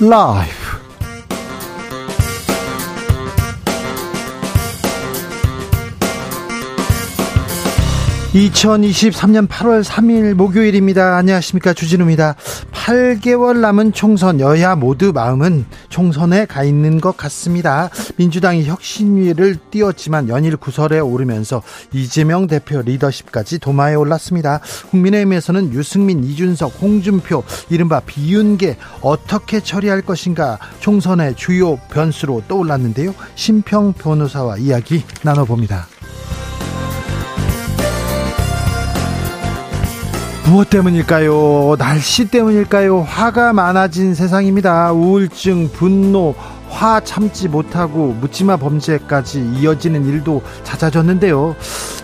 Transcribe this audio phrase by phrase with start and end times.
[0.00, 0.68] 라이브
[8.32, 11.16] 2023년 8월 3일 목요일입니다.
[11.16, 11.72] 안녕하십니까.
[11.72, 12.36] 주진우입니다.
[12.88, 17.90] 8개월 남은 총선 여야 모두 마음은 총선에 가 있는 것 같습니다.
[18.16, 21.62] 민주당이 혁신위를 띄웠지만 연일 구설에 오르면서
[21.92, 24.60] 이재명 대표 리더십까지 도마에 올랐습니다.
[24.90, 33.14] 국민의힘에서는 유승민, 이준석, 홍준표, 이른바 비윤계 어떻게 처리할 것인가 총선의 주요 변수로 떠올랐는데요.
[33.34, 35.97] 심평 변호사와 이야기 나눠봅니다.
[40.48, 41.76] 무엇 때문일까요?
[41.78, 43.02] 날씨 때문일까요?
[43.02, 44.92] 화가 많아진 세상입니다.
[44.92, 46.34] 우울증, 분노,
[46.68, 51.54] 화 참지 못하고 묻지마 범죄까지 이어지는 일도 잦아졌는데요.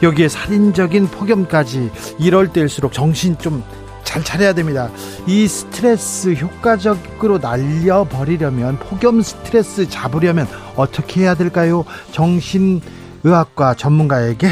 [0.02, 3.62] 여기에 살인적인 폭염까지 이럴 때일수록 정신 좀
[4.14, 4.90] 잘 차려야 됩니다.
[5.26, 11.84] 이 스트레스 효과적으로 날려버리려면 폭염 스트레스 잡으려면 어떻게 해야 될까요?
[12.12, 14.50] 정신의학과 전문가에게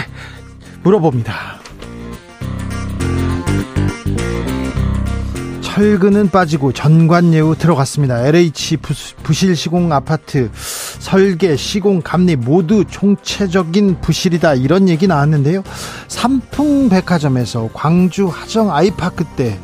[0.83, 1.62] 물어봅니다.
[5.73, 8.27] 철근은 빠지고 전관예우 들어갔습니다.
[8.27, 8.77] LH
[9.23, 15.63] 부실 시공 아파트 설계 시공 감리 모두 총체적인 부실이다 이런 얘기 나왔는데요.
[16.09, 19.59] 삼풍백화점에서 광주 하정 아이파크 때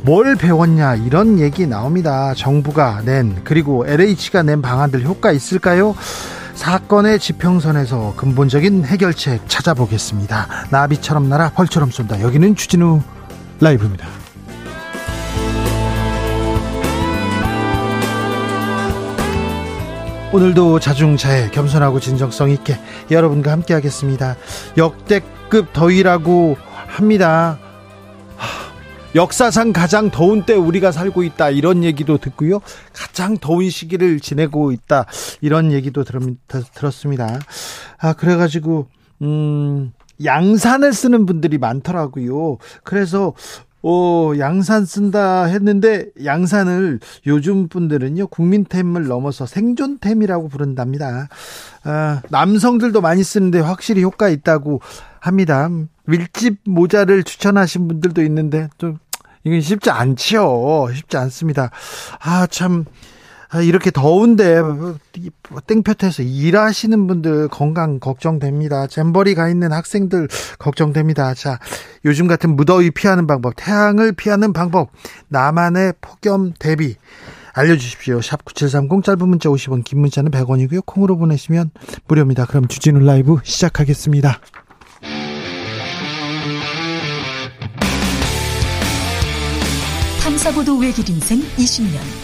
[0.00, 2.34] 뭘 배웠냐 이런 얘기 나옵니다.
[2.34, 5.94] 정부가 낸 그리고 LH가 낸 방안들 효과 있을까요?
[6.54, 10.68] 사건의 지평선에서 근본적인 해결책 찾아보겠습니다.
[10.70, 12.20] 나비처럼 날아 벌처럼 쏜다.
[12.20, 13.02] 여기는 주진우
[13.60, 14.23] 라이브입니다.
[20.34, 22.76] 오늘도 자중차에 겸손하고 진정성 있게
[23.08, 24.34] 여러분과 함께 하겠습니다.
[24.76, 26.56] 역대급 더위라고
[26.88, 27.60] 합니다.
[29.14, 32.58] 역사상 가장 더운 때 우리가 살고 있다 이런 얘기도 듣고요.
[32.92, 35.06] 가장 더운 시기를 지내고 있다
[35.40, 37.38] 이런 얘기도 들, 들었습니다.
[37.98, 38.88] 아 그래가지고
[39.22, 39.92] 음
[40.24, 42.58] 양산을 쓰는 분들이 많더라고요.
[42.82, 43.34] 그래서
[43.86, 51.28] 어, 양산 쓴다 했는데 양산을 요즘 분들은요 국민템을 넘어서 생존템이라고 부른답니다.
[51.84, 54.80] 아, 남성들도 많이 쓰는데 확실히 효과 있다고
[55.20, 55.68] 합니다.
[56.06, 58.98] 밀집 모자를 추천하신 분들도 있는데 좀
[59.44, 60.88] 이건 쉽지 않지요.
[60.94, 61.70] 쉽지 않습니다.
[62.20, 62.86] 아 참.
[63.50, 64.60] 아, 이렇게 더운데
[65.66, 68.86] 땡볕에서 일하시는 분들 건강 걱정됩니다.
[68.86, 70.28] 잼버리 가 있는 학생들
[70.58, 71.34] 걱정됩니다.
[71.34, 71.58] 자,
[72.04, 74.90] 요즘 같은 무더위 피하는 방법, 태양을 피하는 방법,
[75.28, 76.96] 나만의 폭염 대비
[77.54, 78.20] 알려주십시오.
[78.20, 80.84] 샵 9730 짧은 문자 50원, 긴 문자는 100원이고요.
[80.84, 81.70] 콩으로 보내시면
[82.08, 82.46] 무료입니다.
[82.46, 84.40] 그럼 주진우 라이브 시작하겠습니다.
[90.22, 92.23] 탐사보도 외길 인생 20년.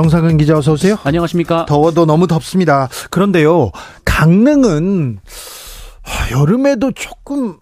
[0.00, 0.96] 정상근 기자 어서 오세요.
[1.04, 1.66] 안녕하십니까.
[1.66, 2.88] 더워도 너무 덥습니다.
[3.10, 3.70] 그런데요,
[4.06, 5.18] 강릉은
[6.32, 7.58] 여름에도 조금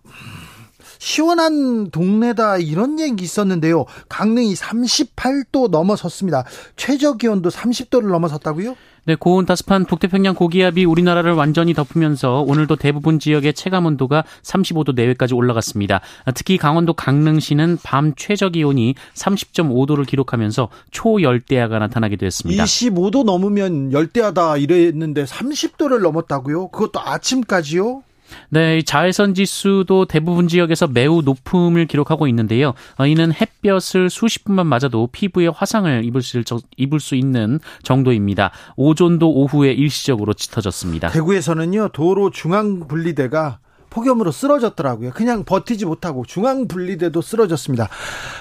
[1.00, 3.87] 시원한 동네다 이런 얘기 있었는데요.
[4.09, 6.44] 강릉이 38도 넘어섰습니다.
[6.76, 8.76] 최저 기온도 30도를 넘어섰다고요?
[9.08, 15.32] 네, 고온 다습한 북태평양 고기압이 우리나라를 완전히 덮으면서 오늘도 대부분 지역의 체감 온도가 35도 내외까지
[15.32, 16.02] 올라갔습니다.
[16.34, 22.62] 특히 강원도 강릉시는 밤 최저 기온이 30.5도를 기록하면서 초열대야가 나타나기도 했습니다.
[22.62, 26.69] 25도 넘으면 열대야다 이랬는데 30도를 넘었다고요?
[26.69, 28.02] 그것도 아침까지요?
[28.50, 32.75] 네, 자외선 지수도 대부분 지역에서 매우 높음을 기록하고 있는데요.
[32.96, 36.42] 어, 이는 햇볕을 수십 분만 맞아도 피부에 화상을 입을 수,
[36.76, 38.50] 입을 수 있는 정도입니다.
[38.76, 41.08] 오존도 오후에 일시적으로 짙어졌습니다.
[41.08, 43.58] 대구에서는요, 도로 중앙 분리대가
[43.90, 45.12] 폭염으로 쓰러졌더라고요.
[45.12, 47.88] 그냥 버티지 못하고 중앙 분리대도 쓰러졌습니다.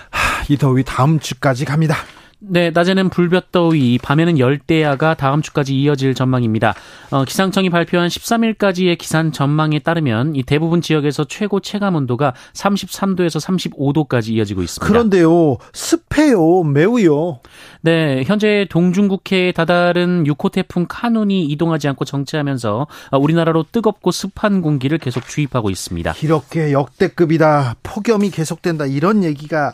[0.10, 1.96] 하, 이 더위 다음 주까지 갑니다.
[2.40, 6.76] 네, 낮에는 불볕더위, 밤에는 열대야가 다음 주까지 이어질 전망입니다.
[7.10, 14.30] 어, 기상청이 발표한 13일까지의 기산 전망에 따르면 이 대부분 지역에서 최고 체감 온도가 33도에서 35도까지
[14.30, 14.86] 이어지고 있습니다.
[14.86, 17.40] 그런데요, 습해요, 매우요.
[17.82, 25.00] 네, 현재 동중국해에 다다른 6호 태풍 카눈이 이동하지 않고 정체하면서 어, 우리나라로 뜨겁고 습한 공기를
[25.00, 26.14] 계속 주입하고 있습니다.
[26.22, 29.74] 이렇게 역대급이다, 폭염이 계속된다 이런 얘기가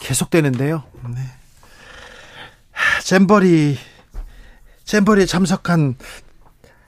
[0.00, 0.82] 계속되는데요.
[1.08, 1.41] 네.
[3.04, 3.78] 잼버리
[4.84, 5.96] 잼버리에 참석한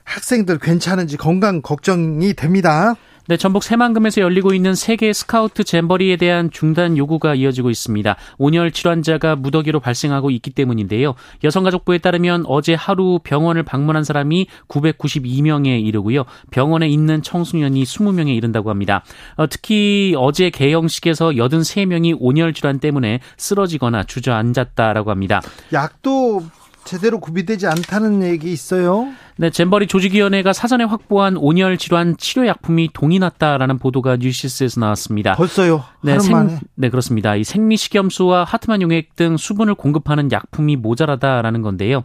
[0.03, 2.95] 학생들 괜찮은지 건강 걱정이 됩니다.
[3.27, 8.15] 네, 전북 새만금에서 열리고 있는 세계 스카우트 잼버리에 대한 중단 요구가 이어지고 있습니다.
[8.37, 11.15] 온열 질환자가 무더기로 발생하고 있기 때문인데요.
[11.43, 16.25] 여성가족부에 따르면 어제 하루 병원을 방문한 사람이 992명에 이르고요.
[16.51, 19.03] 병원에 있는 청소년이 20명에 이른다고 합니다.
[19.37, 25.41] 어, 특히 어제 개영식에서 83명이 온열 질환 때문에 쓰러지거나 주저앉았다라고 합니다.
[25.73, 26.43] 약도
[26.83, 29.07] 제대로 구비되지 않다는 얘기 있어요.
[29.37, 35.35] 네, 잼버리 조직위원회가 사전에 확보한 온열 질환 치료 약품이 동이 났다라는 보도가 뉴시스에서 나왔습니다.
[35.35, 35.83] 벌써요.
[36.01, 37.35] 네, 생, 네, 그렇습니다.
[37.35, 42.03] 이 생리식염수와 하트만 용액 등 수분을 공급하는 약품이 모자라다라는 건데요.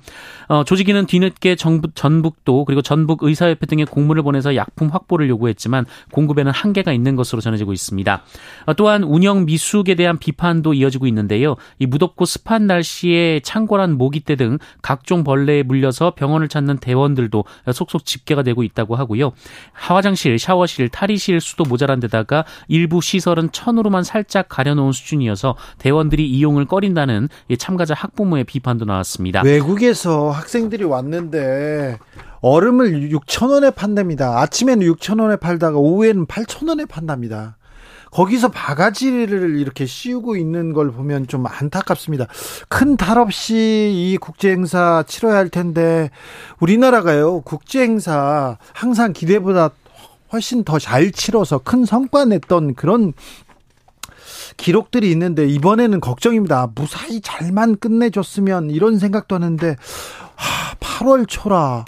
[0.49, 6.51] 어, 조직위는 뒤늦게 정부, 전북도 그리고 전북 의사협회 등의 공문을 보내서 약품 확보를 요구했지만 공급에는
[6.51, 8.23] 한계가 있는 것으로 전해지고 있습니다.
[8.67, 11.55] 어, 또한 운영 미숙에 대한 비판도 이어지고 있는데요.
[11.79, 17.45] 이 무덥고 습한 날씨에 창궐한 모기떼 등 각종 벌레에 물려서 병원을 찾는 대원들 사람들도
[17.75, 19.33] 속속 집계가 되고 있다고 하고요.
[19.73, 27.29] 화장실, 샤워실, 탈의실 수도 모자란 데다가 일부 시설은 천으로만 살짝 가려놓은 수준이어서 대원들이 이용을 꺼린다는
[27.59, 29.43] 참가자 학부모의 비판도 나왔습니다.
[29.43, 31.99] 외국에서 학생들이 왔는데
[32.41, 34.41] 얼음을 6천 원에 판답니다.
[34.41, 37.59] 아침에는 6천 원에 팔다가 오후에는 8천 원에 판답니다.
[38.11, 42.27] 거기서 바가지를 이렇게 씌우고 있는 걸 보면 좀 안타깝습니다.
[42.69, 43.55] 큰 탈 없이
[43.95, 46.11] 이 국제 행사 치러야 할 텐데
[46.59, 49.71] 우리나라가요 국제 행사 항상 기대보다
[50.33, 53.13] 훨씬 더 잘 치러서 큰 성과 냈던 그런
[54.57, 56.71] 기록들이 있는데 이번에는 걱정입니다.
[56.75, 59.77] 무사히 잘만 끝내줬으면 이런 생각도 하는데
[60.35, 61.85] 하, 8월 초라.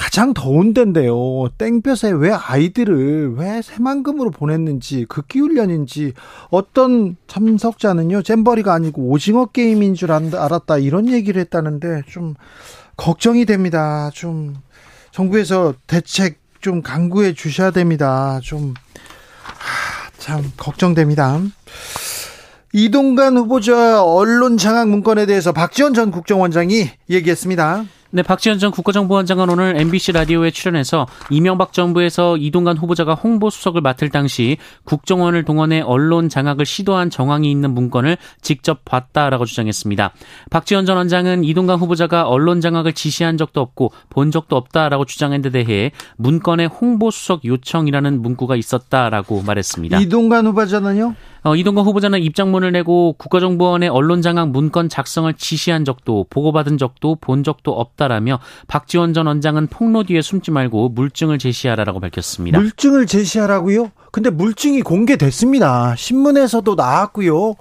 [0.00, 1.48] 가장 더운 데인데요.
[1.58, 6.14] 땡볕에 왜 아이들을 왜 새만금으로 보냈는지 극기 훈련인지
[6.48, 12.34] 어떤 참석자는요 잼버리가 아니고 오징어 게임인 줄 알았다 이런 얘기를 했다는데 좀
[12.96, 14.10] 걱정이 됩니다.
[14.14, 14.56] 좀
[15.10, 18.40] 정부에서 대책 좀 강구해 주셔야 됩니다.
[18.42, 18.74] 좀
[20.20, 21.40] 참 걱정됩니다.
[22.72, 27.84] 이동관 후보자 언론 장악 문건에 대해서 박지원 전 국정원장이 얘기했습니다.
[28.12, 34.56] 네, 박지원 전 국가정보원장은 오늘 MBC 라디오에 출연해서 이명박 정부에서 이동관 후보자가 홍보수석을 맡을 당시
[34.82, 40.12] 국정원을 동원해 언론 장악을 시도한 정황이 있는 문건을 직접 봤다라고 주장했습니다.
[40.50, 45.50] 박지원 전 원장은 이동관 후보자가 언론 장악을 지시한 적도 없고 본 적도 없다라고 주장한 데
[45.50, 50.00] 대해 문건에 홍보수석 요청이라는 문구가 있었다라고 말했습니다.
[50.00, 51.14] 이동관 후보자는요?
[51.42, 57.72] 어, 이동관 후보자는 입장문을 내고 국가정보원의 언론장악 문건 작성을 지시한 적도 보고받은 적도 본 적도
[57.72, 62.58] 없다라며 박지원 전 원장은 폭로 뒤에 숨지 말고 물증을 제시하라라고 밝혔습니다.
[62.58, 63.90] 물증을 제시하라고요?
[64.12, 65.94] 근데 물증이 공개됐습니다.
[65.96, 67.54] 신문에서도 나왔고요.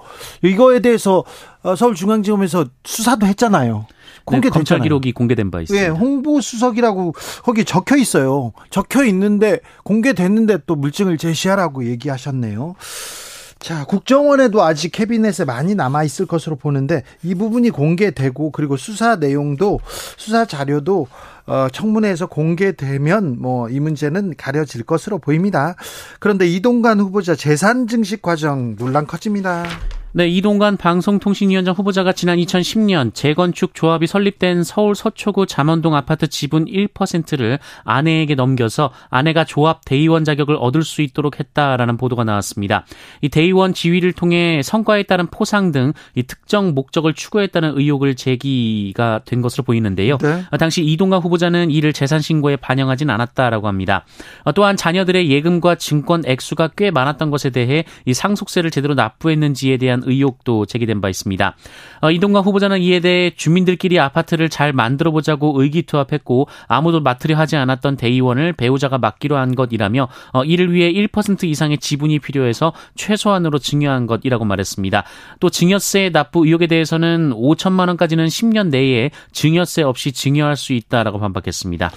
[0.44, 1.24] 이거에 대해서
[1.62, 3.86] 어, 서울중앙지검에서 수사도 했잖아요.
[4.32, 5.86] 네, 검찰 기록이 공개된 바 있습니다.
[5.86, 8.52] 예, 홍보 수석이라고 거기 적혀 있어요.
[8.70, 12.76] 적혀 있는데 공개됐는데 또 물증을 제시하라고 얘기하셨네요.
[13.60, 19.80] 자, 국정원에도 아직 캐비넷에 많이 남아 있을 것으로 보는데 이 부분이 공개되고 그리고 수사 내용도
[20.18, 21.08] 수사 자료도
[21.46, 25.76] 어, 청문회에서 공개되면 뭐 이 문제는 가려질 것으로 보입니다.
[26.20, 29.66] 그런데 이동관 후보자 재산 증식 과정 논란 커집니다.
[30.12, 37.60] 네, 이동관 방송통신위원장 후보자가 지난 2010년 재건축 조합이 설립된 서울 서초구 잠원동 아파트 지분 1%를
[37.84, 42.86] 아내에게 넘겨서 아내가 조합 대의원 자격을 얻을 수 있도록 했다라는 보도가 나왔습니다.
[43.22, 49.42] 이 대의원 지위를 통해 성과에 따른 포상 등 이 특정 목적을 추구했다는 의혹을 제기가 된
[49.42, 50.18] 것으로 보이는데요.
[50.18, 50.44] 네.
[50.60, 54.06] 당시 이동관 후보자는 이를 재산 신고에 반영하진 않았다라고 합니다.
[54.56, 60.04] 또한 자녀들의 예금과 증권 액수가 꽤 많았던 것에 대해 이 상속세를 제대로 납부했는지에 대한 대한
[60.06, 61.56] 의혹도 제기된 바 있습니다.
[62.02, 67.98] 어, 이동관 후보자는 이에 대해 주민들끼리 아파트를 잘 만들어 보자고 의기투합했고 아무도 맡으려 하지 않았던
[67.98, 74.46] 대의원을 배우자가 맡기로 한 것이라며 어, 이를 위해 1% 이상의 지분이 필요해서 최소한으로 증여한 것이라고
[74.46, 75.04] 말했습니다.
[75.40, 81.92] 또 증여세 납부 의혹에 대해서는 5천만 원까지는 10년 내에 증여세 없이 증여할 수 있다라고 반박했습니다.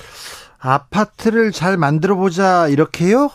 [0.59, 3.31] 아파트를 잘 만들어 보자 이렇게요?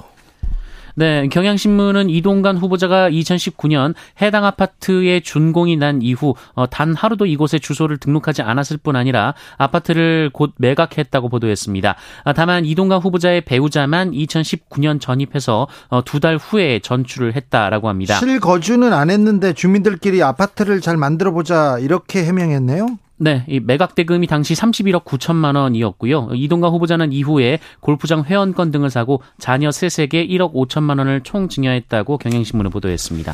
[1.00, 8.00] 네, 경향신문은 이동관 후보자가 2019년 해당 아파트에 준공이 난 이후 어, 단 하루도 이곳에 주소를
[8.00, 11.96] 등록하지 않았을 뿐 아니라 아파트를 곧 매각했다고 보도했습니다.
[12.24, 18.16] 아, 다만 이동관 후보자의 배우자만 2019년 전입해서 어, 두달 후에 전출을 했다라고 합니다.
[18.16, 22.98] 실거주는 안 했는데 주민들끼리 아파트를 잘 만들어 보자 이렇게 해명했네요.
[23.19, 26.29] 네, 이 매각 대금이 당시 31억 9천만 원이었고요.
[26.33, 32.69] 이동관 후보자는 이후에 골프장 회원권 등을 사고 자녀 셋에게 1억 5천만 원을 총 증여했다고 경향신문은
[32.69, 33.33] 보도했습니다.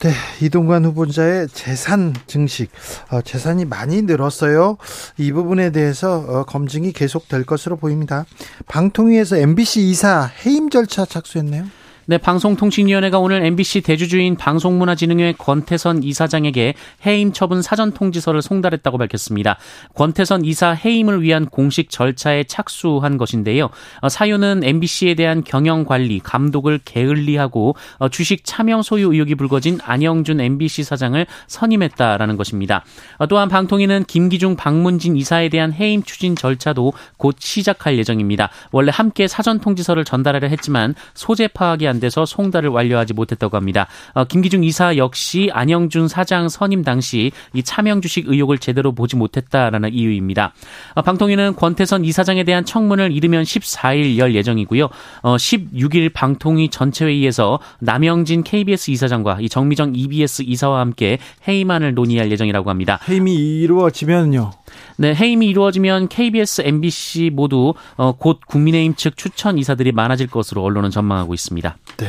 [0.00, 0.10] 네,
[0.42, 2.70] 이동관 후보자의 재산 증식,
[3.10, 4.76] 어, 재산이 많이 늘었어요.
[5.16, 8.26] 이 부분에 대해서 어, 검증이 계속될 것으로 보입니다.
[8.66, 11.64] 방통위에서 MBC 이사 해임 절차 착수했네요.
[12.06, 16.74] 네, 방송통신위원회가 오늘 MBC 대주주인 방송문화진흥회 권태선 이사장에게
[17.06, 19.56] 해임 처분 사전 통지서를 송달했다고 밝혔습니다.
[19.94, 23.70] 권태선 이사 해임을 위한 공식 절차에 착수한 것인데요.
[24.02, 30.40] 어, 사유는 MBC에 대한 경영 관리, 감독을 게을리하고 어, 주식 차명 소유 의혹이 불거진 안영준
[30.40, 32.84] MBC 사장을 선임했다라는 것입니다.
[33.16, 38.50] 어, 또한 방통위는 김기중 방문진 이사에 대한 해임 추진 절차도 곧 시작할 예정입니다.
[38.72, 43.86] 원래 함께 사전 통지서를 전달하려 했지만 소재 파악이 안 돼서 송달을 완료하지 못했다고 합니다.
[44.12, 49.92] 어, 김기중 이사 역시 안영준 사장 선임 당시 이 차명 주식 의혹을 제대로 보지 못했다라는
[49.92, 50.52] 이유입니다.
[50.94, 54.88] 어, 방통위는 권태선 이사장에 대한 청문을 이르면 14일 열 예정이고요.
[55.22, 62.30] 어, 16일 방통위 전체 회의에서 남영진 KBS 이사장과 이 정미정 EBS 이사와 함께 해임안을 논의할
[62.30, 62.98] 예정이라고 합니다.
[63.08, 64.50] 해임이 이루어지면요.
[64.96, 70.90] 네, 해임이 이루어지면 KBS, MBC 모두 어, 곧 국민의힘 측 추천 이사들이 많아질 것으로 언론은
[70.90, 71.76] 전망하고 있습니다.
[71.98, 72.06] 네,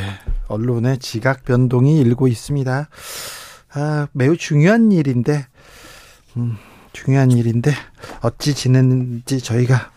[0.48, 2.88] 언론의 지각 변동이 일고 있습니다.
[3.74, 5.46] 아, 매우 중요한 일인데,
[6.36, 6.56] 음,
[6.92, 7.72] 중요한 일인데
[8.22, 9.90] 어찌 지냈는지 저희가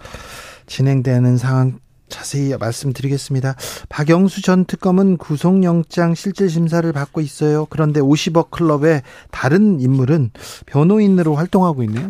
[0.67, 3.55] 진행되는 상황 자세히 말씀드리겠습니다.
[3.87, 7.67] 박영수 전 특검은 구속영장 실질심사를 받고 있어요.
[7.69, 10.31] 그런데 50억 클럽의 다른 인물은
[10.65, 12.09] 변호인으로 활동하고 있네요.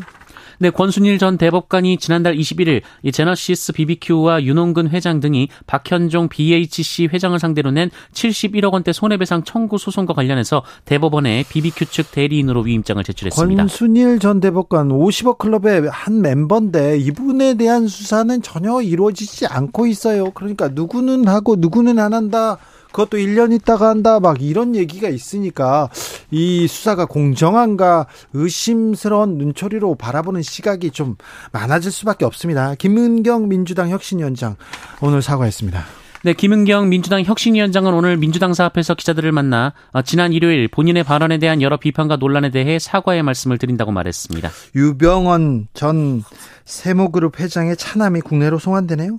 [0.61, 7.39] 네, 권순일 전 대법관이 지난달 21일 이 제너시스 BBQ와 윤홍근 회장 등이 박현종 BHC 회장을
[7.39, 13.63] 상대로 낸 71억 원대 손해배상 청구 소송과 관련해서 대법원에 BBQ 측 대리인으로 위임장을 제출했습니다.
[13.63, 20.31] 권순일 전 대법관 50억 클럽의 한 멤버인데 이분에 대한 수사는 전혀 이루어지지 않고 있어요.
[20.31, 22.57] 그러니까 누구는 하고 누구는 안 한다.
[22.91, 25.89] 그것도 1년 있다가 한다 막 이런 얘기가 있으니까
[26.31, 31.15] 이 수사가 공정한가 의심스러운 눈초리로 바라보는 시각이 좀
[31.51, 32.75] 많아질 수밖에 없습니다.
[32.75, 34.55] 김은경 민주당 혁신위원장
[35.01, 35.85] 오늘 사과했습니다.
[36.21, 41.61] 네, 김은경 민주당 혁신위원장은 오늘 민주당사 앞에서 기자들을 만나 어, 지난 일요일 본인의 발언에 대한
[41.61, 44.49] 여러 비판과 논란에 대해 사과의 말씀을 드린다고 말했습니다.
[44.75, 46.23] 유병원 전
[46.65, 49.17] 세모그룹 회장의 차남이 국내로 송환되네요.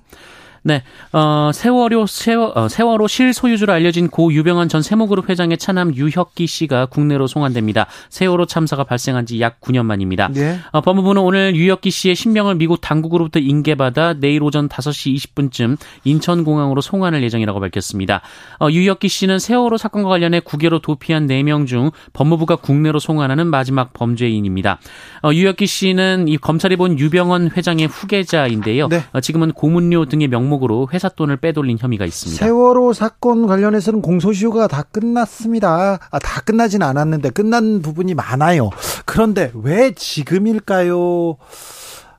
[0.62, 6.46] 네, 어, 세월호, 세월, 어, 세월호 실소유주로 알려진 고 유병헌 전 세모그룹 회장의 차남 유혁기
[6.46, 7.86] 씨가 국내로 송환됩니다.
[8.10, 10.28] 세월호 참사가 발생한 지 약 9년 만입니다.
[10.28, 10.58] 네.
[10.72, 17.22] 어, 법무부는 오늘 유혁기 씨의 신병을 미국 당국으로부터 인계받아 내일 오전 5시 20분쯤 인천공항으로 송환할
[17.22, 18.20] 예정이라고 밝혔습니다.
[18.60, 24.78] 어, 유혁기 씨는 세월호 사건과 관련해 국외로 도피한 4명 중 법무부가 국내로 송환하는 마지막 범죄인입니다.
[25.22, 28.88] 어, 유혁기 씨는 이 검찰이 본 유병헌 회장의 후계자인데요.
[28.88, 29.04] 네.
[29.12, 32.44] 어, 지금은 고문료 등의 명 명목으로 회사 돈을 빼돌린 혐의가 있습니다.
[32.44, 35.98] 세월호 사건 관련해서는 공소시효가 다 끝났습니다.
[36.10, 38.70] 아, 다 끝나진 않았는데 끝난 부분이 많아요.
[39.06, 41.36] 그런데 왜 지금일까요?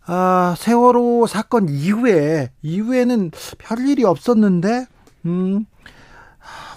[0.05, 4.85] 아, 세월호 사건 이후에 이후에는 별 일이 없었는데
[5.25, 5.65] 음.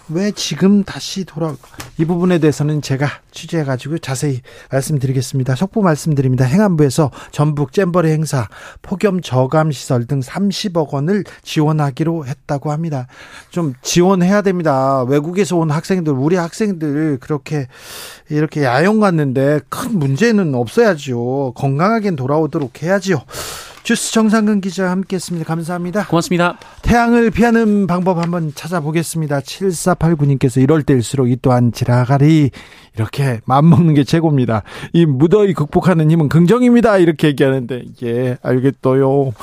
[0.09, 1.55] 왜 지금 다시 돌아
[1.99, 5.55] 이 부분에 대해서는 제가 취재해 가지고 자세히 말씀드리겠습니다.
[5.55, 6.45] 속보 말씀드립니다.
[6.45, 8.49] 행안부에서 전북 잼버리 행사
[8.83, 13.07] 폭염 저감 시설 등 30억 원을 지원하기로 했다고 합니다.
[13.51, 15.05] 좀 지원해야 됩니다.
[15.05, 17.69] 외국에서 온 학생들 우리 학생들 그렇게
[18.29, 21.53] 이렇게 야영 갔는데 큰 문제는 없어야죠.
[21.57, 23.23] 건강하게 돌아오도록 해야지요.
[23.85, 25.47] 주스 정상근 기자 함께했습니다.
[25.47, 26.07] 감사합니다.
[26.07, 26.57] 고맙습니다.
[26.81, 29.41] 태양을 피하는 방법 한번 찾아보겠습니다.
[29.41, 32.51] 7489님께서 이럴 때일수록 이 또한 지라가리
[32.97, 34.63] 이렇게 맘먹는 게 최고입니다.
[34.95, 36.97] 이 무더위 극복하는 힘은 긍정입니다.
[36.97, 39.35] 이렇게 얘기하는데 예 알겠어요.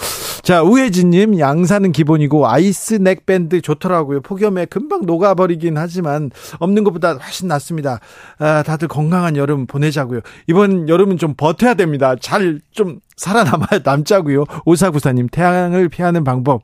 [0.44, 4.22] 자 우혜진님 양사는 기본이고 아이스 넥밴드 좋더라고요.
[4.22, 8.00] 폭염에 금방 녹아버리긴 하지만 없는 것보다 훨씬 낫습니다.
[8.40, 10.22] 아, 다들 건강한 여름 보내자고요.
[10.48, 12.16] 이번 여름은 좀 버텨야 됩니다.
[12.20, 14.46] 잘 좀 살아남아야 남자고요.
[14.66, 16.64] 오사구사님 태양을 피하는 방법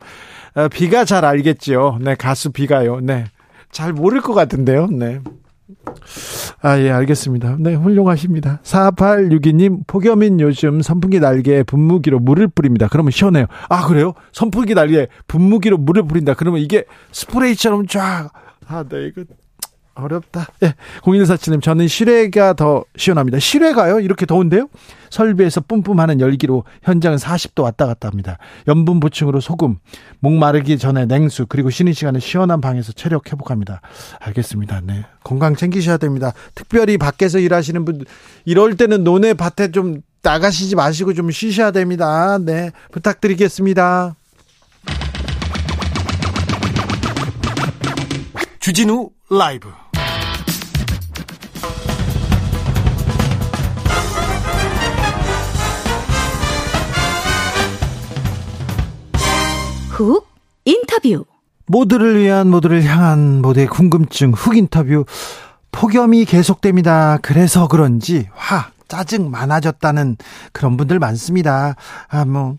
[0.56, 2.00] 아, 비가 잘 알겠죠.
[2.02, 3.00] 네 가수 비가요.
[3.02, 3.26] 네.
[3.72, 4.88] 잘 모를 것 같은데요.
[4.88, 5.20] 네.
[6.62, 7.58] 아, 예, 알겠습니다.
[7.60, 8.60] 네, 훌륭하십니다.
[8.64, 12.88] 4862님, 폭염인 요즘 선풍기 날개에 분무기로 물을 뿌립니다.
[12.90, 13.46] 그러면 시원해요.
[13.70, 14.14] 아, 그래요?
[14.32, 16.34] 선풍기 날개에 분무기로 물을 뿌린다.
[16.34, 18.32] 그러면 이게 스프레이처럼 쫙.
[18.68, 19.24] 아, 네, 이거
[20.04, 20.48] 어렵다.
[20.63, 20.74] 예.
[21.01, 23.39] 0147님, 저는 실외가 더 시원합니다.
[23.39, 24.00] 실외가요?
[24.00, 24.68] 이렇게 더운데요?
[25.10, 28.38] 설비에서 뿜뿜하는 열기로 현장은 40도 왔다 갔다 합니다.
[28.68, 29.77] 염분 보충으로 소금,
[30.20, 33.82] 목 마르기 전에 냉수, 그리고 쉬는 시간에 시원한 방에서 체력 회복합니다.
[34.20, 34.82] 알겠습니다.
[34.84, 35.06] 네.
[35.24, 36.34] 건강 챙기셔야 됩니다.
[36.56, 38.04] 특별히 밖에서 일하시는 분,
[38.46, 42.38] 이럴 때는 논에 밭에 좀 나가시지 마시고 좀 쉬셔야 됩니다.
[42.38, 42.72] 네.
[42.92, 44.16] 부탁드리겠습니다.
[48.60, 49.70] 주진우 라이브
[59.98, 60.27] 훅
[60.66, 61.25] 인터뷰.
[61.66, 65.06] 모두를 위한 모두를 향한 모두의 궁금증 훅 인터뷰
[65.72, 67.18] 폭염이 계속됩니다.
[67.24, 70.18] 그래서 그런지 화 짜증 많아졌다는
[70.54, 71.75] 그런 분들 많습니다.
[72.10, 72.58] 아 뭐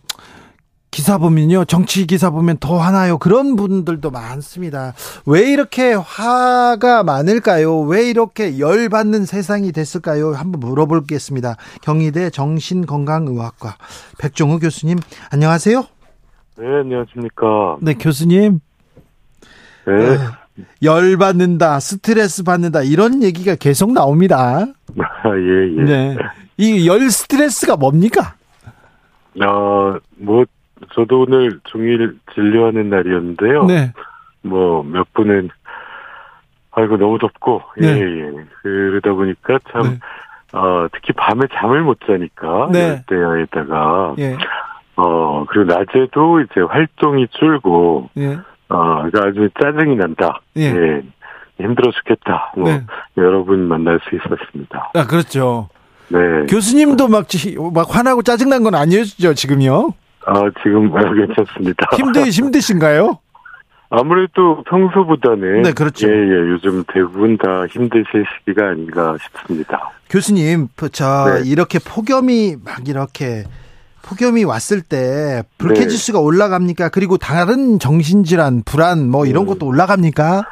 [0.90, 4.95] 기사 보면요 정치 기사 보면 더 화나요 그런 분들도 많습니다.
[5.25, 7.83] 왜 이렇게 화가 많을까요?
[7.83, 10.35] 왜 이렇게 열 받는 세상이 됐을까요?
[10.35, 11.54] 한번 물어보겠습니다.
[11.83, 13.76] 경희대 정신건강의학과
[14.18, 14.99] 백종우 교수님
[15.30, 15.87] 안녕하세요.
[16.59, 17.77] 네, 안녕하십니까.
[17.81, 18.61] 네 교수님
[19.87, 19.95] 네.
[20.83, 24.65] 열 받는다, 스트레스 받는다 이런 얘기가 계속 나옵니다.
[24.99, 25.83] 아, 예, 예.
[25.85, 26.17] 네.
[26.57, 28.35] 이 열 스트레스가 뭡니까?
[29.41, 30.45] 어, 뭐,
[30.95, 33.65] 저도 오늘 종일 진료하는 날이었는데요.
[33.67, 33.93] 네.
[34.43, 35.50] 뭐, 몇 분은,
[36.73, 38.00] 아이고, 너무 덥고, 예, 네.
[38.00, 38.33] 예.
[38.62, 40.59] 그러다 보니까 참, 네.
[40.59, 43.00] 어, 특히 밤에 잠을 못 자니까, 네.
[43.09, 44.37] 열대야에다가, 예.
[45.00, 48.37] 어, 그리고 낮에도 이제 활동이 줄고, 예.
[48.69, 50.40] 어, 그러니까 아주 짜증이 난다.
[50.57, 51.02] 예.
[51.61, 52.52] 힘들어 죽겠다.
[52.57, 52.83] 뭐, 네.
[53.17, 54.90] 여러분 만날 수 있었습니다.
[54.95, 55.69] 아, 그렇죠.
[56.09, 56.19] 네.
[56.49, 59.90] 교수님도 막, 지- 막 화나고 짜증난 건 아니었죠, 지금요?
[60.26, 61.87] 아, 지금 아, 괜찮습니다.
[61.97, 63.19] 힘드, 힘드신가요?
[63.90, 66.09] 아무래도 평소보다는 네, 그렇죠.
[66.09, 69.90] 예, 예, 요즘 대부분 다 힘드실 시기가 아닌가 싶습니다.
[70.11, 71.49] 교수님, 그, 저, 네.
[71.50, 73.45] 이렇게 폭염이 막 이렇게,
[74.09, 76.88] 폭염이 왔을 때 불쾌지수가 올라갑니까?
[76.88, 79.49] 그리고 다른 정신질환, 불안, 뭐 이런 음.
[79.49, 80.43] 것도 올라갑니까?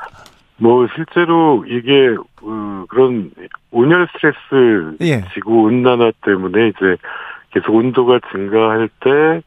[0.58, 3.30] 뭐 실제로 이게 어, 그런
[3.70, 5.24] 온열 스트레스 예.
[5.34, 6.96] 지구 온난화 때문에 이제
[7.50, 9.42] 계속 온도가 증가할 때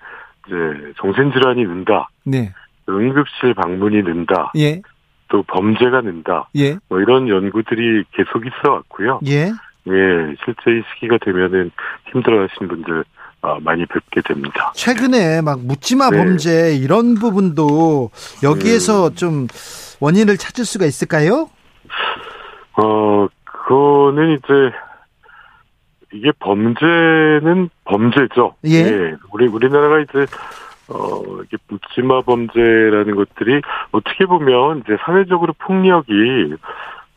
[0.47, 2.51] 이제 정신질환이 는다, 네.
[2.87, 4.81] 응급실 방문이 는다, 예.
[5.29, 6.77] 또 범죄가 는다, 예.
[6.89, 9.19] 뭐 이런 연구들이 계속 있어 왔고요.
[9.27, 9.51] 예.
[9.87, 11.71] 예, 실제 이 시기가 되면은
[12.11, 13.18] 힘들어 하시는 분들 아,
[13.61, 14.71] 많이 뵙게 됩니다.
[14.75, 16.17] 최근에 막 묻지마 네.
[16.17, 18.11] 범죄 이런 부분도
[18.43, 19.47] 여기에서 좀
[19.99, 21.49] 원인을 찾을 수가 있을까요?
[22.77, 24.75] 어, 그거는 이제
[26.11, 28.55] 이게 범죄는 범죄죠.
[28.65, 29.15] 예.
[29.31, 30.25] 우리 우리나라가 이제
[30.89, 36.55] 어 이게 묻지마 범죄라는 것들이 어떻게 보면 이제 사회적으로 폭력이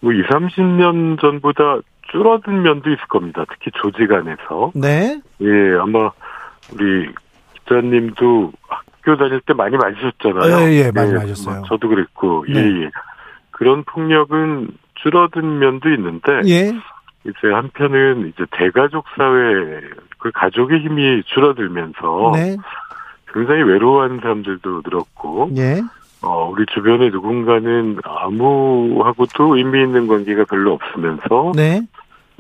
[0.01, 1.79] 뭐 2, 30년 전보다
[2.13, 3.45] 줄어든 면도 있을 겁니다.
[3.49, 4.71] 특히 조직 안에서.
[4.75, 5.21] 네.
[5.41, 6.11] 예, 아마
[6.73, 7.09] 우리
[7.59, 10.69] 기자님도 학교 다닐 때 많이 맞으셨잖아요.
[10.69, 11.63] 예, 예, 많이 맞았어요.
[11.67, 12.83] 저도 그랬고, 예, 네.
[12.85, 12.91] 예.
[13.51, 16.73] 그런 폭력은 줄어든 면도 있는데, 예.
[17.25, 19.81] 이제 한편은 이제 대가족 사회,
[20.19, 22.57] 그 가족의 힘이 줄어들면서 네.
[23.33, 25.81] 굉장히 외로워하는 사람들도 늘었고, 예.
[26.23, 31.81] 어, 우리 주변에 누군가는 아무하고도 의미 있는 관계가 별로 없으면서, 네.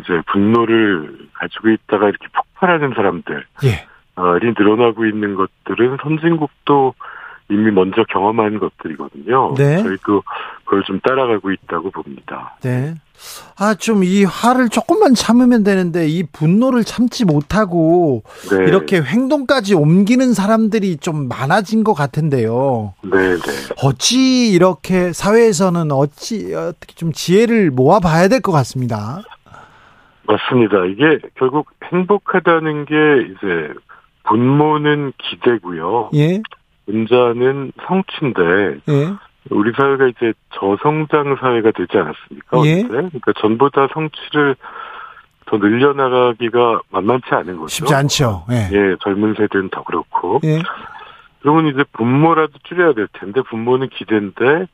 [0.02, 3.86] 이제 분노를 가지고 있다가 이렇게 폭발하는 사람들, 예.
[4.16, 6.94] 어, 이 늘어나고 있는 것들은 선진국도
[7.50, 9.54] 이미 먼저 경험한 것들이거든요.
[9.58, 9.82] 네.
[9.82, 10.22] 저희도
[10.64, 12.56] 그걸 좀 따라가고 있다고 봅니다.
[12.62, 12.94] 네.
[13.58, 18.64] 아, 좀 이 화를 조금만 참으면 되는데 이 분노를 참지 못하고 네.
[18.64, 22.94] 이렇게 행동까지 옮기는 사람들이 좀 많아진 것 같은데요.
[23.02, 23.52] 네, 네.
[23.82, 29.22] 어찌 이렇게 사회에서는 어찌 어떻게 좀 지혜를 모아 봐야 될 것 같습니다.
[30.26, 30.84] 맞습니다.
[30.86, 32.94] 이게 결국 행복하다는 게
[33.30, 33.74] 이제
[34.24, 36.10] 분모는 기대고요.
[36.14, 36.40] 예.
[36.88, 39.14] 은자는 성취인데 예.
[39.50, 42.64] 우리 사회가 이제 저성장 사회가 되지 않았습니까?
[42.64, 42.82] 예.
[42.82, 44.56] 그러니까 전보다 성취를
[45.46, 47.68] 더 늘려나가기가 만만치 않은 거죠.
[47.68, 48.44] 쉽지 않죠.
[48.50, 48.68] 예.
[48.72, 50.40] 예, 젊은 세대는 더 그렇고.
[50.44, 50.62] 예.
[51.40, 54.66] 그러면 이제 분모라도 줄여야 될 텐데 분모는 기대인데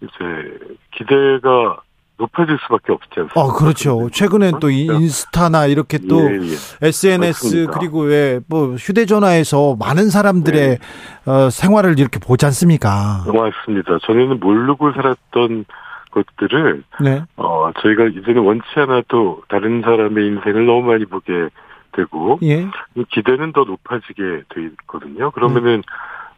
[0.00, 0.58] 이제
[0.92, 1.82] 기대가
[2.18, 3.40] 높아질 수밖에 없지 않습니까?
[3.40, 4.10] 어, 그렇죠.
[4.10, 6.34] 최근엔 또이 인스타나 이렇게 또 예,
[6.82, 6.86] 예.
[6.88, 7.72] SNS 맞습니다.
[7.78, 10.78] 그리고 왜 뭐 휴대전화에서 많은 사람들의
[11.26, 13.24] 어, 생활을 이렇게 보지 않습니까?
[13.26, 13.98] 맞습니다.
[14.02, 15.64] 전에는 모르고 살았던
[16.10, 17.22] 것들을 네.
[17.36, 21.48] 어 저희가 이제는 원치 않아도 다른 사람의 인생을 너무 많이 보게
[21.92, 22.66] 되고 예.
[23.10, 24.22] 기대는 더 높아지게
[24.54, 25.30] 돼 있거든요.
[25.32, 25.82] 그러면은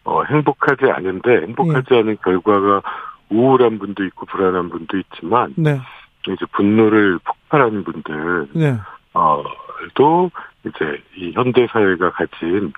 [0.05, 1.99] 어 행복하지 않은데 행복하지 예.
[1.99, 2.83] 않은 결과가
[3.31, 5.81] 우울한 분도 있고 불안한 분도 있지만 네.
[6.27, 8.77] 이제 분노를 폭발하는 분들 네.
[9.13, 10.31] 어도
[10.65, 12.73] 이제 이 현대 사회가 가진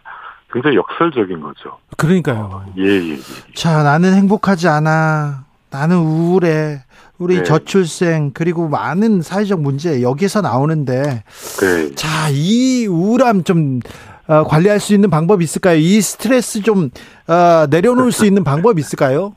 [0.52, 1.78] 굉장히 역설적인 거죠.
[1.96, 2.64] 그러니까요.
[2.78, 3.18] 예, 예, 예.
[3.54, 5.44] 자, 나는 행복하지 않아.
[5.70, 6.84] 나는 우울해.
[7.18, 7.42] 우리 네.
[7.42, 11.22] 저출생 그리고 많은 사회적 문제 여기에서 나오는데
[11.60, 11.94] 네.
[11.94, 13.80] 자, 이 우울함 좀
[14.26, 15.76] 어, 관리할 수 있는 방법이 있을까요?
[15.76, 16.90] 이 스트레스 좀
[17.28, 19.34] 어, 내려놓을 수 있는 방법이 있을까요?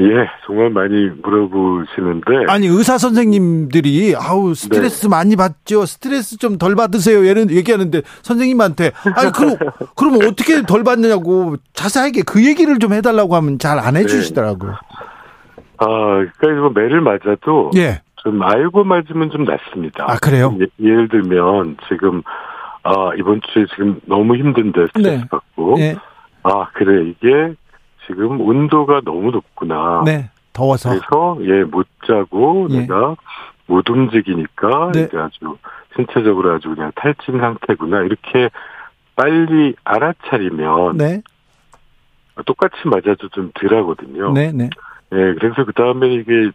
[0.00, 2.44] 예, 정말 많이 물어보시는데.
[2.48, 5.08] 아니, 의사 선생님들이, 아우, 스트레스 네.
[5.08, 5.86] 많이 받죠?
[5.86, 7.26] 스트레스 좀 덜 받으세요.
[7.26, 9.56] 얘는 얘기하는데, 선생님한테, 아니, 그럼,
[9.96, 14.70] 그럼 어떻게 덜 받느냐고, 자세하게 그 얘기를 좀 해달라고 하면 잘 안 해주시더라고요.
[14.70, 14.76] 네.
[15.78, 15.86] 아,
[16.38, 17.70] 그러니까 매를 맞아도.
[17.76, 18.00] 예.
[18.16, 20.04] 좀 알고 맞으면 좀 낫습니다.
[20.08, 20.56] 아, 그래요?
[20.80, 22.22] 예, 를 들면, 지금,
[22.84, 25.24] 아, 이번 주에 지금 너무 힘든데 스트레스 네.
[25.28, 25.74] 받고.
[25.76, 25.96] 네.
[26.44, 27.54] 아, 그래, 이게
[28.08, 30.02] 지금 온도가 너무 높구나.
[30.04, 30.30] 네.
[30.52, 30.88] 더워서.
[30.90, 32.80] 그래서 예, 못 자고 예.
[32.80, 33.14] 내가
[33.66, 35.02] 못 움직이니까 네.
[35.02, 35.56] 이제 아주
[35.94, 38.02] 신체적으로 아주 그냥 탈진 상태구나.
[38.02, 38.50] 이렇게
[39.14, 41.22] 빨리 알아차리면 네.
[42.46, 44.32] 똑같이 맞아도 좀 덜하거든요.
[44.32, 44.70] 네, 네.
[45.12, 46.50] 예, 그래서 그 다음에 이게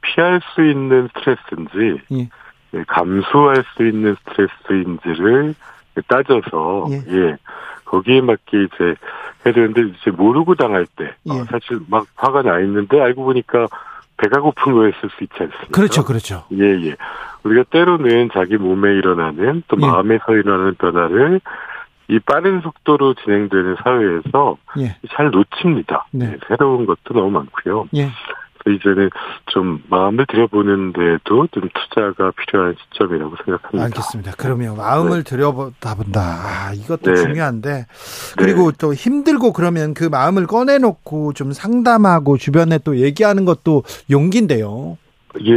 [0.00, 2.28] 피할 수 있는 스트레스인지 예.
[2.74, 5.54] 예, 감수할 수 있는 스트레스인지를
[6.08, 7.02] 따져서 예.
[7.08, 7.36] 예.
[7.86, 8.94] 거기에 맞게 이제
[9.44, 11.40] 해야 되는데 이제 모르고 당할 때 어, 예.
[11.40, 13.66] 어, 사실 막 화가 나 있는데 알고 보니까
[14.18, 15.68] 배가 고픈 거였을 수 있지 않습니까?
[15.72, 16.44] 그렇죠, 그렇죠.
[16.52, 16.96] 예, 예.
[17.44, 19.86] 우리가 때로는 자기 몸에 일어나는 또 예.
[19.86, 21.40] 마음에서 일어나는 변화를
[22.08, 24.96] 이 빠른 속도로 진행되는 사회에서 예.
[25.10, 26.06] 잘 놓칩니다.
[26.12, 26.26] 네.
[26.26, 26.36] 네.
[26.48, 27.88] 새로운 것도 너무 많고요.
[27.96, 28.10] 예.
[28.70, 29.10] 이제는
[29.46, 33.84] 좀 마음을 들여보는 데도 좀 투자가 필요한 시점이라고 생각합니다.
[33.84, 34.32] 알겠습니다.
[34.36, 35.30] 그러면 마음을 네.
[35.30, 36.20] 들여보다 본다.
[36.20, 37.16] 아, 이것도 네.
[37.16, 37.86] 중요한데
[38.36, 38.76] 그리고 네.
[38.80, 44.98] 또 힘들고 그러면 그 마음을 꺼내놓고 좀 상담하고 주변에 또 얘기하는 것도 용기인데요.
[45.44, 45.52] 예.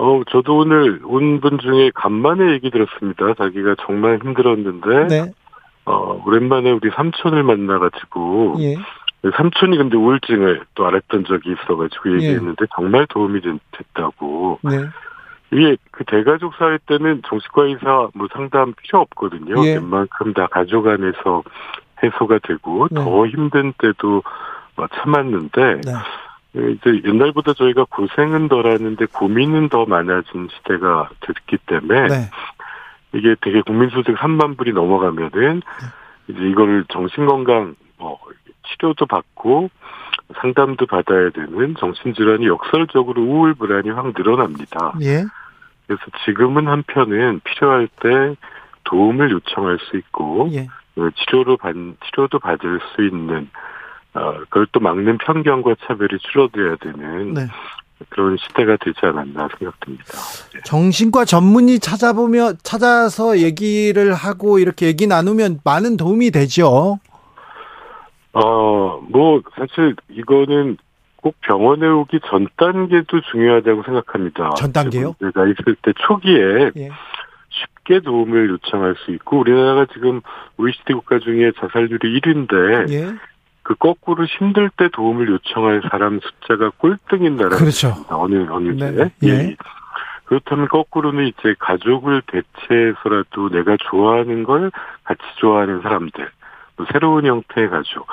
[0.00, 3.34] 어, 저도 오늘 온 분 중에 간만에 얘기 들었습니다.
[3.34, 5.32] 자기가 정말 힘들었는데, 네.
[5.86, 8.76] 어, 오랜만에 우리 삼촌을 만나가지고, 예.
[9.36, 12.14] 삼촌이 근데 우울증을 또 앓았던 적이 있어가지고 예.
[12.14, 12.66] 얘기했는데 예.
[12.74, 13.40] 정말 도움이
[13.72, 14.60] 됐다고.
[14.62, 14.86] 네.
[15.50, 19.64] 이게 그 대가족 사회 때는 정신과 의사 뭐 상담 필요 없거든요.
[19.66, 19.74] 예.
[19.74, 21.42] 웬만큼 다 가족 안에서
[22.02, 23.02] 해소가 되고 네.
[23.02, 24.22] 더 힘든 때도
[24.94, 25.92] 참았는데 네.
[26.56, 32.30] 예, 이제 옛날보다 저희가 고생은 덜하는데 고민은 더 많아진 시대가 됐기 때문에 네.
[33.14, 35.86] 이게 되게 국민소득 3만 불이 넘어가면은 네.
[36.28, 38.18] 이제 이거를 정신건강 뭐
[38.68, 39.70] 치료도 받고
[40.40, 44.94] 상담도 받아야 되는 정신질환이 역설적으로 우울 불안이 확 늘어납니다.
[45.02, 45.24] 예.
[45.86, 48.36] 그래서 지금은 한편은 필요할 때
[48.84, 50.68] 도움을 요청할 수 있고 예.
[50.94, 51.74] 그 치료로 받
[52.06, 53.48] 치료도 받을 수 있는
[54.14, 57.46] 어, 그걸 또 막는 편견과 차별이 줄어들어야 되는 네.
[58.08, 60.04] 그런 시대가 되지 않았나 생각됩니다.
[60.54, 60.60] 네.
[60.64, 66.98] 정신과 전문의 찾아보며 찾아서 얘기를 하고 이렇게 얘기 나누면 많은 도움이 되죠.
[68.40, 70.76] 어, 뭐, 사실 이거는
[71.16, 74.50] 꼭 병원에 오기 전 단계도 중요하다고 생각합니다.
[74.56, 75.14] 전 단계요?
[75.20, 76.90] 내가 있을 때 초기에 예.
[77.50, 80.20] 쉽게 도움을 요청할 수 있고 우리나라가 지금
[80.58, 83.14] OECD 국가 중에 자살률이 1위인데 예.
[83.62, 87.56] 그 거꾸로 힘들 때 도움을 요청할 사람 숫자가 꼴등인 나라입니다.
[87.58, 87.94] 그렇죠.
[88.08, 88.94] 어느 어느 네.
[88.94, 89.10] 때.
[89.24, 89.28] 예.
[89.28, 89.56] 예.
[90.24, 94.70] 그렇다면 거꾸로는 이제 가족을 대체해서라도 내가 좋아하는 걸
[95.04, 96.30] 같이 좋아하는 사람들
[96.92, 98.06] 새로운 형태의 가족.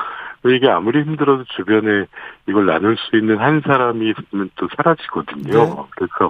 [0.47, 2.06] 이게 아무리 힘들어도 주변에
[2.47, 5.51] 이걸 나눌 수 있는 한 사람이 있으면 또 사라지거든요.
[5.51, 5.75] 네.
[5.91, 6.30] 그래서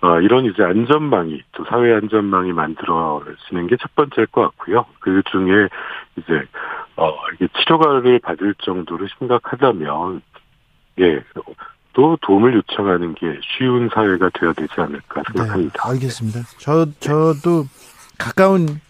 [0.00, 4.86] 어, 이런 이제 안전망이 또 사회 안전망이 만들어지는 게 첫 번째일 것 같고요.
[5.00, 5.68] 그 중에
[6.16, 6.42] 이제
[6.96, 10.22] 어 이게 치료가를 받을 정도로 심각하다면
[11.00, 11.22] 예.
[11.92, 15.82] 또 도움을 요청하는 게 쉬운 사회가 되어야 되지 않을까 생각합니다.
[15.84, 16.40] 네, 알겠습니다.
[16.58, 17.64] 저 저도
[18.18, 18.80] 가까운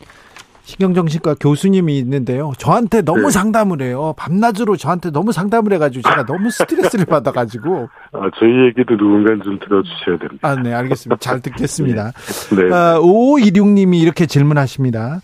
[0.68, 2.52] 신경정신과 교수님이 있는데요.
[2.58, 3.30] 저한테 너무 네.
[3.30, 4.12] 상담을 해요.
[4.18, 7.88] 밤낮으로 저한테 너무 상담을 해가지고 제가 너무 스트레스를 받아가지고.
[8.12, 10.46] 아, 저희 얘기도 누군가 좀 들어주셔야 됩니다.
[10.46, 11.20] 아, 네, 알겠습니다.
[11.20, 12.12] 잘 듣겠습니다.
[12.54, 12.74] 네.
[12.74, 15.20] 아, 5526님이 이렇게 질문하십니다.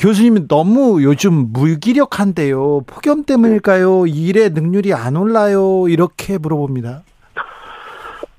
[0.00, 2.82] 교수님은 너무 요즘 무기력한데요.
[2.86, 4.06] 폭염 때문일까요?
[4.06, 5.88] 일의 능률이 안 올라요?
[5.88, 7.02] 이렇게 물어봅니다.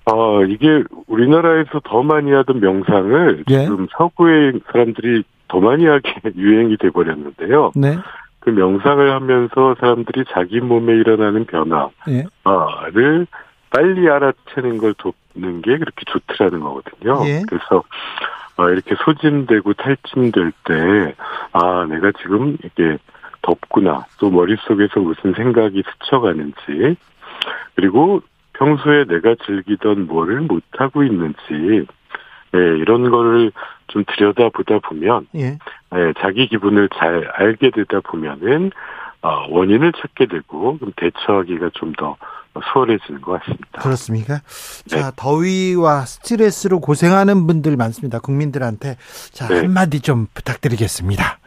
[0.05, 0.13] 아,
[0.47, 3.63] 이게 우리나라에서 더 많이 하던 명상을 예?
[3.65, 7.71] 지금 서구의 사람들이 더 많이 하게 유행이 돼버렸는데요.
[7.75, 7.97] 네.
[8.39, 13.25] 그 명상을 하면서 사람들이 자기 몸에 일어나는 변화를 예.
[13.69, 17.21] 빨리 알아채는 걸 돕는 게 그렇게 좋더라는 거거든요.
[17.25, 17.41] 예.
[17.47, 17.83] 그래서
[18.57, 21.15] 어, 이렇게 소진되고 탈진될 때,
[21.51, 22.97] 아, 내가 지금 이게
[23.43, 24.05] 덥구나.
[24.19, 26.97] 또 머릿속에서 무슨 생각이 스쳐가는지,
[27.75, 28.21] 그리고
[28.53, 31.85] 평소에 내가 즐기던 뭐를 못하고 있는지,
[32.51, 33.51] 네, 이런 거를
[33.87, 35.57] 좀 들여다보다 보면 예.
[35.91, 38.71] 네, 자기 기분을 잘 알게 되다 보면은
[39.21, 42.17] 어, 원인을 찾게 되고 그럼 대처하기가 좀 더
[42.73, 43.81] 수월해지는 것 같습니다.
[43.81, 44.39] 그렇습니까?
[44.89, 45.01] 네.
[45.01, 48.19] 자 더위와 스트레스로 고생하는 분들 많습니다.
[48.19, 48.97] 국민들한테
[49.31, 49.59] 자 네.
[49.59, 51.39] 한마디 좀 부탁드리겠습니다.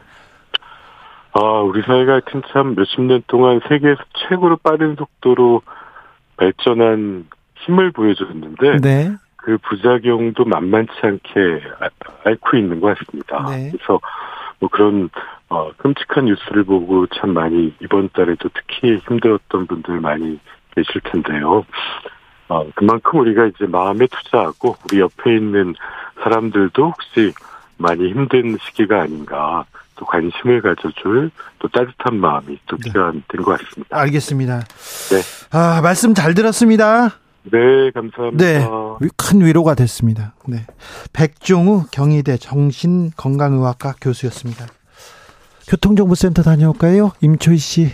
[1.33, 5.61] 아 우리 사회가 하여튼 참 몇십 년 동안 세계에서 최고로 빠른 속도로
[6.37, 7.27] 발전한
[7.65, 9.15] 힘을 보여줬는데 네.
[9.41, 11.89] 그 부작용도 만만치 않게 아-
[12.25, 13.45] 앓고 있는 것 같습니다.
[13.49, 13.71] 네.
[13.71, 13.99] 그래서
[14.59, 15.09] 뭐 그런
[15.49, 20.39] 어, 끔찍한 뉴스를 보고 참 많이 이번 달에도 특히 힘들었던 분들 많이
[20.75, 21.65] 계실 텐데요.
[22.47, 25.73] 어, 그만큼 우리가 이제 마음에 투자하고 우리 옆에 있는
[26.23, 27.33] 사람들도 혹시
[27.77, 32.89] 많이 힘든 시기가 아닌가 또 관심을 가져줄 또 따뜻한 마음이 또 네.
[32.89, 33.99] 필요한 된것 같습니다.
[33.99, 34.59] 알겠습니다.
[34.59, 35.21] 네.
[35.51, 37.20] 아, 말씀 잘 들었습니다.
[37.43, 38.43] 네, 감사합니다.
[38.43, 38.67] 네.
[39.17, 40.35] 큰 위로가 됐습니다.
[40.47, 40.65] 네.
[41.13, 44.67] 백종우 경희대 정신건강의학과 교수였습니다.
[45.67, 47.11] 교통정보센터 다녀올까요?
[47.21, 47.91] 임초희 씨.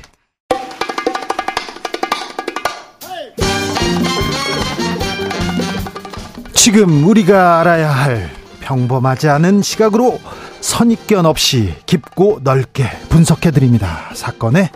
[6.53, 8.29] 지금 우리가 알아야 할
[8.59, 10.19] 평범하지 않은 시각으로
[10.59, 14.09] 선입견 없이 깊고 넓게 분석해 드립니다.
[14.13, 14.69] 사건의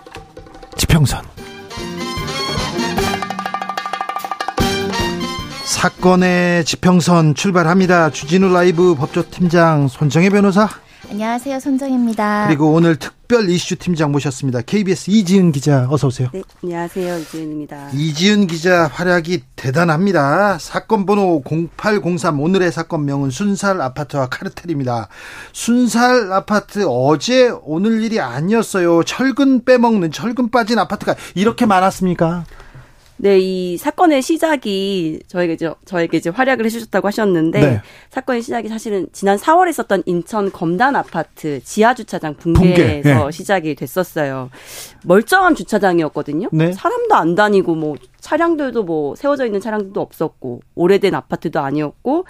[0.78, 1.31] 지평선.
[5.82, 8.12] 사건의 지평선 출발합니다.
[8.12, 10.70] 주진우 라이브 법조팀장 손정혜 변호사
[11.10, 12.46] 안녕하세요, 손정입니다.
[12.46, 14.62] 그리고 오늘 특별 이슈 팀장 모셨습니다.
[14.62, 16.30] KBS 이지은 기자 어서 오세요.
[16.34, 17.18] 네, 안녕하세요.
[17.18, 17.90] 이지은입니다.
[17.96, 20.60] 이지은 기자 활약이 대단합니다.
[20.60, 25.08] 사건 번호 0803 오늘의 사건명은 순살 아파트와 카르텔입니다.
[25.52, 29.04] 순살 아파트 어제 오늘 일이 아니었어요.
[29.04, 32.44] 철근 빼먹는 철근 빠진 아파트가 이렇게 많았습니까?
[33.24, 37.82] 네, 이 사건의 시작이 저에게 이제, 저에게 이제 활약을 해주셨다고 하셨는데 네.
[38.10, 43.32] 사건의 시작이 사실은 지난 4월에 있었던 인천 검단 아파트 지하 주차장 붕괴에서 붕괴, 예.
[43.32, 44.50] 시작이 됐었어요.
[45.06, 46.50] 멀쩡한 주차장이었거든요.
[46.52, 46.72] 네.
[46.72, 52.26] 사람도 안 다니고 뭐 차량들도 뭐 세워져 있는 차량들도 없었고 오래된 아파트도 아니었고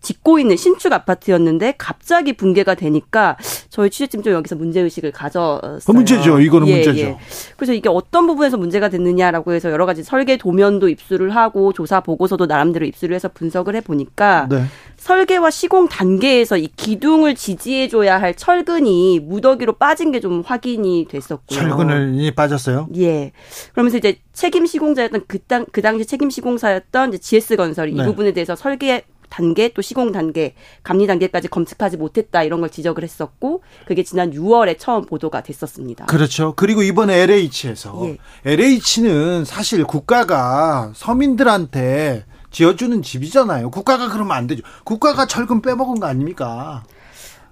[0.00, 3.36] 짓고 있는 신축 아파트였는데 갑자기 붕괴가 되니까
[3.68, 5.80] 저희 취재팀 좀 여기서 문제 의식을 가졌어요.
[5.84, 6.40] 그 문제죠.
[6.40, 6.98] 이거는 예, 문제죠.
[7.00, 7.18] 예.
[7.56, 12.46] 그래서 이게 어떤 부분에서 문제가 됐느냐라고 해서 여러 가지 설계 도면도 입수를 하고 조사 보고서도
[12.46, 14.64] 나름대로 입수를 해서 분석을 해 보니까 네.
[14.96, 21.58] 설계와 시공 단계에서 이 기둥을 지지해 줘야 할 철근이 무더기로 빠진 게 좀 확인이 됐었고요.
[21.58, 22.88] 철근이 빠졌어요.
[22.96, 23.32] 예.
[23.72, 28.02] 그러면서 이제 책임 시공자였던 그, 당, 그 당시 책임 시공사였던 이제 GS건설 이 네.
[28.02, 33.02] 이 부분에 대해서 설계 단계 또 시공 단계, 감리 단계까지 검측하지 못했다 이런 걸 지적을
[33.02, 36.06] 했었고 그게 지난 6월에 처음 보도가 됐었습니다.
[36.06, 36.54] 그렇죠.
[36.56, 38.18] 그리고 이번에 LH에서 예.
[38.44, 43.70] LH는 사실 국가가 서민들한테 지어주는 집이잖아요.
[43.70, 44.62] 국가가 그러면 안 되죠.
[44.84, 46.84] 국가가 철근 빼먹은 거 아닙니까?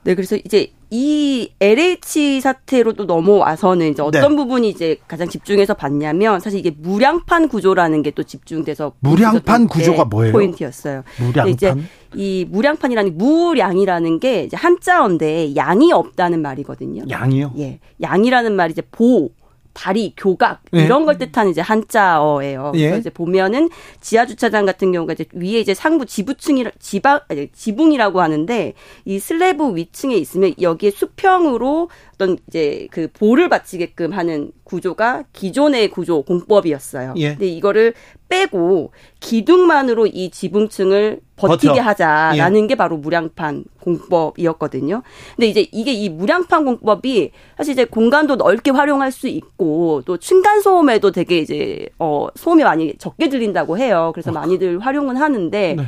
[0.06, 4.36] 네, 그래서 이제 이 LH 사태로 또 넘어와서는 이제 어떤 네.
[4.36, 10.04] 부분이 이제 가장 집중해서 봤냐면 사실 이게 무량판 구조라는 게 또 집중돼서 무량판 보여줬던 구조가
[10.04, 10.32] 게 뭐예요?
[10.32, 11.02] 포인트였어요.
[11.18, 11.48] 무량판?
[11.48, 11.74] 이제
[12.14, 17.02] 이 무량판이라는 무량이라는 게 이제 한자어인데 양이 없다는 말이거든요.
[17.10, 17.52] 양이요?
[17.58, 19.30] 예, 양이라는 말이 이제 보,
[19.76, 20.84] 다리, 교각 예.
[20.84, 22.72] 이런 걸 뜻하는 이제 한자어예요.
[22.76, 22.80] 예.
[22.80, 23.68] 그래서 이제 보면은
[24.00, 28.72] 지하 주차장 같은 경우가 이제 위에 이제 상부 지부층이 지방 아니, 지붕이라고 하는데
[29.04, 36.22] 이 슬래브 위층에 있으면 여기에 수평으로 어떤 이제 그 볼을 받치게끔 하는 구조가 기존의 구조
[36.22, 37.14] 공법이었어요.
[37.18, 37.30] 예.
[37.30, 37.94] 근데 이거를
[38.28, 41.82] 빼고 기둥만으로 이 지붕층을 버티게 버텨.
[41.82, 45.02] 하자라는 게 바로 무량판 공법이었거든요.
[45.36, 50.62] 근데 이제 이게 이 무량판 공법이 사실 이제 공간도 넓게 활용할 수 있고 또 층간
[50.62, 54.10] 소음에도 되게 이제 어 소음이 많이 적게 들린다고 해요.
[54.14, 55.84] 그래서 많이들 활용은 하는데 네.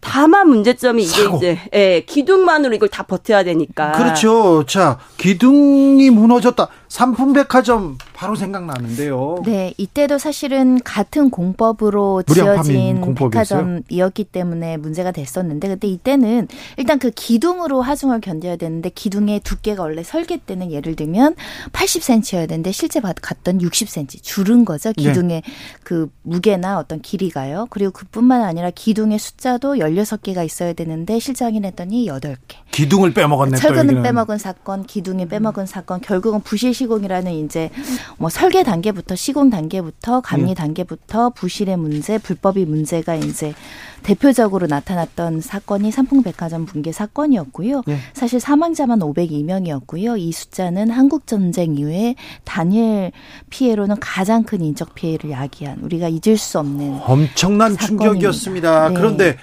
[0.00, 1.36] 다만 문제점이 이게 사고.
[1.36, 4.64] 이제 예, 기둥만으로 이걸 다 버텨야 되니까 그렇죠.
[4.66, 6.68] 자, 기둥이 무너졌다.
[6.90, 9.42] 삼풍백화점 바로 생각나는데요.
[9.46, 12.24] 네, 이때도 사실은 같은 공법으로
[12.56, 13.00] 지어진?
[13.30, 20.02] 백화점이었기 때문에 문제가 됐었는데, 근데 이때는 일단 그 기둥으로 하중을 견뎌야 되는데 기둥의 두께가 원래
[20.02, 21.36] 설계 때는 예를 들면
[21.72, 24.92] 80cm여야 되는데 실제 받- 갔던 60cm 줄은 거죠.
[24.92, 25.04] 네.
[25.04, 25.42] 기둥의
[25.84, 27.68] 그 무게나 어떤 길이가요.
[27.70, 32.56] 그리고 그뿐만 아니라 기둥의 숫자도 16개가 있어야 되는데 실제 확인했더니 8개.
[32.70, 33.58] 기둥을 빼먹었네.
[33.62, 34.02] 여기는.
[34.02, 37.70] 빼먹은 사건, 기둥이 빼먹은 사건, 결국은 부실 시공이라는 이제
[38.16, 40.54] 뭐 설계 단계부터 시공 단계부터 감리 예.
[40.54, 43.54] 단계부터 부실의 문제, 불법이 문제가 이제
[44.02, 47.82] 대표적으로 나타났던 사건이 삼풍백화점 붕괴 사건이었고요.
[47.88, 47.98] 예.
[48.14, 50.18] 사실 사망자만 502명이었고요.
[50.18, 53.10] 이 숫자는 한국 전쟁 이후에 단일
[53.50, 58.04] 피해로는 가장 큰 인적 피해를 야기한 우리가 잊을 수 없는 엄청난 사건입니다.
[58.04, 58.88] 충격이었습니다.
[58.88, 58.94] 네.
[58.94, 59.36] 그런데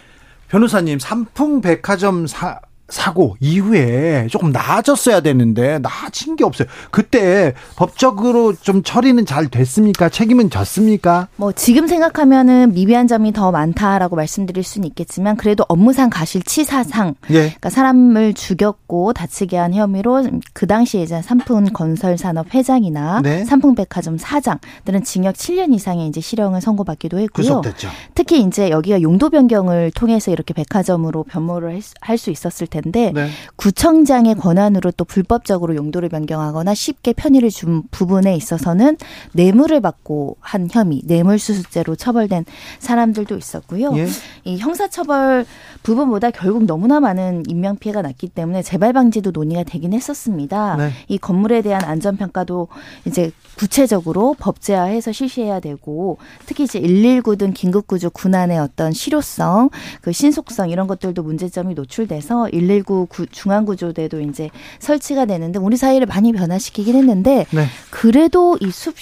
[0.48, 6.68] 변호사님, 삼풍백화점 사, 사고 이후에 조금 나아졌어야 되는데 나아진 게 없어요.
[6.92, 10.10] 그때 법적으로 좀 처리는 잘 됐습니까?
[10.10, 11.28] 책임은 졌습니까?
[11.38, 17.34] 뭐 지금 생각하면은 미비한 점이 더 많다라고 말씀드릴 수는 있겠지만 그래도 업무상 가실 치사상 예.
[17.34, 23.46] 그러니까 사람을 죽였고 다치게 한 혐의로 그 당시에 이제 삼풍 건설 산업 회장이나 네.
[23.46, 27.62] 삼풍백화점 사장들은 징역 7년 이상의 이제 실형을 선고받기도 했고요.
[27.62, 27.90] 구속됐죠.
[28.16, 33.30] 특히 이제 여기가 용도 변경을 통해서 이렇게 백화점으로 변모를 할 수 있었을 텐데 네.
[33.56, 38.98] 구청장의 권한으로 또 불법적으로 용도를 변경하거나 쉽게 편의를 준 부분에 있어서는
[39.34, 42.46] 뇌물을 받고 한 혐의, 뇌물수수죄로 처벌된
[42.80, 43.96] 사람들도 있었고요.
[43.98, 44.08] 예.
[44.44, 45.46] 이 형사처벌
[45.84, 50.76] 부분보다 결국 너무나 많은 인명 피해가 났기 때문에 재발 방지도 논의가 되긴 했었습니다.
[50.78, 50.92] 네.
[51.08, 52.68] 이 건물에 대한 안전 평가도
[53.06, 59.70] 이제 구체적으로 법제화해서 실시해야 되고 특히 이제 119 등 긴급구조 군안의 어떤 실효성,
[60.02, 66.32] 그 신속성 이런 것들도 문제점이 노출돼서 119 구- 중앙구조대도 이제 설치가 되는데 우리 사회를 많이
[66.34, 67.66] 변화시키긴 했는데 네.
[67.90, 68.96] 그래도 이 숲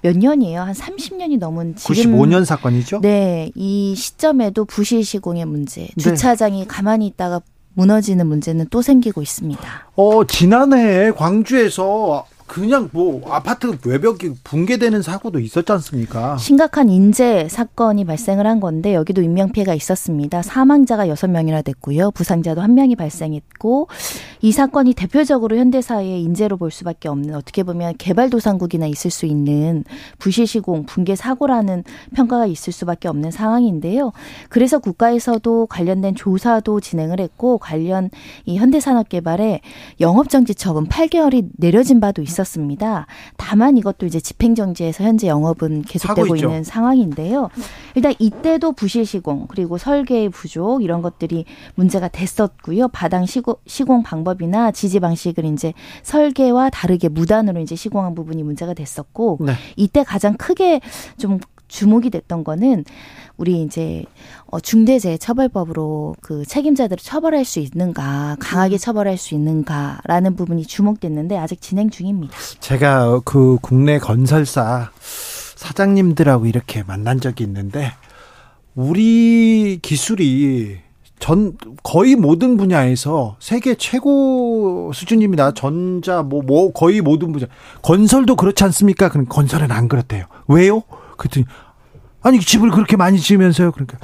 [0.00, 0.60] 몇 년이에요?
[0.60, 3.00] 한 30년이 넘은 지금 95년 사건이죠?
[3.00, 5.88] 네, 이 시점에도 부실 시공의 문제, 네.
[5.96, 7.40] 주차장이 가만히 있다가
[7.74, 9.60] 무너지는 문제는 또 생기고 있습니다.
[9.96, 16.36] 어, 지난해 광주에서 그냥 뭐 아파트 외벽이 붕괴되는 사고도 있었지 않습니까?
[16.36, 20.42] 심각한 인재 사건이 발생을 한 건데 여기도 인명 피해가 있었습니다.
[20.42, 22.10] 사망자가 여섯 명이나 됐고요.
[22.10, 23.88] 부상자도 한 명이 발생했고
[24.42, 29.84] 이 사건이 대표적으로 현대 사회의 인재로 볼 수밖에 없는 어떻게 보면 개발도상국이나 있을 수 있는
[30.18, 31.84] 부실시공, 붕괴 사고라는
[32.14, 34.12] 평가가 있을 수밖에 없는 상황인데요.
[34.50, 38.10] 그래서 국가에서도 관련된 조사도 진행을 했고 관련
[38.44, 39.62] 이 현대산업개발에
[40.00, 42.41] 영업정지 처분 8개월이 내려진 바도 있었습니다.
[43.36, 46.36] 다만 이것도 이제 집행정지에서 현재 영업은 계속되고.
[46.36, 47.50] 있는 상황인데요.
[47.94, 52.88] 일단 이때도 부실 시공 그리고 설계의 부족 이런 것들이 문제가 됐었고요.
[52.88, 59.38] 바당 시고, 시공 방법이나 지지 방식을 이제 설계와 다르게 무단으로 이제 시공한 부분이 문제가 됐었고
[59.40, 59.52] 네.
[59.76, 60.80] 이때 가장 크게
[61.18, 61.38] 좀
[61.72, 62.84] 주목이 됐던 거는
[63.38, 64.04] 우리 이제
[64.46, 71.88] 어 중대재해처벌법으로 그 책임자들을 처벌할 수 있는가 강하게 처벌할 수 있는가라는 부분이 주목됐는데 아직 진행
[71.88, 72.36] 중입니다.
[72.60, 74.90] 제가 그 국내 건설사
[75.56, 77.92] 사장님들하고 이렇게 만난 적이 있는데
[78.74, 80.78] 우리 기술이
[81.18, 85.54] 전 거의 모든 분야에서 세계 최고 수준입니다.
[85.54, 87.46] 전자 뭐뭐 거의 모든 분야.
[87.80, 89.08] 건설도 그렇지 않습니까?
[89.08, 90.26] 그럼 건설은 안 그렇대요.
[90.48, 90.82] 왜요?
[91.16, 91.46] 그랬더니
[92.22, 93.72] 아니 집을 그렇게 많이 지으면서요.
[93.72, 93.98] 그러니까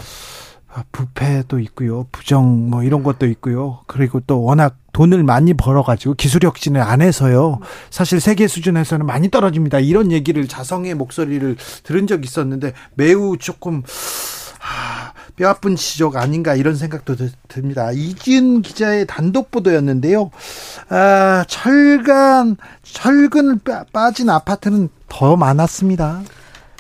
[0.75, 2.07] 아, 부패도 있고요.
[2.13, 3.81] 부정 뭐 이런 것도 있고요.
[3.87, 7.59] 그리고 또 워낙 돈을 많이 벌어가지고 기술 혁신을 안 해서요.
[7.91, 9.79] 사실 세계 수준에서는 많이 떨어집니다.
[9.81, 13.83] 이런 얘기를 자성의 목소리를 들은 적이 있었는데 매우 조금
[14.59, 17.91] 하, 뼈아픈 지적 아닌가 이런 생각도 드- 듭니다.
[17.93, 20.31] 이지은 기자의 단독 보도였는데요.
[20.91, 26.23] 아, 철간 철근 빠- 빠진 아파트는 더 많았습니다.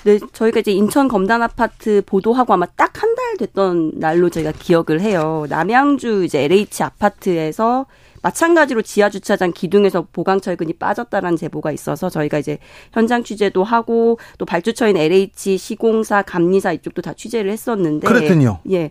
[0.04, 5.00] 네, 저희가 이제 인천 검단 아파트 보도하고 아마 딱 한 달 됐던 날로 제가 기억을
[5.00, 5.46] 해요.
[5.48, 7.86] 남양주 이제 LH 아파트에서
[8.22, 12.58] 마찬가지로 지하 주차장 기둥에서 보강 철근이 빠졌다라는 제보가 있어서 저희가 이제
[12.92, 18.60] 현장 취재도 하고 또 발주처인 LH 시공사 감리사 이쪽도 다 취재를 했었는데 그랬더니요.
[18.72, 18.90] 예.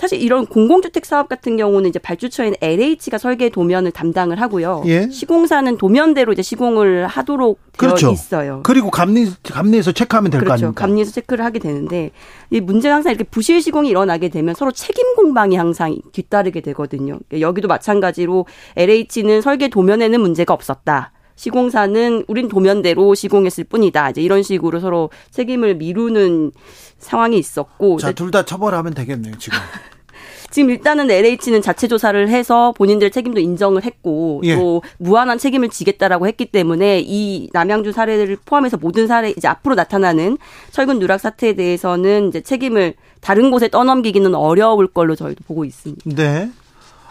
[0.00, 4.82] 사실 이런 공공주택 사업 같은 경우는 이제 발주처인 LH가 설계 도면을 담당을 하고요.
[4.86, 5.10] 예.
[5.10, 8.10] 시공사는 도면대로 이제 시공을 하도록 되어 그렇죠.
[8.10, 8.60] 있어요.
[8.62, 10.64] 그리고 감리 감리에서 체크하면 될거 그렇죠.
[10.64, 10.80] 아닙니까?
[10.86, 12.12] 감리에서 체크를 하게 되는데
[12.48, 17.18] 이 문제가 항상 이렇게 부실 시공이 일어나게 되면 서로 책임 공방이 항상 뒤따르게 되거든요.
[17.38, 21.12] 여기도 마찬가지로 LH는 설계 도면에는 문제가 없었다.
[21.44, 24.10] 시공사는 우린 도면대로 시공했을 뿐이다.
[24.10, 26.52] 이제 이런 식으로 서로 책임을 미루는
[26.98, 29.58] 상황이 있었고 자, 둘 다 처벌하면 되겠네요, 지금.
[30.50, 34.56] 지금 일단은 LH는 자체 조사를 해서 본인들 책임도 인정을 했고 예.
[34.56, 40.36] 또 무한한 책임을 지겠다라고 했기 때문에 이 남양주 사례를 포함해서 모든 사례 이제 앞으로 나타나는
[40.72, 46.02] 철근 누락 사태에 대해서는 이제 책임을 다른 곳에 떠넘기기는 어려울 걸로 저희도 보고 있습니다.
[46.04, 46.50] 네.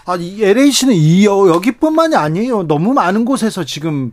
[0.10, 2.63] 아, 이 LH는 이 여- 여기뿐만이 아니에요.
[2.63, 4.12] 너무 많은 곳에서 지금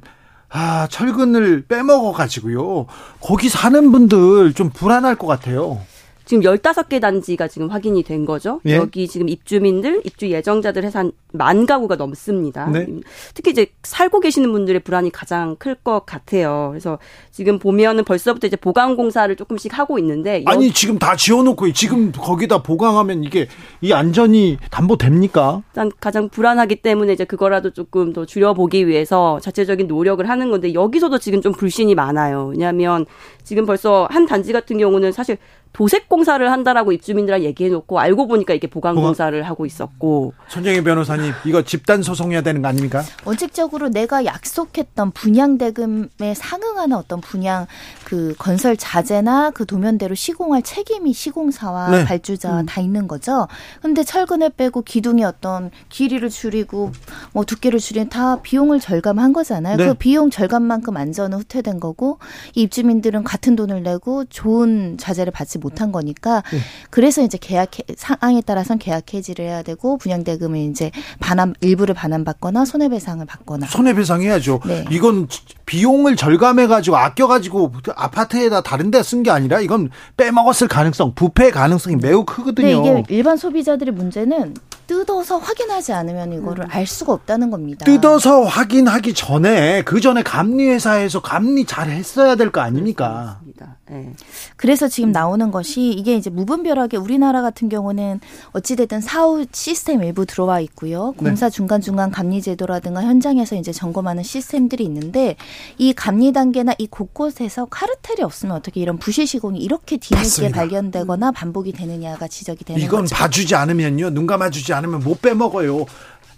[0.50, 2.84] 아, 철근을 빼먹어 가지고요.
[3.22, 5.80] 거기 사는 분들 좀 불안할 것 같아요.
[6.26, 8.60] 지금 15개 단지가 지금 확인이 된 거죠.
[8.66, 8.74] 예.
[8.76, 12.66] 여기 지금 입주민들, 입주 예정자들 해서 한 만 가구가 넘습니다.
[12.70, 12.86] 네.
[13.34, 16.68] 특히 이제 살고 계시는 분들의 불안이 가장 클 것 같아요.
[16.70, 16.98] 그래서
[17.30, 22.10] 지금 보면은 벌써부터 이제 보강 공사를 조금씩 하고 있는데 아니, 지금 다 지어 놓고 지금
[22.12, 23.46] 거기다 보강하면 이게
[23.82, 25.62] 이 안전이 담보됩니까?
[25.68, 31.18] 일단 가장 불안하기 때문에 이제 그거라도 조금 더 줄여보기 위해서 자체적인 노력을 하는 건데 여기서도
[31.18, 32.46] 지금 좀 불신이 많아요.
[32.52, 33.04] 왜냐하면
[33.44, 35.36] 지금 벌써 한 단지 같은 경우는 사실
[35.76, 40.32] 도색 공사를 한다라고 입주민들랑 얘기해놓고 알고 보니까 이게 보강 공사를 하고 있었고.
[40.48, 43.02] 손정희 변호사님 이거 집단 소송해야 되는 거 아닙니까?
[43.26, 47.66] 원칙적으로 내가 약속했던 분양 대금에 상응하는 어떤 분양
[48.06, 52.04] 그 건설 자재나 그 도면대로 시공할 책임이 시공사와 네.
[52.06, 53.46] 발주자 다 있는 거죠.
[53.82, 56.92] 근데 철근을 빼고 기둥이 어떤 길이를 줄이고
[57.34, 59.76] 뭐 두께를 줄이는 다 비용을 절감한 거잖아요.
[59.76, 59.88] 네.
[59.88, 62.18] 그 비용 절감만큼 안전은 후퇴된 거고
[62.54, 66.58] 이 입주민들은 같은 돈을 내고 좋은 자재를 받지 못한 거니까 네.
[66.90, 70.90] 그래서 이제 계약 상황에 따라서는 계약 해지를 해야 되고 분양 대금을 이제
[71.20, 74.60] 반환 일부를 반환받거나 손해배상을 받거나 손해배상 해야죠.
[74.66, 74.84] 네.
[74.90, 75.28] 이건
[75.66, 81.50] 비용을 절감해 가지고 아껴 가지고 아파트에다 다른 데 쓴 게 아니라 이건 빼먹었을 가능성, 부패
[81.50, 82.82] 가능성이 매우 크거든요.
[82.82, 84.54] 네, 이게 일반 소비자들의 문제는
[84.86, 87.84] 뜯어서 확인하지 않으면 이거를 알 수가 없다는 겁니다.
[87.84, 93.40] 뜯어서 확인하기 전에 그 전에 감리 회사에서 감리 잘 했어야 될 거 아닙니까?
[93.56, 93.76] 있습니다.
[93.90, 94.12] 예.
[94.56, 98.20] 그래서 지금 나오는 것이 이게 이제 무분별하게 우리나라 같은 경우는
[98.52, 101.14] 어찌됐든 사후 시스템 일부 들어와 있고요.
[101.18, 101.24] 네.
[101.24, 105.36] 공사 중간중간 감리 제도라든가 현장에서 이제 점검하는 시스템들이 있는데
[105.78, 110.60] 이 감리 단계나 이 곳곳에서 카르텔이 없으면 어떻게 이런 부실 시공이 이렇게 뒤늦게 맞습니다.
[110.60, 113.14] 발견되거나 반복이 되느냐가 지적이 되는 이건 거죠.
[113.14, 115.86] 봐주지 않으면요, 눈 감아주지 않으면 못 빼먹어요.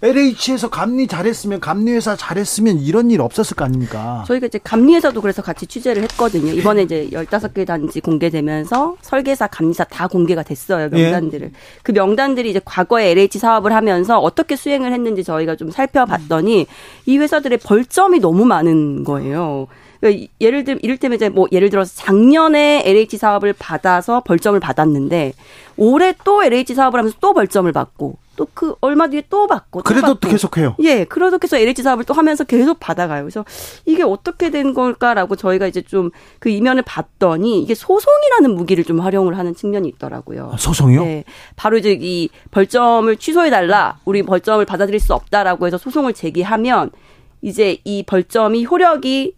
[0.01, 4.23] LH에서 감리 잘했으면 감리회사 잘했으면 이런 일 없었을 거 아닙니까?
[4.27, 6.53] 저희가 이제 감리에서도 그래서 같이 취재를 했거든요.
[6.53, 10.89] 이번에 이제 15개 단지 공개되면서 설계사, 감리사 다 공개가 됐어요.
[10.93, 11.01] 예.
[11.11, 11.51] 명단들을.
[11.83, 16.65] 그 명단들이 이제 과거에 LH 사업을 하면서 어떻게 수행을 했는지 저희가 좀 살펴봤더니
[17.05, 19.67] 이 회사들의 벌점이 너무 많은 거예요.
[19.99, 25.33] 그러니까 예를 들 이를테면 이제 뭐 예를 들어서 작년에 LH 사업을 받아서 벌점을 받았는데
[25.75, 29.83] 올해 또 LH 사업을 하면서 또 벌점을 받고 또 그 얼마 뒤에 또 받고 또
[29.83, 30.29] 그래도 받고.
[30.29, 30.75] 계속해요.
[30.79, 33.23] 예, 그래도 계속 LH 사업을 또 하면서 계속 받아가요.
[33.23, 33.43] 그래서
[33.85, 36.09] 이게 어떻게 된 걸까라고 저희가 이제 좀
[36.39, 40.51] 그 이면을 봤더니 이게 소송이라는 무기를 좀 활용을 하는 측면이 있더라고요.
[40.53, 41.03] 아, 소송이요?
[41.03, 41.23] 네,
[41.55, 46.91] 바로 이제 이 벌점을 취소해 달라, 우리 벌점을 받아들일 수 없다라고 해서 소송을 제기하면
[47.41, 49.35] 이제 이 벌점이 효력이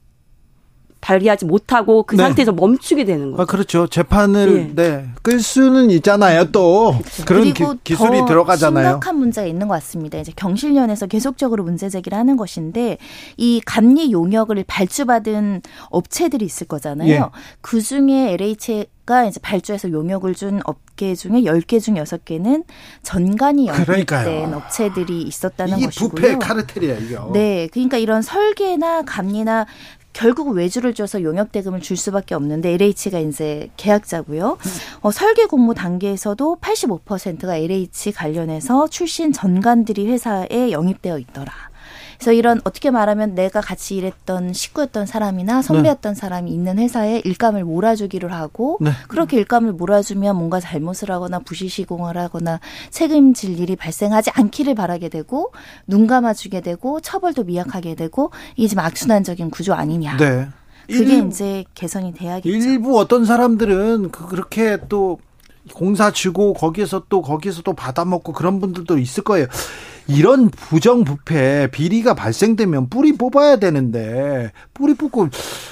[1.02, 2.24] 발휘하지 못하고 그 네.
[2.24, 3.41] 상태에서 멈추게 되는 거예요.
[3.41, 3.88] 아, 그렇죠.
[3.88, 4.76] 재판을 예.
[4.76, 6.52] 네, 끌 수는 있잖아요.
[6.52, 6.95] 또
[7.26, 8.86] 그런 기, 그리고 기술이 더 들어가잖아요.
[8.86, 10.20] 심각한 문제가 있는 것 같습니다.
[10.20, 12.97] 이제 경실련에서 계속적으로 문제 제기를 하는 것인데
[13.38, 17.10] 이 감리 용역을 발주받은 업체들이 있을 거잖아요.
[17.10, 17.22] 예.
[17.62, 22.64] 그 중에 LH가 이제 발주해서 용역을 준 업계 중에 10개 중 6개는
[23.02, 24.56] 전관이 연결된 그러니까요.
[24.56, 26.10] 업체들이 있었다는 이게 것이고요.
[26.10, 27.32] 부패 카르텔이야 이거.
[27.34, 29.66] 네, 그러니까 이런 설계나 감리나
[30.14, 34.57] 결국 외주를 줘서 용역 대금을 줄 수밖에 없는데 LH가 이제 계약자고요.
[35.01, 41.70] 어, 설계 공모 단계에서도 85%가 LH 관련해서 출신 전관들이 회사에 영입되어 있더라.
[42.22, 48.32] 그래서 이런 어떻게 말하면 내가 같이 일했던 식구였던 사람이나 선배였던 사람이 있는 회사에 일감을 몰아주기를
[48.32, 48.91] 하고 네.
[49.07, 52.59] 그렇게 일감을 몰아주면 뭔가 잘못을 하거나 부실시공을 하거나
[52.91, 55.51] 책임질 일이 발생하지 않기를 바라게 되고
[55.88, 60.17] 눈 감아주게 되고 처벌도 미약하게 되고 이게 지금 악순환적인 구조 아니냐.
[60.17, 60.47] 네.
[60.88, 62.55] 그게 일- 이제 개선이 돼야겠죠.
[62.55, 65.17] 일부 어떤 사람들은 그- 그렇게 또
[65.74, 69.47] 공사 주고 거기에서 또 거기에서 또 받아먹고 그런 분들도 있을 거예요.
[70.12, 75.30] 이런 부정부패 비리가 발생되면 뿌리 뽑아야 되는데 뿌리 뽑고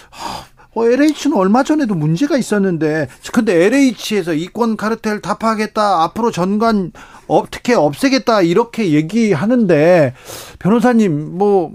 [0.09, 6.91] 하, 어, LH는 얼마 전에도 문제가 있었는데 근데 LH에서 이권 카르텔 다 파겠다 앞으로 전관
[7.27, 10.13] 어떻게 없애겠다 이렇게 얘기하는데
[10.59, 11.71] 변호사님 뭐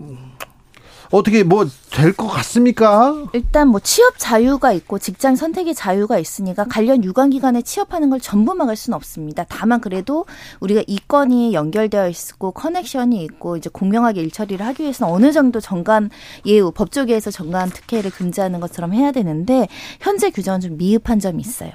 [1.15, 3.15] 어떻게 뭐 될 것 같습니까?
[3.35, 8.53] 일단 뭐 취업 자유가 있고 직장 선택의 자유가 있으니까 관련 유관 기관에 취업하는 걸 전부
[8.55, 9.45] 막을 수는 없습니다.
[9.49, 10.27] 다만 그래도
[10.59, 16.11] 우리가 이건이 연결되어 있고 커넥션이 있고 이제 공명하게 일처리를 하기 위해서는 어느 정도 정관
[16.47, 19.69] 예우 법조계에서 정관 특혜를 금지하는 것처럼 해야 되는데
[20.01, 21.71] 현재 규정은 좀 미흡한 점이 있어요.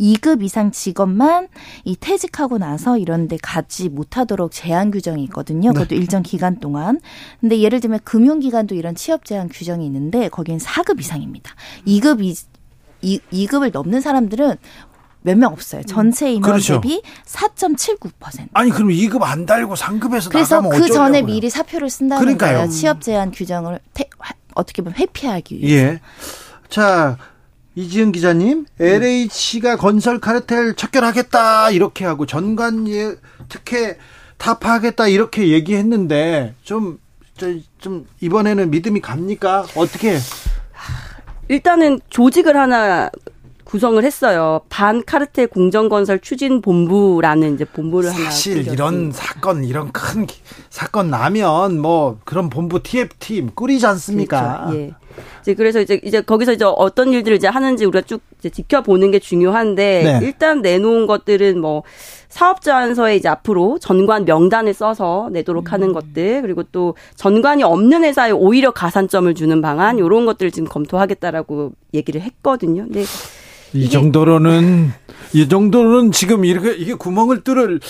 [0.00, 1.46] 2급 이상 직업만
[1.84, 5.72] 이 퇴직하고 나서 이런 데 가지 못하도록 제한 규정이 있거든요.
[5.72, 6.98] 그것도 일정 기간 동안.
[7.40, 11.54] 근데 예를 들면 금융 기관도 이런 취업 제한 규정이 있는데 거긴 4급 이상입니다.
[11.86, 12.34] 2급 이,
[13.02, 14.56] 이 2 급을 넘는 사람들은
[15.22, 15.82] 몇 명 없어요.
[15.82, 16.80] 전체 인원 그렇죠.
[16.80, 18.48] 대비 4.79%.
[18.54, 21.22] 아니 그럼 2급 안 달고 3급에서 그래서 나가면 그 전에?
[21.22, 22.56] 미리 사표를 쓴다는 그러니까요.
[22.56, 22.68] 거예요.
[22.70, 25.74] 취업 제한 규정을 태- 화- 어떻게 보면 회피하기 위해서.
[25.92, 26.00] 예.
[26.70, 27.18] 자,
[27.74, 33.14] 이지은 기자님, LH가 건설 카르텔 척결하겠다 이렇게 하고 전관 예
[33.48, 33.96] 특혜
[34.38, 37.09] 타파하겠다 이렇게 얘기했는데 좀 저,
[37.78, 39.66] 좀 이번에는 믿음이 갑니까?
[39.74, 40.18] 어떻게?
[41.48, 43.10] 일단은 조직을 하나
[43.64, 44.62] 구성을 했어요.
[44.68, 48.72] 반 카르텔 공정 건설 추진 본부라는 이제 본부를 하나 사실 꾸렸습니다.
[48.72, 54.64] 이런 사건 이런 큰 기- 사건 나면 뭐 그런 본부 TF팀 꾸리지 않습니까?
[54.66, 54.76] 그렇죠.
[54.78, 54.90] 예.
[55.42, 60.02] 이제 그래서 이제 이제 거기서 이제 어떤 일들을 이제 하는지 우리가 쭉 지켜보는 게 중요한데
[60.20, 60.26] 네.
[60.26, 61.84] 일단 내놓은 것들은 뭐
[62.30, 68.30] 사업 제안서에 이제 앞으로 전관 명단을 써서 내도록 하는 것들 그리고 또 전관이 없는 회사에
[68.30, 72.84] 오히려 가산점을 주는 방안 요런 것들을 지금 검토하겠다라고 얘기를 했거든요.
[72.84, 73.02] 근데
[73.72, 74.92] 이 정도로는
[75.32, 77.80] 이 정도는 지금 이렇게 이게 구멍을 뚫을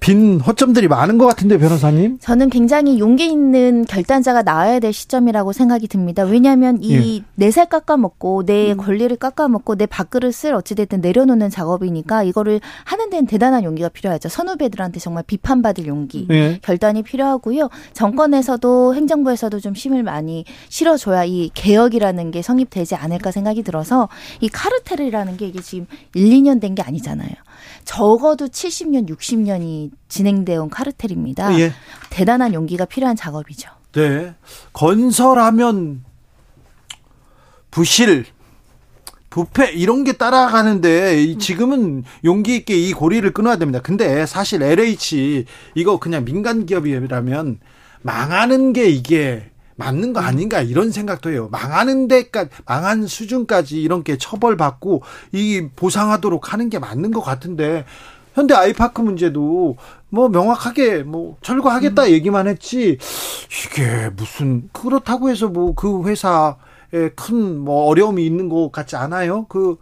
[0.00, 2.18] 빈 허점들이 많은 것 같은데 변호사님.
[2.20, 6.22] 저는 굉장히 용기 있는 결단자가 나와야 될 시점이라고 생각이 듭니다.
[6.24, 13.64] 왜냐하면 이네살 깎아먹고 내 권리를 깎아먹고 내 밥그릇을 어찌됐든 내려놓는 작업이니까 이거를 하는 데는 대단한
[13.64, 14.28] 용기가 필요하죠.
[14.28, 16.26] 선후배들한테 정말 비판받을 용기.
[16.30, 16.58] 예.
[16.62, 17.68] 결단이 필요하고요.
[17.92, 24.08] 정권에서도 행정부에서도 좀 힘을 많이 실어줘야 이 개혁이라는 게 성립되지 않을까 생각이 들어서
[24.40, 25.86] 이 카르텔이라는 게 이게 지금
[26.18, 27.30] 1, 2년 된 게 아니잖아요.
[27.84, 31.58] 적어도 70년, 60년이 진행되어 온 카르텔입니다.
[31.58, 31.72] 예.
[32.10, 33.70] 대단한 용기가 필요한 작업이죠.
[33.92, 34.34] 네.
[34.72, 36.04] 건설하면
[37.70, 38.26] 부실,
[39.30, 43.80] 부패 이런 게 따라가는데 이 지금은 용기 있게 이 고리를 끊어야 됩니다.
[43.82, 45.44] 근데 사실 LH
[45.74, 47.60] 이거 그냥 민간 기업이라면
[48.02, 49.47] 망하는 게 이게
[49.78, 51.48] 맞는 거 아닌가 이런 생각도 해요.
[51.52, 55.02] 망하는 데까지 망한 수준까지 이런 게 처벌받고
[55.32, 57.84] 이 보상하도록 하는 게 맞는 것 같은데
[58.34, 59.76] 현대 아이파크 문제도
[60.10, 62.98] 뭐 명확하게 뭐 철거하겠다 얘기만 했지
[63.66, 69.46] 이게 무슨 그렇다고 해서 뭐 그 회사에 큰 뭐 어려움이 있는 것 같지 않아요?
[69.48, 69.76] 그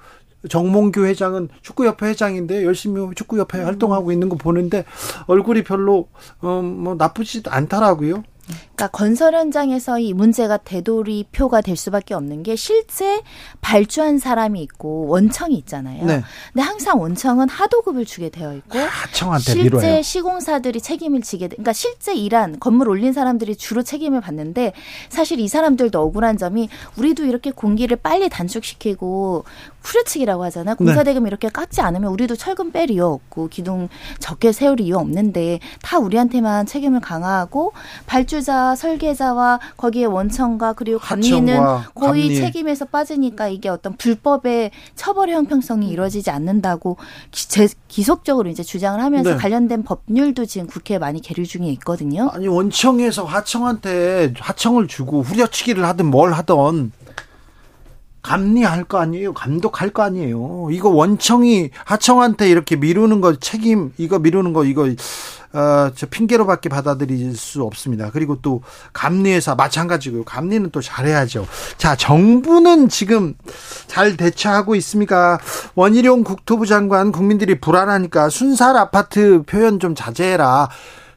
[0.50, 4.84] 정몽규 회장은 축구협회 회장인데 열심히 축구협회 활동하고 있는 거 보는데
[5.26, 6.08] 얼굴이 별로
[6.40, 8.22] 어뭐 나쁘지도 않더라고요.
[8.46, 13.22] 그러니까 건설 현장에서 이 문제가 되돌이표가 될 수밖에 없는 게 실제
[13.60, 16.04] 발주한 사람이 있고 원청이 있잖아요.
[16.04, 16.22] 네.
[16.52, 20.02] 근데 항상 원청은 하도급을 주게 되어 있고 하청한테 실제 미뤄요.
[20.02, 21.56] 시공사들이 책임을 지게 돼.
[21.56, 24.72] 그러니까 실제 일한 건물 올린 사람들이 주로 책임을 받는데
[25.08, 29.44] 사실 이 사람들도 억울한 점이 우리도 이렇게 공기를 빨리 단축시키고
[29.86, 30.72] 후려치기라고 하잖아.
[30.72, 30.76] 네.
[30.76, 35.60] 공사 대금 이렇게 깎지 않으면 우리도 철근 뺄 이유 없고 기둥 적게 세울 이유 없는데
[35.82, 37.72] 다 우리한테만 책임을 강화하고
[38.06, 41.56] 발주자, 설계자와 거기에 원청과 그리고 감리는
[41.94, 42.36] 거의 감리.
[42.36, 46.96] 책임에서 빠지니까 이게 어떤 불법의 처벌 형평성이 이루어지지 않는다고
[47.30, 49.36] 기, 제, 기속적으로 이제 주장을 하면서 네.
[49.36, 52.30] 관련된 법률도 지금 국회에 많이 계류 중에 있거든요.
[52.32, 56.92] 아니 원청에서 하청한테 하청을 주고 후려치기를 하든 뭘 하든
[58.26, 59.32] 감리할 거 아니에요.
[59.32, 60.68] 감독할 거 아니에요.
[60.72, 67.34] 이거 원청이 하청한테 이렇게 미루는 거 책임 이거 미루는 거 이거 어 저 핑계로밖에 받아들일
[67.36, 68.10] 수 없습니다.
[68.12, 68.62] 그리고 또
[68.92, 70.24] 감리회사 마찬가지고요.
[70.24, 71.46] 감리는 또 잘해야죠.
[71.78, 73.34] 자, 정부는 지금
[73.86, 75.38] 잘 대처하고 있습니까?
[75.74, 80.68] 원희룡 국토부 장관 국민들이 불안하니까 순살 아파트 표현 좀 자제해라.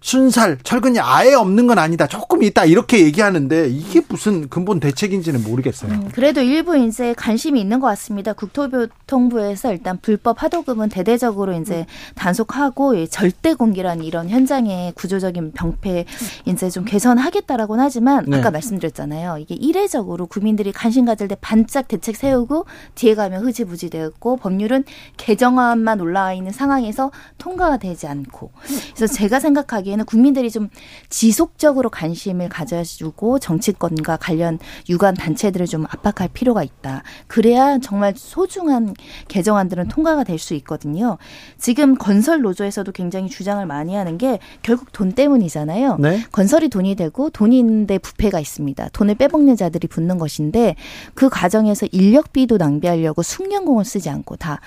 [0.01, 2.07] 순살 철근이 아예 없는 건 아니다.
[2.07, 5.91] 조금 있다 이렇게 얘기하는데 이게 무슨 근본 대책인지는 모르겠어요.
[5.91, 8.33] 음, 그래도 일부 이제 관심이 있는 것 같습니다.
[8.33, 11.85] 국토교통부에서 일단 불법 하도급은 대대적으로 이제
[12.15, 16.05] 단속하고 이 절대 공개란 이런 현장의 구조적인 병폐
[16.45, 18.37] 이제 좀 개선하겠다라고는 하지만 네.
[18.37, 19.37] 아까 말씀드렸잖아요.
[19.39, 24.85] 이게 이례적으로 국민들이 관심 가질 때 반짝 대책 세우고 뒤에 가면 흐지부지 되었고 법률은
[25.17, 28.51] 개정안만 올라와 있는 상황에서 통과가 되지 않고
[28.95, 30.69] 그래서 제가 생각하기 에는 국민들이 좀
[31.09, 34.57] 지속적으로 관심을 가져주고 정치권과 관련
[34.89, 37.03] 유관 단체들을 좀 압박할 필요가 있다.
[37.27, 38.95] 그래야 정말 소중한
[39.27, 41.17] 개정안들은 통과가 될 수 있거든요.
[41.57, 45.97] 지금 건설 노조에서도 굉장히 주장을 많이 하는 게 결국 돈 때문이잖아요.
[45.97, 46.23] 네.
[46.31, 48.89] 건설이 돈이 되고 돈이 있는데 부패가 있습니다.
[48.93, 50.75] 돈을 빼먹는 자들이 붙는 것인데
[51.13, 54.61] 그 과정에서 인력비도 낭비하려고 숙련공을 쓰지 않고 다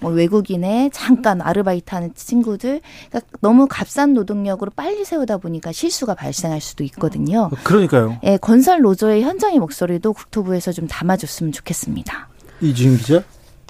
[0.00, 6.84] 뭐 외국인의 잠깐 아르바이트하는 친구들 그러니까 너무 값싼 노동력으로 빨리 세우다 보니까 실수가 발생할 수도
[6.84, 7.50] 있거든요.
[7.64, 8.18] 그러니까요.
[8.24, 12.28] 예, 건설 노조의 현장의 목소리도 국토부에서 좀 담아줬으면 좋겠습니다.
[12.60, 13.22] 이주임 기자.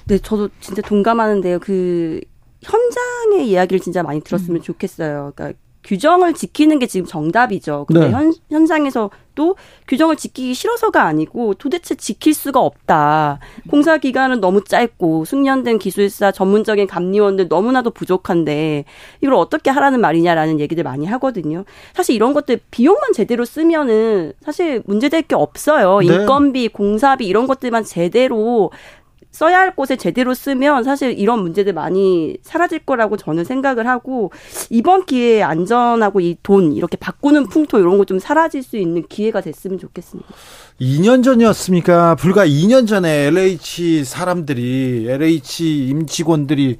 [0.05, 1.59] 네, 저도 진짜 동감하는데요.
[1.59, 2.21] 그
[2.61, 5.33] 현장의 이야기를 진짜 많이 들었으면 좋겠어요.
[5.35, 7.85] 그러니까 규정을 지키는 게 지금 정답이죠.
[7.87, 8.11] 근데 네.
[8.11, 9.55] 현, 현장에서 또
[9.87, 13.39] 규정을 지키기 싫어서가 아니고 도대체 지킬 수가 없다.
[13.69, 18.83] 공사 기간은 너무 짧고 숙련된 기술사 전문적인 감리원들 너무나도 부족한데
[19.21, 21.63] 이걸 어떻게 하라는 말이냐라는 얘기들 많이 하거든요.
[21.93, 25.99] 사실 이런 것들 비용만 제대로 쓰면은 사실 문제될 게 없어요.
[25.99, 26.07] 네.
[26.07, 28.71] 인건비, 공사비 이런 것들만 제대로
[29.37, 34.31] 써야 할 곳에 제대로 쓰면 사실 이런 문제들 많이 사라질 거라고 저는 생각을 하고
[34.71, 39.41] 이번 기회에 안전하고 이 돈 이렇게 바꾸는 풍토 이런 거 좀 사라질 수 있는 기회가
[39.41, 40.27] 됐으면 좋겠습니다.
[40.81, 42.15] 2년 전이었습니까?
[42.15, 46.77] 불과 2년 전에 LH 사람들이 LH 임직원들이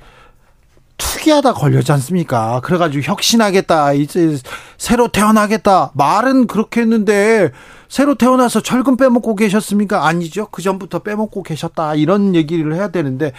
[0.97, 2.59] 투기하다 걸렸지 않습니까?
[2.63, 4.37] 그래가지고 혁신하겠다, 이제
[4.77, 5.91] 새로 태어나겠다.
[5.93, 7.51] 말은 그렇게 했는데,
[7.87, 10.07] 새로 태어나서 철근 빼먹고 계셨습니까?
[10.07, 10.47] 아니죠.
[10.51, 11.95] 그 전부터 빼먹고 계셨다.
[11.95, 13.31] 이런 얘기를 해야 되는데,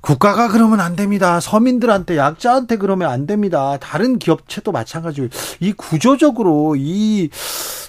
[0.00, 1.40] 국가가 그러면 안 됩니다.
[1.40, 3.76] 서민들한테 약자한테 그러면 안 됩니다.
[3.80, 5.28] 다른 기업체도 마찬가지고
[5.60, 7.28] 이 구조적으로 이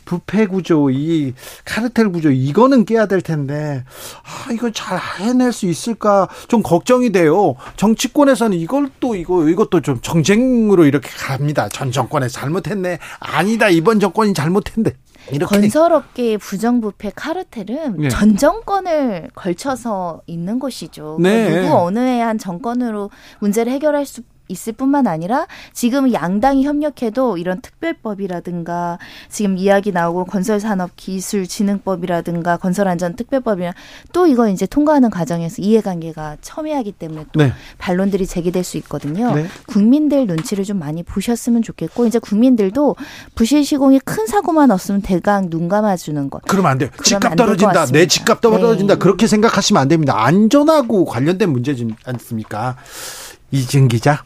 [0.04, 1.34] 부패 구조, 이
[1.64, 3.86] 카르텔 구조 이거는 깨야 될 텐데
[4.24, 7.56] 아 이걸 잘 해낼 수 있을까 좀 걱정이 돼요.
[7.78, 11.70] 정치권에서는 이걸 또 이거 이것도 좀 정쟁으로 이렇게 갑니다.
[11.70, 13.00] 전 정권에 잘못했네.
[13.20, 14.92] 아니다 이번 정권이 잘못했네.
[15.48, 18.10] 건설업계의 부정부패 카르텔은 네.
[18.10, 21.18] 전 정권을 걸쳐서 있는 것이죠.
[21.18, 21.62] 그러니까 네.
[21.62, 23.10] 누구 어느 한 정권으로
[23.40, 29.00] 문제를 해결할 수 있을 뿐만 아니라 지금 양당이 협력해도 이런 특별법이라든가
[29.30, 33.74] 지금 이야기 나오고 건설산업기술진흥법이라든가 건설안전특별법이나
[34.14, 37.54] 또 이거 이제 통과하는 과정에서 이해관계가 첨예하기 때문에 또 네.
[37.78, 39.34] 반론들이 제기될 수 있거든요.
[39.34, 39.48] 네.
[39.68, 42.96] 국민들 눈치를 좀 많이 보셨으면 좋겠고 이제 국민들도
[43.36, 46.42] 부실 시공이 큰 사고만 없으면 대강 눈 감아주는 것.
[46.48, 46.90] 그러면 안 돼요.
[47.04, 47.86] 집값 떨어진다.
[47.88, 48.96] 내 집값 떨어진다.
[48.96, 49.00] 네.
[49.00, 50.24] 그렇게 생각하시면 안 됩니다.
[50.24, 52.76] 안전하고 관련된 문제지 않습니까?
[53.52, 54.24] 이진 기자.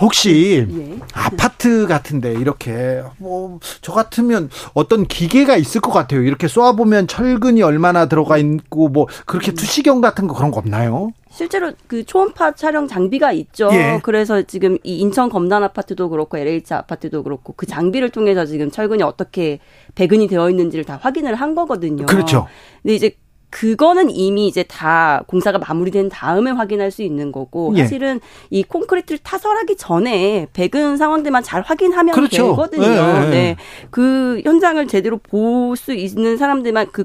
[0.00, 0.98] 혹시 예.
[1.12, 6.22] 아파트 같은데 이렇게 뭐 저 같으면 어떤 기계가 있을 것 같아요.
[6.22, 11.12] 이렇게 쏘아 보면 철근이 얼마나 들어가 있고 뭐 그렇게 투시경 같은 거 그런 거 없나요?
[11.30, 13.70] 실제로 그 초음파 촬영 장비가 있죠.
[13.72, 14.00] 예.
[14.02, 19.02] 그래서 지금 이 인천 검단 아파트도 그렇고 LH 아파트도 그렇고 그 장비를 통해서 지금 철근이
[19.02, 19.58] 어떻게
[19.94, 22.06] 배근이 되어 있는지를 다 확인을 한 거거든요.
[22.06, 22.46] 그렇죠.
[22.82, 23.16] 근데 이제
[23.50, 27.82] 그거는 이미 이제 다 공사가 마무리된 다음에 확인할 수 있는 거고 예.
[27.82, 28.20] 사실은
[28.50, 32.50] 이 콘크리트를 타설하기 전에 백은 상황들만 잘 확인하면 그렇죠.
[32.50, 32.86] 되거든요.
[32.86, 33.30] 예, 예, 예.
[33.30, 33.56] 네.
[33.90, 37.04] 그 현장을 제대로 볼 수 있는 사람들만 그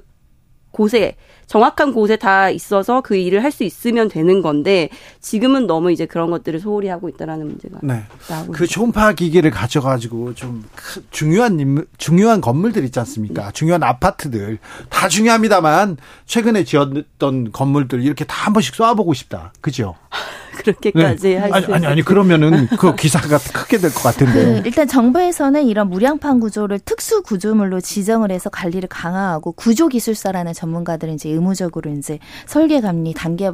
[0.72, 1.16] 곳에
[1.54, 4.90] 정확한 곳에 다 있어서 그 일을 할 수 있으면 되는 건데
[5.22, 8.04] 지금은 너무 이제 그런 것들을 소홀히 하고 있다라는 문제가 네.
[8.52, 10.64] 그 초음파 기계를 가져가지고 좀
[11.12, 13.52] 중요한 인물, 중요한 건물들 있지 않습니까?
[13.52, 14.58] 중요한 아파트들
[14.90, 19.54] 다 중요합니다만 최근에 지었던 건물들 이렇게 다 한 번씩 쏴보고 싶다.
[19.62, 19.96] 그죠?
[20.58, 21.38] 그렇게까지 네.
[21.38, 24.62] 할수 아니, 아니 아니 그러면은 그 기사가 크게 될 것 같은데.
[24.62, 31.16] 그 일단 정부에서는 이런 무량판 구조를 특수 구조물로 지정을 해서 관리를 강화하고 구조 기술사라는 전문가들은
[31.16, 33.52] 이제 의무적으로 이제 설계 감리 단계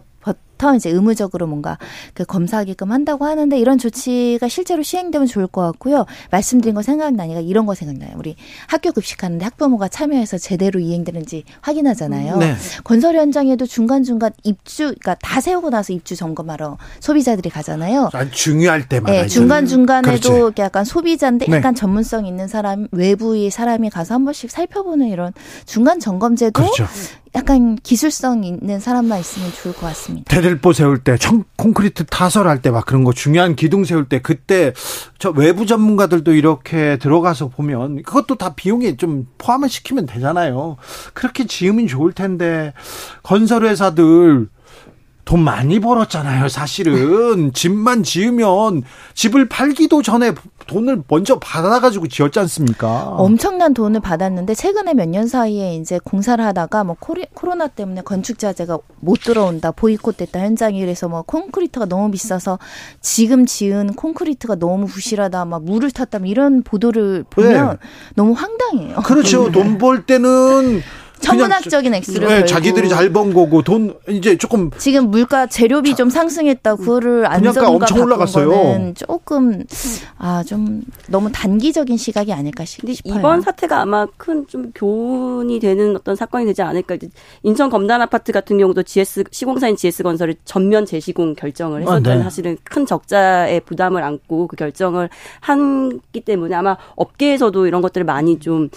[0.60, 1.80] 더 이제 의무적으로 뭔가
[2.14, 6.06] 그 검사하게끔 한다고 하는데 이런 조치가 실제로 시행되면 좋을 것 같고요.
[6.30, 8.12] 말씀드린 거 생각나니까 이런 거 생각나요.
[8.18, 8.36] 우리
[8.68, 12.38] 학교 급식하는데 학부모가 참여해서 제대로 이행되는지 확인하잖아요.
[12.38, 12.56] 네.
[12.84, 18.10] 건설 현장에도 중간중간 입주, 그러니까 다 세우고 나서 입주 점검하러 소비자들이 가잖아요.
[18.32, 19.14] 중요할 때마다.
[19.14, 21.58] 네, 중간중간에도 약간 소비자인데 네.
[21.58, 25.32] 약간 전문성 있는 사람, 외부의 사람이 가서 한 번씩 살펴보는 이런
[25.66, 26.86] 중간 점검제도 그렇죠.
[27.36, 30.36] 약간 기술성 있는 사람만 있으면 좋을 것 같습니다.
[30.50, 34.74] 대들보 세울 때, 청, 콘크리트 타설할 때 막 그런 거 중요한 기둥 세울 때 그때
[35.18, 40.78] 저 외부 전문가들도 이렇게 들어가서 보면 그것도 다 비용에 좀 포함을 시키면 되잖아요.
[41.14, 42.74] 그렇게 지으면 좋을 텐데
[43.24, 44.48] 건설 회사들
[45.30, 47.54] 돈 많이 벌었잖아요, 사실은.
[47.54, 48.82] 집만 지으면
[49.14, 50.34] 집을 팔기도 전에
[50.66, 53.10] 돈을 먼저 받아가지고 지었지 않습니까?
[53.12, 58.40] 엄청난 돈을 받았는데 최근에 몇 년 사이에 이제 공사를 하다가 뭐 코리, 코로나 때문에 건축
[58.40, 62.58] 자재가 못 들어온다, 보이콧 됐다 현장이 그래서 뭐 콘크리트가 너무 비싸서
[63.02, 67.88] 지금 지은 콘크리트가 너무 부실하다, 막 물을 탔다, 이런 보도를 보면 네.
[68.16, 68.96] 너무 황당해요.
[69.06, 69.52] 그렇죠.
[69.54, 70.82] 돈 벌 때는
[71.22, 76.76] 천문학적인 액수를 네, 자기들이 잘 번 거고 돈 이제 조금 지금 물가 재료비 좀 상승했다
[76.76, 78.94] 그거를 안정가 엄청 올라갔어요.
[78.96, 79.64] 조금
[80.18, 82.94] 아 좀 너무 단기적인 시각이 아닐까 싶어요.
[83.04, 86.98] 이번 사태가 아마 큰 좀 교훈이 되는 어떤 사건이 되지 않을까.
[87.44, 92.24] 인천 검단 아파트 같은 경우도 GS 시공사인 GS 건설이 전면 재시공 결정을 했었던 아, 네.
[92.24, 95.10] 사실은 큰 적자의 부담을 안고 그 결정을
[95.42, 98.70] 한기 때문에 아마 업계에서도 이런 것들을 많이 좀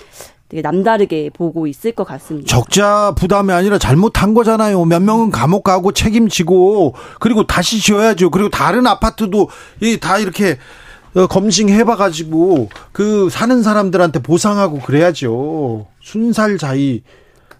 [0.53, 2.47] 되게 남다르게 보고 있을 것 같습니다.
[2.47, 4.85] 적자 부담이 아니라 잘못한 거잖아요.
[4.85, 8.29] 몇 명은 감옥 가고 책임지고 그리고 다시 지어야죠.
[8.29, 9.49] 그리고 다른 아파트도
[10.03, 10.59] 다 이렇게
[11.15, 15.87] 어, 검증해봐가지고 그 사는 사람들한테 보상하고 그래야죠.
[16.03, 17.03] 순살자의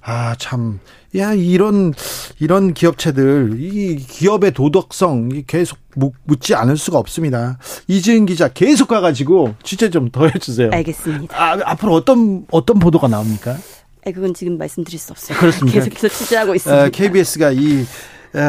[0.03, 0.79] 아, 참.
[1.17, 1.93] 야, 이런,
[2.41, 5.79] 이런 기업체들, 이 기업의 도덕성, 계속
[6.25, 7.59] 묻지 않을 수가 없습니다.
[7.89, 10.71] 이지은 기자 계속 가가지고 취재 좀 더 해주세요.
[10.73, 11.37] 알겠습니다.
[11.37, 13.57] 아, 앞으로 어떤, 어떤 보도가 나옵니까?
[14.05, 15.39] 네, 그건 지금 말씀드릴 수 없어요.
[15.39, 15.79] 그렇습니다.
[15.85, 16.89] 계속해서 취재하고 있습니다.
[16.89, 17.85] KBS가 이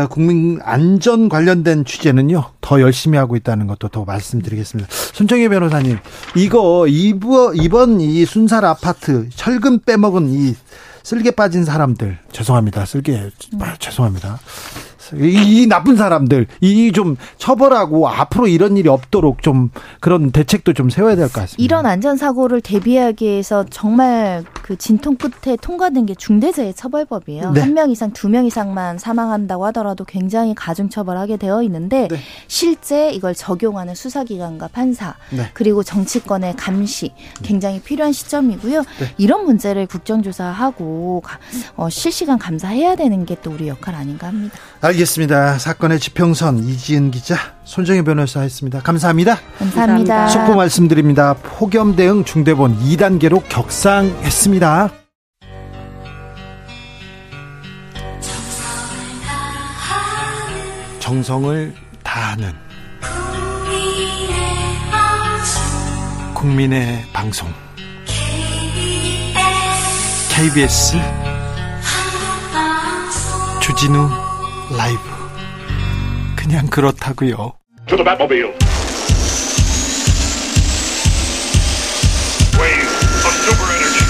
[0.10, 4.90] 국민 안전 관련된 취재는요 더 열심히 하고 있다는 것도 더 말씀드리겠습니다.
[4.90, 5.98] 손정혜 변호사님
[6.38, 10.56] 이거 이번 이번 이 순살 아파트 철근 빼먹은 이
[11.04, 12.86] 쓸개 빠진 사람들 죄송합니다.
[12.86, 13.30] 쓸개
[13.60, 14.40] 아, 죄송합니다.
[15.16, 20.90] 이, 이 나쁜 사람들 이 좀 처벌하고 앞으로 이런 일이 없도록 좀 그런 대책도 좀
[20.90, 21.64] 세워야 될 것 같습니다.
[21.64, 27.52] 이런 안전 사고를 대비하기 위해서 정말 그 진통 끝에 통과된 게 중대재해 처벌법이에요.
[27.52, 27.62] 네.
[27.62, 32.18] 한명 이상, 두 명 이상만 사망한다고 하더라도 굉장히 가중 처벌하게 되어 있는데 네.
[32.48, 35.50] 실제 이걸 적용하는 수사기관과 판사 네.
[35.54, 38.80] 그리고 정치권의 감시 굉장히 필요한 시점이고요.
[38.82, 39.14] 네.
[39.18, 41.40] 이런 문제를 국정조사하고 가-
[41.76, 44.56] 어, 실시간 감사해야 되는 게 또 우리 역할 아닌가 합니다.
[44.80, 45.58] 알 겠습니다.
[45.58, 48.82] 사건의 지평선 이지은 기자, 손정혜 변호사였습니다.
[48.82, 49.38] 감사합니다.
[49.60, 50.16] 감사합니다.
[50.16, 50.28] 감사합니다.
[50.30, 51.36] 속보 말씀드립니다.
[51.44, 54.92] 폭염 대응 중대본 2단계로 격상했습니다.
[61.00, 62.54] 정성을 다하는
[66.34, 67.48] 국민의 방송
[70.30, 70.98] KBS
[73.62, 74.23] 주진우
[74.76, 75.00] 라이브
[76.36, 77.54] 그냥 그렇다고요.
[77.88, 78.54] To the Batmobile.
[82.58, 82.90] Wave
[83.26, 84.06] of super energy.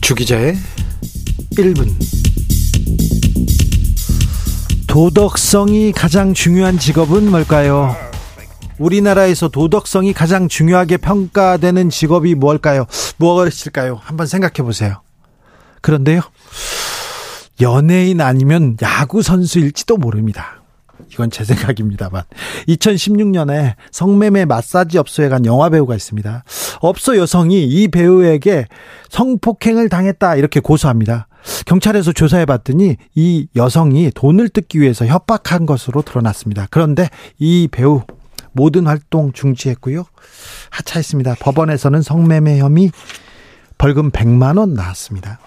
[0.00, 0.56] 주기자의
[1.56, 1.88] 1분
[4.86, 7.96] 도덕성이 가장 중요한 직업은 뭘까요?
[8.78, 12.86] 우리나라에서 도덕성이 가장 중요하게 평가되는 직업이 뭘까요?
[13.16, 14.00] 무엇일까요?
[14.02, 15.00] 한번 생각해 보세요.
[15.80, 16.20] 그런데요,
[17.62, 20.62] 연예인 아니면 야구 선수일지도 모릅니다.
[21.12, 22.22] 이건 제 생각입니다만.
[22.68, 26.44] 2016년에 성매매 마사지 업소에 간 영화 배우가 있습니다.
[26.80, 28.66] 업소 여성이 이 배우에게
[29.10, 31.28] 성폭행을 당했다 이렇게 고소합니다.
[31.66, 36.66] 경찰에서 조사해 봤더니 이 여성이 돈을 뜯기 위해서 협박한 것으로 드러났습니다.
[36.70, 37.08] 그런데
[37.38, 38.02] 이 배우
[38.52, 40.04] 모든 활동 중지했고요.
[40.70, 41.36] 하차했습니다.
[41.40, 42.90] 법원에서는 성매매 혐의
[43.78, 45.40] 벌금 100만 원 나왔습니다.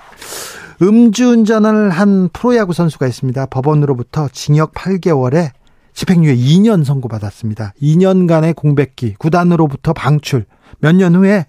[0.81, 3.45] 음주운전을 한 프로야구 선수가 있습니다.
[3.47, 5.51] 법원으로부터 징역 8개월에
[5.93, 7.73] 집행유예 2년 선고받았습니다.
[7.81, 10.45] 2년간의 공백기, 구단으로부터 방출,
[10.79, 11.45] 몇 년 후에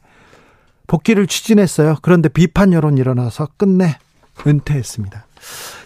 [0.86, 1.96] 복귀를 추진했어요.
[2.02, 3.98] 그런데 비판 여론이 일어나서 끝내
[4.46, 5.26] 은퇴했습니다.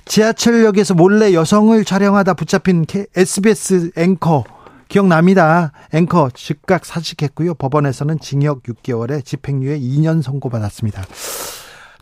[0.04, 2.84] 지하철역에서 몰래 여성을 촬영하다 붙잡힌
[3.16, 4.44] SBS 앵커
[4.88, 5.72] 기억납니다.
[5.94, 7.54] 앵커 즉각 사직했고요.
[7.54, 11.04] 법원에서는 징역 6개월에 집행유예 2년 선고받았습니다.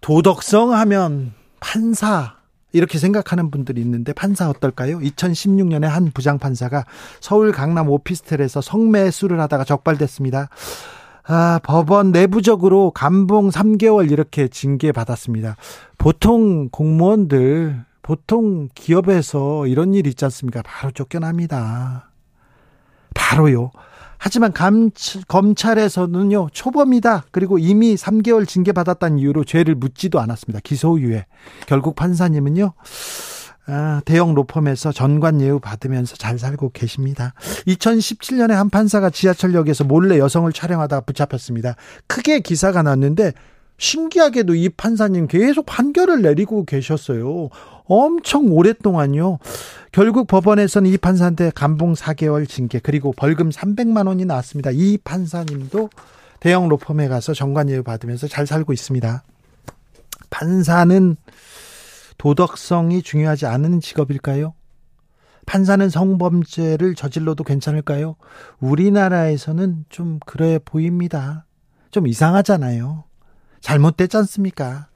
[0.09, 2.37] 도덕성 하면 판사
[2.73, 5.01] 이렇게 생각하는 분들이 있는데 판사 어떨까요?
[5.01, 6.87] 2016년에 한 부장판사가
[7.21, 10.49] 서울 강남 오피스텔에서 성매수를 하다가 적발됐습니다.
[11.25, 15.57] 아, 법원 내부적으로 감봉 3개월 이렇게 징계 받았습니다.
[15.99, 20.63] 보통 공무원들, 보통 기업에서 이런 일 있지 않습니까?
[20.63, 22.09] 바로 쫓겨납니다.
[23.13, 23.73] 바로요.
[24.19, 24.91] 하지만 감,
[25.29, 27.25] 검찰에서는요, 초범이다.
[27.31, 30.61] 그리고 이미 3개월 징계 받았다는 이유로 죄를 묻지도 않았습니다.
[30.63, 31.27] 기소유예.
[31.67, 32.73] 결국 판사님은요,
[33.71, 37.35] 아, 대형 로펌에서 전관 예우 받으면서 잘 살고 계십니다.
[37.67, 41.77] 2017년에 한 판사가 지하철역에서 몰래 여성을 촬영하다 붙잡혔습니다.
[42.07, 43.33] 크게 기사가 났는데
[43.79, 47.49] 신기하게도 이 판사님 계속 판결을 내리고 계셨어요.
[47.85, 49.39] 엄청 오랫동안요.
[49.93, 54.71] 결국 법원에서는 이 판사한테 감봉 4개월 징계 그리고 벌금 300만 원이 나왔습니다.
[54.73, 55.89] 이 판사님도
[56.41, 59.23] 대형 로펌에 가서 정관 예우 받으면서 잘 살고 있습니다.
[60.31, 61.17] 판사는
[62.19, 64.55] 도덕성이 중요하지 않은 직업일까요?
[65.47, 68.17] 판사는 성범죄를 저질러도 괜찮을까요?
[68.61, 71.47] 우리나라에서는 좀 그래 보입니다.
[71.91, 73.08] 좀 이상하잖아요.
[73.61, 74.87] 잘못됐지 않습니까?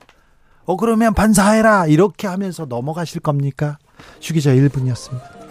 [0.64, 1.86] 어, 그러면 판사해라!
[1.86, 3.78] 이렇게 하면서 넘어가실 겁니까?
[4.20, 5.42] 주기자 1분이었습니다.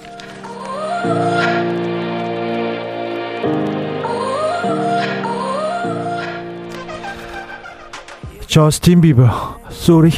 [8.47, 10.11] 저스틴 비버, Sorry.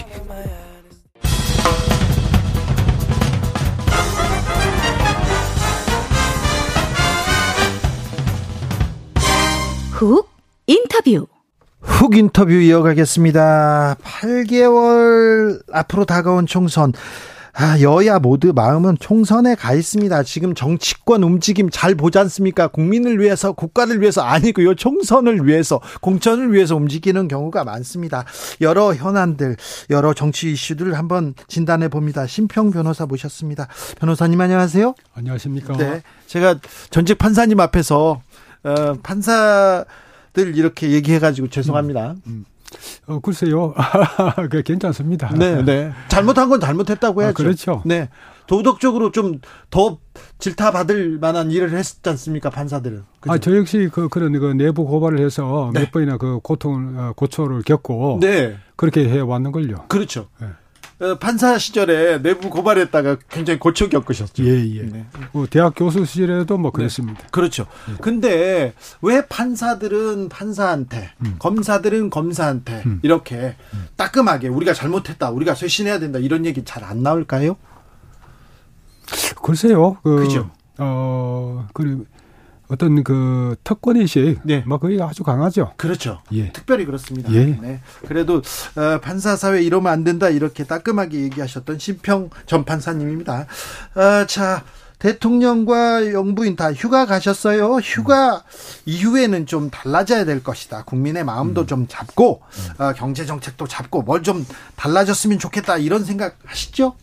[9.92, 10.28] 훅
[10.66, 11.28] 인터뷰.
[11.84, 13.98] 훅 인터뷰 이어가겠습니다.
[14.04, 16.94] 8개월 앞으로 다가온 총선.
[17.56, 20.24] 아, 여야 모두 마음은 총선에 가 있습니다.
[20.24, 22.68] 지금 정치권 움직임 잘 보지 않습니까?
[22.68, 24.74] 국민을 위해서, 국가를 위해서 아니고요.
[24.74, 28.26] 총선을 위해서, 공천을 위해서 움직이는 경우가 많습니다.
[28.62, 29.58] 여러 현안들,
[29.92, 32.26] 여러 정치 이슈들을 한번 진단해 봅니다.
[32.26, 33.68] 심평 변호사 모셨습니다.
[34.00, 34.96] 변호사님 안녕하세요.
[35.14, 35.78] 안녕하십니까.
[35.78, 36.02] 네.
[36.26, 36.56] 제가
[36.90, 38.20] 전직 판사님 앞에서,
[38.64, 39.86] 어, 판사
[40.34, 42.16] 들 이렇게 얘기해가지고 죄송합니다.
[43.06, 43.74] 어, 글쎄요.
[44.50, 45.30] 그 괜찮습니다.
[45.38, 45.92] 네, 네.
[46.08, 47.36] 잘못한 건 잘못했다고 아, 해야죠.
[47.36, 47.82] 그렇죠.
[47.86, 48.10] 네.
[48.48, 49.98] 도덕적으로 좀 더
[50.40, 53.04] 질타받을 만한 일을 했지 않습니까, 판사들은.
[53.20, 53.34] 그죠?
[53.34, 55.82] 아, 저 역시 그, 그런 그 내부 고발을 해서 네.
[55.82, 58.20] 몇 번이나 그 고통을, 어, 고초를 겪고.
[58.22, 58.58] 네.
[58.76, 59.86] 그렇게 해 왔는걸요.
[59.88, 60.28] 그렇죠.
[60.40, 60.48] 네.
[61.04, 64.46] 어, 판사 시절에 내부 고발했다가 굉장히 고초 겪으셨죠.
[64.46, 64.82] 예, 예.
[64.84, 65.06] 네.
[65.34, 67.20] 뭐 대학 교수 시절에도 뭐 그랬습니다.
[67.32, 67.66] 그렇죠.
[68.00, 73.00] 근데 왜 판사들은 판사한테, 검사들은 검사한테 음.
[73.04, 73.56] 이렇게
[73.98, 77.56] 따끔하게 우리가 잘못했다, 우리가 쇄신해야 된다 이런 얘기 잘 안 나올까요?
[79.42, 79.98] 글쎄요.
[80.04, 80.50] 그, 그죠.
[80.78, 82.06] 어, 그
[82.74, 84.64] 어떤 그 특권 의식, 네.
[84.66, 85.74] 뭐 거기가 아주 강하죠.
[85.78, 86.22] 그렇죠.
[86.32, 86.52] 예.
[86.52, 87.32] 특별히 그렇습니다.
[87.34, 87.46] 예.
[87.62, 87.80] 네.
[88.08, 88.38] 그래도
[88.76, 93.46] 어, 판사 사회 이러면 안 된다 이렇게 따끔하게 얘기하셨던 심평 전 판사님입니다.
[93.96, 94.64] 어, 자.
[95.00, 97.74] 대통령과 영부인 다 휴가 가셨어요.
[97.84, 98.44] 휴가
[98.86, 100.86] 이후에는 좀 달라져야 될 것이다.
[100.86, 102.42] 국민의 마음도 좀 잡고
[102.80, 104.46] 어, 경제 정책도 잡고 뭘 좀
[104.78, 106.96] 달라졌으면 좋겠다 이런 생각 하시죠?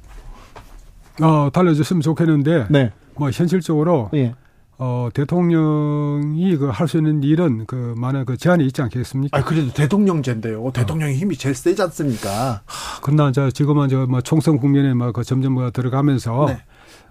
[1.20, 2.90] 어, 달라졌으면 좋겠는데, 네.
[3.16, 4.34] 뭐 현실적으로 예.
[4.82, 9.36] 어, 대통령이 그 할 수 있는 일은 그 많은 그 제한이 있지 않겠습니까?
[9.36, 10.70] 아 그래도 대통령제인데요.
[10.72, 12.62] 대통령의 힘이 제일 세지 않습니까?
[13.02, 16.62] 그러나 이제 지금은 저뭐 총선 국면에 뭐그 점점 뭐 들어가면서 네.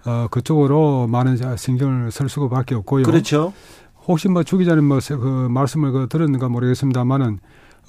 [0.04, 3.04] 어, 그쪽으로 많은 신경을 쓸 수밖에 없고요.
[3.04, 3.52] 그렇죠.
[4.08, 7.38] 혹시 뭐주 기자님 뭐그 말씀을 그 들었는가 모르겠습니다만은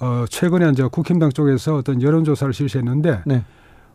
[0.00, 3.44] 어 최근에 이제 국힘당 쪽에서 어떤 여론조사를 실시했는데 네.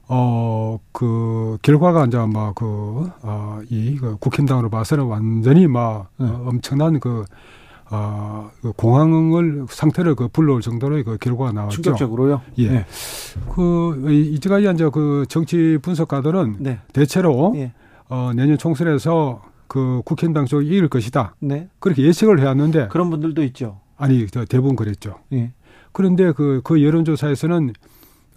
[0.10, 6.26] 어 그 결과가 이제 막 그 어 이 그 국힘당으로 봐서는 완전히 막 네.
[6.28, 7.26] 어, 엄청난 그
[7.90, 11.82] 어, 그 공황을 상태를 그 불러올 정도로의 그 결과가 나왔죠.
[11.82, 12.42] 충격적으로요.
[12.58, 12.70] 예.
[12.70, 12.86] 네.
[13.56, 16.80] 그 이- 이제까지 이제 그 정치 분석가들은 네.
[16.92, 17.72] 대체로 예.
[18.10, 21.36] 어 내년 총선에서 그 국힘당 쪽이 이길 것이다.
[21.40, 21.70] 네.
[21.80, 23.80] 그렇게 예측을 해왔는데 그런 분들도 있죠.
[23.98, 25.16] 아니 저 대부분 그랬죠.
[25.34, 25.52] 예.
[25.94, 27.74] 그런데 그, 그 여론조사에서는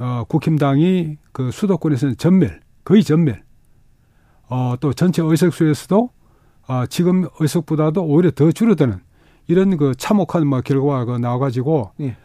[0.01, 3.42] 어, 국힘당이 그 수도권에서는 전멸, 거의 전멸.
[4.48, 6.11] 어, 또 전체 의석수에서도
[6.66, 8.98] 아, 지금 의석보다도 오히려 더 줄어드는
[9.46, 12.16] 이런 그 참혹한 뭐 결과가 나와가지고 예.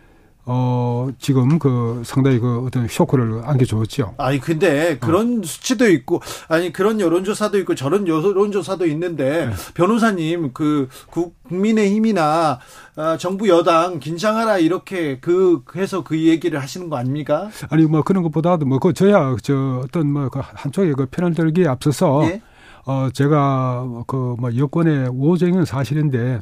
[0.47, 4.13] 어, 지금 그 상당히 그 어떤 쇼크를 안겨줬죠.
[4.17, 11.35] 아니 근데 그런 수치도 있고 아니 그런 여론조사도 있고 저런 여론조사도 있는데 변호사님 그 국-
[11.45, 12.59] 국민의 힘이나
[12.95, 17.49] 아, 정부 여당 긴장하라 이렇게 그 해서 그 얘기를 하시는 거 아닙니까?
[17.69, 21.67] 아니 뭐 그런 것보다도 뭐 그 저야 저 어떤 뭐 그 한쪽에 그 편을 들기에
[21.67, 22.41] 앞서서 예?
[22.85, 26.39] 어 제가 그 뭐 여권의 우호적인 사실인데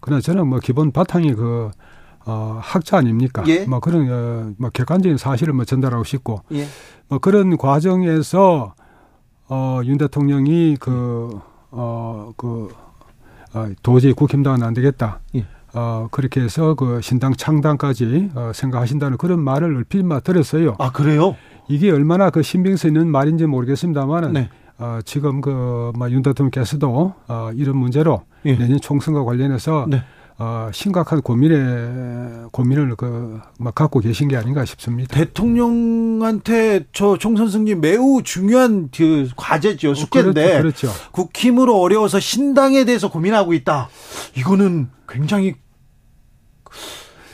[0.00, 1.70] 그러나 저는 뭐 기본 바탕이 그
[2.26, 3.44] 어, 학자 아닙니까?
[3.46, 3.64] 예.
[3.64, 6.66] 뭐 그런 어, 뭐 객관적인 사실을 뭐 전달하고 싶고 예.
[7.08, 8.74] 뭐 그런 과정에서
[9.48, 11.38] 어, 윤 대통령이 그,
[11.70, 12.68] 어, 그,
[13.54, 15.20] 어, 도저히 국힘당은 안 되겠다.
[15.36, 15.46] 예.
[15.72, 20.74] 어, 그렇게 해서 그 신당 창당까지 어, 생각하신다는 그런 말을 얼핏 막 들었어요.
[20.78, 21.36] 아 그래요?
[21.68, 24.48] 이게 얼마나 그 신빙성 있는 말인지 모르겠습니다만은 네.
[24.78, 28.56] 어, 지금 그, 뭐, 윤 대통령께서도 어, 이런 문제로 예.
[28.56, 30.02] 내년 총선과 관련해서 네.
[30.38, 35.16] 어, 심각한 고민에, 고민을 그, 막 갖고 계신 게 아닌가 싶습니다.
[35.16, 40.88] 대통령한테 저 총선 승리 매우 중요한 그 과제죠 숙제인데 그렇죠.
[40.88, 41.10] 그렇죠.
[41.12, 43.88] 국힘으로 어려워서 신당에 대해서 고민하고 있다.
[44.36, 45.54] 이거는 굉장히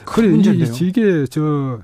[0.04, 0.72] 큰 그래, 문제인데요.
[0.72, 1.80] 이, 이게 저,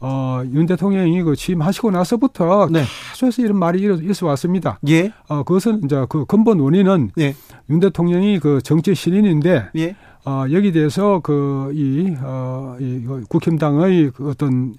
[0.00, 2.82] 어, 윤 대통령이 그 취임하시고 나서부터 네.
[3.12, 4.80] 계속해서 이런 말이 있어 왔습니다.
[4.88, 7.36] 예, 어, 그것은 이제 그 근본 원인은 예,
[7.70, 9.96] 윤 대통령이 그 정치 신인인데, 예,
[10.26, 14.74] 어, 여기 대해서 그, 이, 어, 이 국힘당의 그 어떤,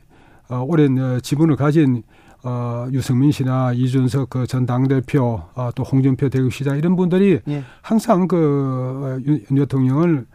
[0.50, 2.04] 어, 오랜 어, 지분을 가진
[2.43, 7.64] 어, 유승민 씨나 이준석 그 전 당대표, 어, 또 홍준표 대구시장 이런 분들이 예.
[7.82, 10.26] 항상 그 어, 윤, 윤 대통령을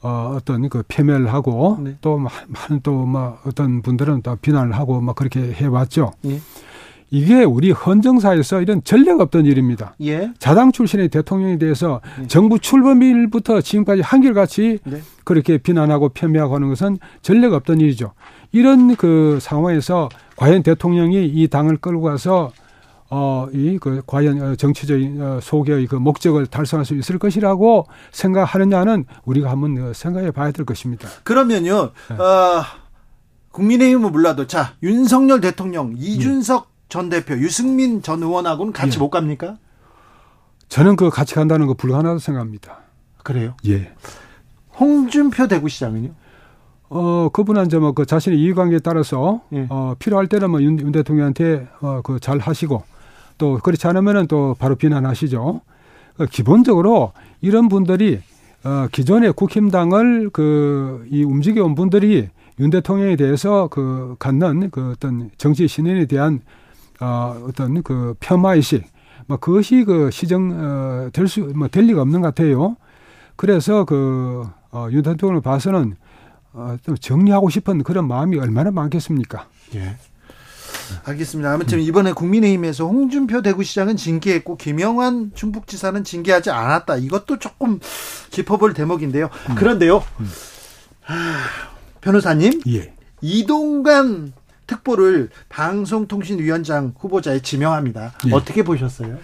[0.00, 1.96] 어, 어떤 그 패멸하고 네.
[2.00, 6.12] 또 많은 또 막 어떤 분들은 또 비난을 하고 막 그렇게 해왔죠.
[6.26, 6.38] 예.
[7.10, 9.94] 이게 우리 헌정사에서 이런 전례가 없던 일입니다.
[10.02, 12.26] 예, 자당 출신의 대통령에 대해서 네.
[12.26, 15.00] 정부 출범일부터 지금까지 한결같이 네.
[15.24, 18.12] 그렇게 비난하고 폄훼하고 하는 것은 전례가 없던 일이죠.
[18.52, 22.52] 이런 그 상황에서 과연 대통령이 이 당을 끌고 가서
[23.10, 29.06] 어, 이, 그, 과연 어, 정치적인 어, 소개의 그 목적을 달성할 수 있을 것이라고 생각하느냐는
[29.24, 31.08] 우리가 한번 어, 생각해 봐야 될 것입니다.
[31.24, 32.14] 그러면요, 네.
[32.14, 32.62] 어,
[33.52, 38.98] 국민의힘은 몰라도 자 윤석열 대통령, 이준석 전 대표, 유승민 전 의원하고는 같이 예.
[38.98, 39.56] 못 갑니까?
[40.68, 42.78] 저는 그 같이 간다는 거 불가능하다고 생각합니다.
[43.22, 43.54] 그래요.
[43.66, 43.92] 예.
[44.78, 46.10] 홍준표 대구시장은요?
[46.90, 49.66] 어, 그분은 이제 뭐그 자신의 이해관계에 따라서 예.
[49.68, 52.82] 어, 필요할 때는 뭐 윤, 윤 대통령한테 어, 그 잘 하시고
[53.36, 55.60] 또 그렇지 않으면은 또 바로 비난하시죠.
[56.18, 58.20] 어, 기본적으로 이런 분들이
[58.64, 62.28] 어, 기존의 국힘당을 그 이 움직여온 분들이
[62.60, 66.40] 윤 대통령에 대해서 그 갖는 그 어떤 정치 신인에 대한
[67.00, 68.84] 어, 어떤 그 폄하 의식
[69.26, 72.76] 뭐 그것이 그 시정 어, 될수뭐될 리가 없는 것 같아요.
[73.36, 75.96] 그래서 그 어, 윤 대통령을 봐서는
[76.52, 79.48] 어, 좀 정리하고 싶은 그런 마음이 얼마나 많겠습니까?
[79.74, 79.96] 예.
[81.04, 81.52] 알겠습니다.
[81.52, 86.96] 아무튼 이번에 국민의힘에서 홍준표 대구시장은 징계했고 김영환 충북지사는 징계하지 않았다.
[86.96, 87.78] 이것도 조금
[88.30, 89.28] 짚어볼 대목인데요.
[89.56, 90.02] 그런데요,
[91.02, 91.14] 하,
[92.00, 92.94] 변호사님, 예.
[93.20, 94.32] 이동관
[94.68, 98.12] 특보를 방송통신위원장 후보자에 지명합니다.
[98.28, 98.32] 예.
[98.32, 99.16] 어떻게 보셨어요?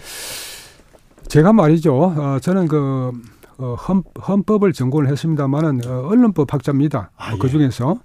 [1.29, 1.95] 제가 말이죠.
[1.95, 3.13] 어, 저는 그
[3.59, 7.11] 어, 헌, 헌법을 전공을 했습니다만은 어, 언론법 학자입니다.
[7.17, 7.39] 아, 어, 예.
[7.39, 8.01] 그 중에서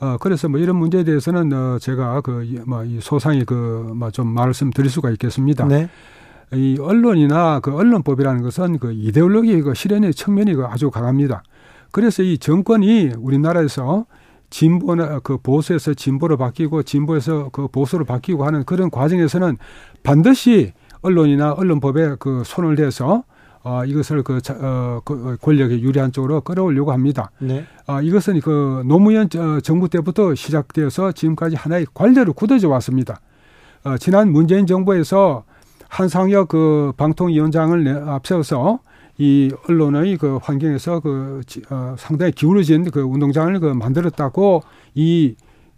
[0.00, 5.64] 어, 그래서 뭐 이런 문제에 대해서는 어, 제가 그뭐이 소상히 그뭐좀 말씀드릴 수가 있겠습니다.
[5.66, 5.88] 네.
[6.52, 11.42] 이 언론이나 그 언론법이라는 것은 그 이데올로기 그 실현의 측면이 그 아주 강합니다.
[11.90, 14.04] 그래서 이 정권이 우리나라에서
[14.50, 19.56] 진보나 그 보수에서 진보로 바뀌고 진보에서 그 보수로 바뀌고 하는 그런 과정에서는
[20.02, 20.72] 반드시
[21.02, 23.24] 언론이나 언론법에 그 손을 대서
[23.66, 27.30] 어, 이것을 그, 자, 어, 그 권력에 유리한 쪽으로 끌어오려고 합니다.
[27.38, 27.64] 네.
[27.86, 33.20] 아, 이것은 그 노무현 어, 정부 때부터 시작되어서 지금까지 하나의 관례로 굳어져 왔습니다.
[33.84, 35.44] 어, 지난 문재인 정부에서
[35.88, 38.80] 한상혁 그 방통위원장을 내- 앞세워서
[39.18, 44.62] 이 언론의 그 환경에서 그 지- 어, 상당히 기울어진 그 운동장을 그 만들었다고
[44.94, 45.34] 이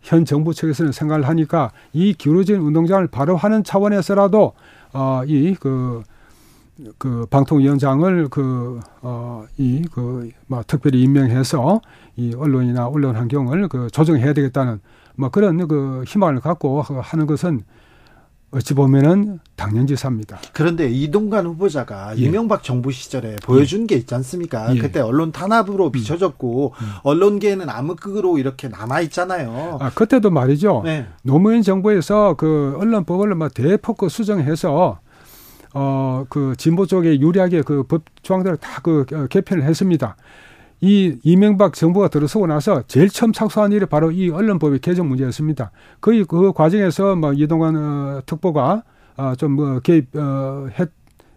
[0.06, 4.52] 현 정부 측에서는 생각을 하니까 이 기울어진 운동장을 바로 하는 차원에서라도
[4.92, 6.04] 어, 이그
[6.98, 11.80] 그 방통위원장을 그, 어, 이, 그, 뭐, 특별히 임명해서
[12.16, 14.80] 이 언론이나 언론 환경을 그 조정해야 되겠다는
[15.16, 17.62] 뭐 그런 그 희망을 갖고 하는 것은
[18.52, 20.38] 어찌 보면은 당연지사입니다.
[20.52, 22.22] 그런데 이동관 후보자가 예.
[22.22, 24.68] 이명박 정부 시절에 보여준 게 있지 않습니까?
[24.70, 24.78] 예.
[24.78, 24.78] 음.
[24.78, 26.72] 그때 언론 탄압으로 비춰졌고
[27.02, 29.78] 언론계에는 암흑극으로 이렇게 남아 있잖아요.
[29.80, 30.82] 아, 그때도 말이죠.
[30.84, 31.06] 네.
[31.22, 35.00] 노무현 정부에서 그 언론법을 막 대폭 그 수정해서
[35.74, 40.16] 어, 그 진보 쪽에 유리하게 그 법 조항들을 다 그 개편을 했습니다.
[40.80, 45.70] 이 이명박 정부가 들어서고 나서 제일 처음 착수한 일이 바로 이 언론법의 개정 문제였습니다.
[46.00, 48.82] 거의 그 과정에서 뭐 이동관 어, 특보가
[49.16, 50.90] 아, 좀뭐 개입 어, 했,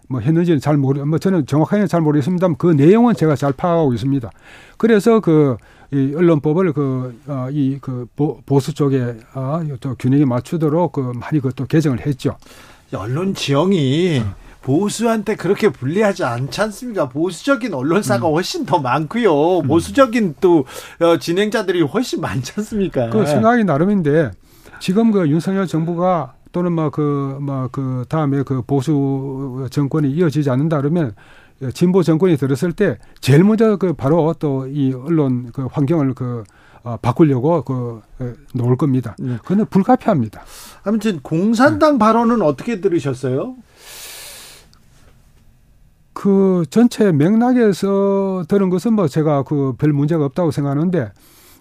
[0.09, 4.29] 뭐 했는지는 잘 모르, 뭐 저는 정확하게는 잘 모르겠습니다만 그 내용은 제가 잘 파악하고 있습니다.
[4.77, 5.55] 그래서 그,
[5.91, 11.39] 이 언론법을 그, 어, 이, 그, 보, 보수 쪽에, 아, 또 균형에 맞추도록 그 많이
[11.39, 12.35] 그또 개정을 했죠.
[12.93, 14.48] 언론 지형이 어.
[14.61, 17.09] 보수한테 그렇게 불리하지 않지 않습니까?
[17.09, 19.61] 보수적인 언론사가 훨씬 더 많고요.
[19.63, 20.65] 보수적인 또
[20.99, 23.09] 어, 진행자들이 훨씬 많지 않습니까?
[23.09, 24.31] 그 생각이 나름인데
[24.79, 31.13] 지금 그 윤석열 정부가 또는 뭐 그, 뭐그 다음에 그 보수 정권이 이어지지 않는다 그러면
[31.73, 36.43] 진보 정권이 들었을 때 제일 먼저 그 바로 또 이 언론 그 환경을 그
[36.83, 39.15] 어, 바꾸려고 그 어, 놓을 겁니다.
[39.19, 39.37] 네.
[39.43, 40.41] 그건 불가피합니다.
[40.83, 43.55] 아무튼 공산당 발언은 어떻게 들으셨어요?
[46.19, 51.13] 그 전체 맥락에서 들은 것은 뭐 제가 그 별 문제가 없다고 생각하는데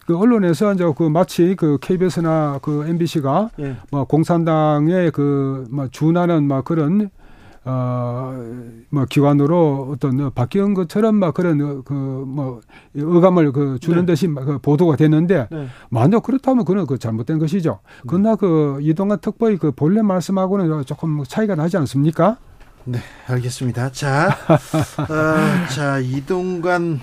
[0.04, 3.76] 그 언론에서 이제 그 마치 그 KBS나 그 MBC가 예.
[3.92, 7.08] 뭐 공산당의 그뭐 준하는 막 그런
[7.64, 12.60] 어뭐 기관으로 어떤 바뀐 것처럼 막 그런 그 뭐
[12.94, 14.06] 의감을 그 주는 네.
[14.06, 15.66] 듯이 막그 보도가 됐는데 네.
[15.88, 17.78] 만약 그렇다면 그는 그 잘못된 것이죠.
[18.08, 22.38] 그러나 그 이동관 특보의 그 본래 말씀하고는 조금 차이가 나지 않습니까?
[22.90, 23.92] 네, 알겠습니다.
[23.92, 27.00] 자, 어, 자 이동관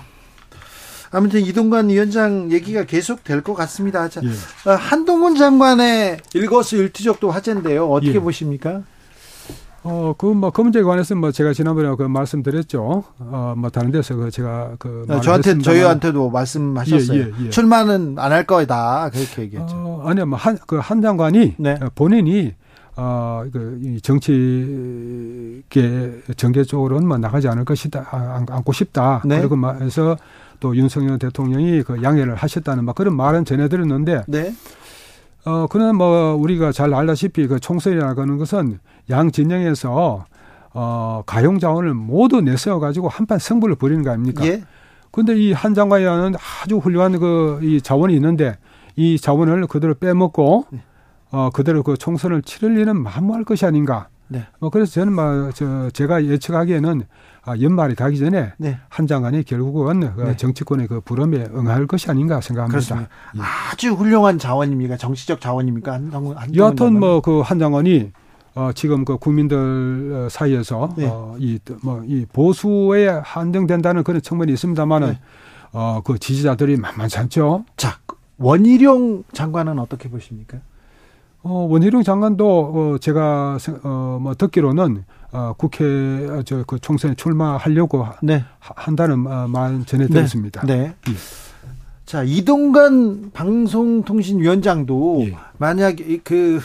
[1.12, 4.08] 아무튼 이동관 위원장 얘기가 계속 될 것 같습니다.
[4.08, 4.68] 자, 예.
[4.68, 7.88] 어, 한동훈 장관의 일거수 일투족도 화제인데요.
[7.88, 8.18] 어떻게 예.
[8.18, 8.82] 보십니까?
[9.84, 13.04] 어, 그, 뭐, 그 문제에 관해서 뭐 제가 지난번에 그 말씀드렸죠.
[13.20, 15.04] 어, 뭐 다른 데서 그 제가 그.
[15.04, 17.20] 어, 말을 저한테 했습니다만 저희한테도 말씀하셨어요.
[17.20, 17.50] 예, 예, 예.
[17.50, 19.76] 출마는 안 할 거다 그렇게 얘기했죠.
[19.76, 21.78] 어, 아니요, 뭐, 한, 그 한 장관이 네.
[21.80, 22.54] 어, 본인이
[22.96, 25.62] 어, 그, 이 정치계
[26.36, 29.22] 정계 쪽으로는 뭐 나가지 않을 것이다, 아, 안- 않고 싶다.
[29.24, 29.38] 네.
[29.38, 30.16] 그리고 말해서
[30.60, 34.54] 또 윤석열 대통령이 그 양해를 하셨다는 막 그런 말은 전해 들었는데, 네,
[35.44, 38.78] 어, 그는 뭐 우리가 잘 알다시피 그 총선이라고 하는 것은
[39.10, 40.24] 양 진영에서
[40.72, 44.44] 어, 가용 자원을 모두 내세워 가지고 한판 승부를 벌이는 거 아닙니까?
[44.46, 44.62] 예,
[45.10, 48.56] 근데 이 한 장관이라는 아주 훌륭한 그 이 자원이 있는데
[48.96, 50.66] 이 자원을 그대로 빼먹고
[51.36, 54.08] 어 그대로 그 총선을 치를 리는 만무할 것이 아닌가.
[54.28, 54.46] 네.
[54.58, 57.02] 뭐 그래서 저는 뭐저 제가 예측하기에는
[57.44, 58.78] 아 연말이 가기 전에 네.
[58.88, 60.36] 한 장관이 결국은 그 네.
[60.36, 63.02] 정치권의 그 부름에 응할 것이 아닌가 생각합니다.
[63.02, 63.06] 예.
[63.70, 64.96] 아주 훌륭한 자원입니까?
[64.96, 65.92] 정치적 자원입니까?
[65.92, 66.98] 한동훈, 한동훈 여하튼?
[66.98, 68.12] 뭐 그 한 장관이
[68.54, 71.06] 어 지금 그 국민들 사이에서 네.
[71.06, 75.20] 어 이 뭐 이 보수에 한정된다는 그런 측면이 있습니다만은 네.
[75.72, 77.64] 어 그 지지자들이 만만치 않죠.
[77.76, 77.98] 자
[78.38, 80.58] 원희룡 장관은 어떻게 보십니까?
[81.48, 82.48] 어, 원희룡 장관도
[82.94, 89.26] 어, 제가 생- 어, 뭐 듣기로는 어, 국회 어, 저그 총선에 출마하려고 하- 네, 한다는
[89.26, 90.62] 어, 말 전해 들었습니다.
[90.66, 90.94] 네.
[91.08, 91.12] 예.
[92.04, 95.36] 자, 이동관 방송통신위원장도 예.
[95.58, 96.60] 만약에 그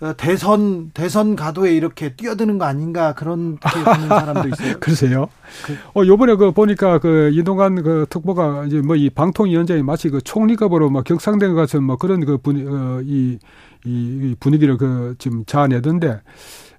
[0.00, 4.74] 어, 대선 대선 가도에 이렇게 뛰어드는 거 아닌가 그런 하는 사람도 있어요.
[4.80, 5.28] 글쎄요.
[5.64, 10.20] 그- 어, 요번에 그 보니까 그 이동관 그 특보가 이제 뭐 이 방통위원장이 마치 그
[10.20, 13.38] 총리급으로 막 격상된 것 같은 뭐 그런 그 분위, 어, 이, 이,
[13.84, 16.20] 이 분위기를 그 지금 자아내던데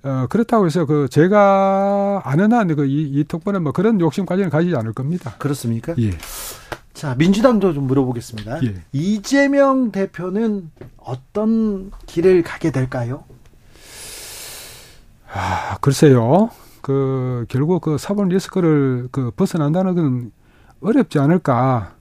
[0.03, 4.93] 어, 그렇다고 해서 그 제가 아는 한그 이, 이 특보는 뭐 그런 욕심까지는 가지지 않을
[4.93, 5.35] 겁니다.
[5.39, 5.95] 그렇습니까?
[5.99, 6.11] 예.
[6.93, 8.63] 자 민주당도 좀 물어보겠습니다.
[8.63, 8.75] 예.
[8.91, 13.23] 이재명 대표는 어떤 길을 가게 될까요?
[15.31, 16.49] 아, 글쎄요.
[16.81, 20.31] 그 결국 그 사본 리스크를 그 벗어난다는 건
[20.81, 21.94] 어렵지 않을까.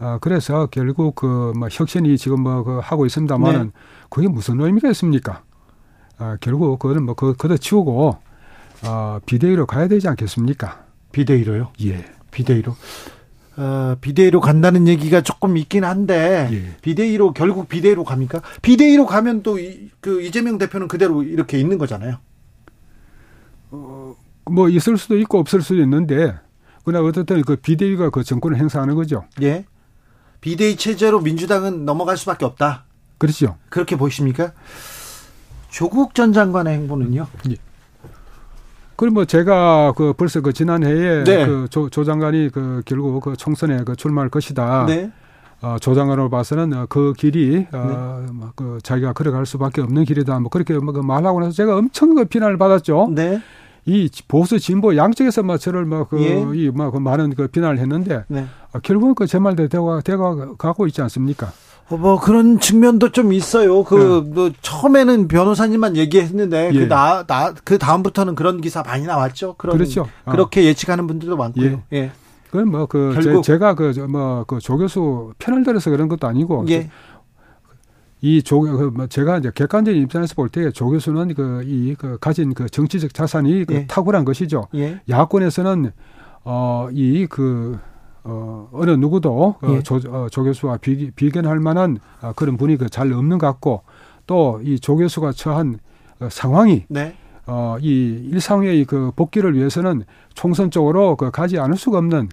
[0.00, 3.70] 아, 그래서 결국 그 뭐 혁신이 지금 뭐 그 하고 있습니다만은 네.
[4.10, 5.42] 그게 무슨 의미가 있습니까?
[6.18, 8.16] 아, 결국 그거는 뭐 그, 그거 치우고
[8.82, 10.84] 아, 비대위로 가야 되지 않겠습니까?
[11.12, 11.72] 비대위로요?
[11.84, 12.04] 예.
[12.30, 12.76] 비대위로.
[13.56, 16.76] 어, 비대위로 간다는 얘기가 조금 있긴 한데 예.
[16.80, 18.40] 비대위로 결국 비대위로 갑니까?
[18.62, 22.18] 비대위로 가면 또그 이재명 대표는 그대로 이렇게 있는 거잖아요.
[24.50, 26.34] 뭐 있을 수도 있고 없을 수도 있는데
[26.84, 29.24] 그러나 어쨌든 그 비대위가 그 정권을 행사하는 거죠.
[29.42, 29.64] 예.
[30.40, 32.84] 비대위 체제로 민주당은 넘어갈 수밖에 없다.
[33.18, 33.56] 그렇죠.
[33.68, 34.52] 그렇게 보십니까?
[35.68, 37.26] 조국 전 장관의 행보는요?
[38.96, 41.46] 그럼 뭐 제가 그 벌써 그 지난해에 네.
[41.46, 44.86] 그조 조 장관이 그 결국 그 총선에 그 출마할 것이다.
[44.86, 45.12] 네.
[45.60, 50.38] 어, 조 장관으로 봐서는 어, 그 길이 어, 뭐그 자기가 걸어갈 수밖에 없는 길이다.
[50.40, 53.10] 뭐 그렇게 뭐그 말하고 나서 제가 엄청 그 비난을 받았죠.
[53.14, 53.40] 네.
[53.86, 55.84] 이 보수 진보 양쪽에서 막 저를 예.
[55.86, 58.44] 뭐그이뭐 많은 그 비난을 했는데 네.
[58.72, 61.52] 어, 결국은 그 제 말대로 되고 되고 가고 있지 않습니까?
[61.90, 63.82] 어, 뭐 그런 측면도 좀 있어요.
[63.84, 66.78] 그뭐 처음에는 변호사님만 얘기했는데 예.
[66.78, 69.54] 그나 나 그 다음부터는 그런 기사 많이 나왔죠.
[69.56, 70.06] 그런 그렇죠.
[70.26, 70.30] 어.
[70.32, 71.82] 그렇게 예측하는 분들도 많고요.
[71.94, 72.10] 예.
[72.50, 76.90] 그건 뭐그 결국- 제가 그뭐 그 조교수 편을 들어서 그런 것도 아니고 예.
[78.20, 82.68] 이조 그뭐 제가 이제 객관적인 입장에서 볼 때 조 교수는 그 이 그 가진 그
[82.68, 83.86] 정치적 자산이 그 예.
[83.86, 84.66] 탁월한 것이죠.
[84.74, 85.00] 예.
[85.08, 85.92] 야권에서는
[86.44, 87.78] 어 이 그
[88.24, 89.82] 어, 어느 누구도 어, 예.
[89.82, 93.82] 조, 어, 조 교수와 비, 비견할 만한 어, 그런 분이 그 잘 없는 것 같고
[94.26, 95.78] 또 이 조 교수가 처한
[96.20, 97.14] 어, 상황이 네.
[97.46, 100.02] 어, 이 일상의 그 복귀를 위해서는
[100.34, 102.28] 총선 쪽으로 그 가지 않을 수가 없는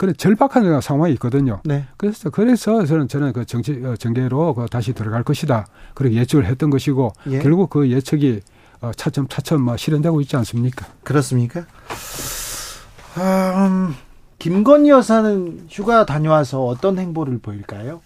[0.00, 1.60] 그런 절박한 상황이 있거든요.
[1.62, 1.84] 네.
[1.98, 5.66] 그래서 그래서 저는 저는 그 정치 어, 정계로 그 다시 들어갈 것이다.
[5.92, 7.40] 그렇게 예측을 했던 것이고 예.
[7.40, 8.40] 결국 그 예측이
[8.80, 10.86] 어, 차츰 차츰 뭐 실현되고 있지 않습니까?
[11.04, 11.66] 그렇습니까?
[13.18, 13.94] 음,
[14.38, 18.00] 김건희 여사는 휴가 다녀와서 어떤 행보를 보일까요?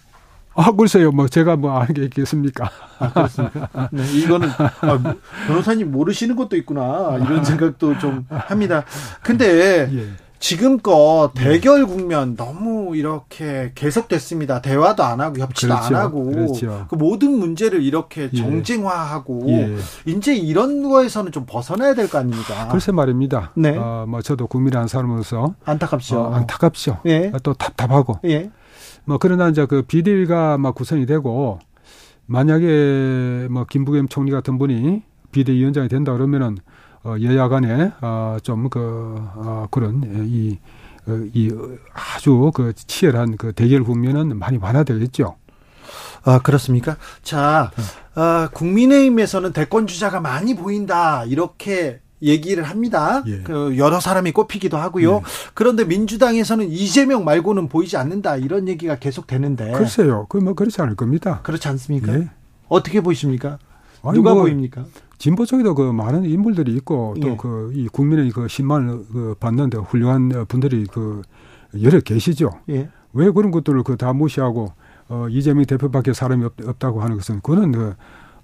[0.53, 2.71] 아 글쎄요, 뭐 제가 뭐 아는 게 있겠습니까?
[2.99, 3.89] 아, 그렇습니까?
[3.93, 4.49] 네, 이거는
[4.81, 5.15] 아, 뭐,
[5.47, 8.83] 변호사님 모르시는 것도 있구나 이런 생각도 좀 합니다.
[9.21, 10.24] 근데 예.
[10.49, 14.61] 지금껏 대결 국면 너무 이렇게 계속됐습니다.
[14.61, 15.95] 대화도 안 하고 협치도 안 그렇죠.
[15.95, 16.85] 하고 그렇죠.
[16.87, 18.37] 그 모든 문제를 이렇게 예.
[18.37, 19.75] 정쟁화하고 예.
[20.05, 22.67] 이제 이런 거에서는 좀 벗어나야 될 거 아닙니까?
[22.67, 23.53] 글쎄 말입니다.
[23.55, 23.75] 네.
[23.75, 26.19] 어, 뭐 저도 국민의 한 사람으로서 안타깝죠.
[26.19, 26.99] 어, 안타깝죠.
[27.07, 27.31] 예.
[27.41, 28.19] 또 답답하고.
[28.25, 28.51] 예.
[29.05, 31.57] 뭐 그러나 이제 그 비대위가 막 구성이 되고
[32.27, 36.59] 만약에 뭐 김부겸 총리 같은 분이 비대위원장이 된다 그러면은
[37.05, 38.79] 어 여야 간에 어 좀그
[39.35, 40.57] 어 그런 이,
[41.07, 41.51] 어, 이
[41.93, 45.35] 아주 그 치열한 그 대결 국면은 많이 완화되겠죠.
[46.23, 46.97] 아, 그렇습니까?
[47.21, 47.69] 자,
[48.15, 51.23] 아, 국민의힘에서는 대권 주자가 많이 보인다.
[51.25, 53.21] 이렇게 얘기를 합니다.
[53.27, 53.43] 예.
[53.43, 55.17] 그 여러 사람이 꼽히기도 하고요.
[55.17, 55.21] 예.
[55.53, 58.37] 그런데 민주당에서는 이재명 말고는 보이지 않는다.
[58.37, 59.71] 이런 얘기가 계속 되는데.
[59.73, 60.25] 글쎄요.
[60.27, 61.41] 그 뭐 그렇지 않을 겁니다.
[61.43, 62.15] 그렇지 않습니까?
[62.15, 62.29] 예.
[62.67, 63.59] 어떻게 보이십니까?
[64.01, 64.85] 아니, 누가 뭐 보입니까?
[65.25, 67.21] 진보 쪽에도 그 많은 인물들이 있고 예.
[67.21, 71.23] 또그이 국민의 그 신망을 그 받는데 훌륭한 분들이 그
[71.81, 72.51] 여러 계시죠.
[72.69, 72.89] 예.
[73.11, 74.71] 왜 그런 것들을 그 다 무시하고
[75.09, 77.95] 어, 이재명 대표밖에 사람이 없, 다고 하는 것은 그는 그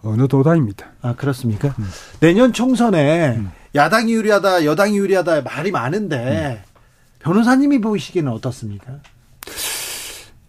[0.02, 0.88] 어느 도다입니다.
[1.04, 1.68] 아, 그렇습니까?
[1.78, 1.86] 음.
[2.20, 3.52] 내년 총선에 음.
[3.76, 6.72] 야당이 유리하다, 여당이 유리하다 말이 많은데 음.
[7.20, 8.94] 변호사님이 보시기에는 어떻습니까?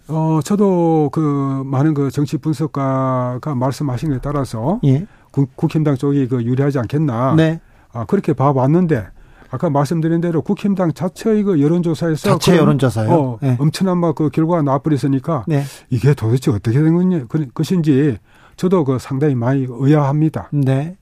[0.08, 5.06] 어, 저도 그 많은 그 정치 분석가가 말씀하신 것에 따라서 예.
[5.32, 7.34] 국, 국힘당 쪽이 그 유리하지 않겠나.
[7.34, 7.60] 네.
[7.92, 9.06] 아, 그렇게 봐왔는데
[9.50, 13.10] 아까 말씀드린 대로 국힘당 자체의 그 여론조사에서 자체 여론조사요?
[13.12, 13.56] 어, 네.
[13.58, 15.64] 엄청난 막 그 결과가 나와버렸으니까 네.
[15.90, 18.16] 이게 도대체 어떻게 된 그- 것인지
[18.56, 20.48] 저도 그 상당히 많이 의아합니다.
[20.52, 20.96] 네.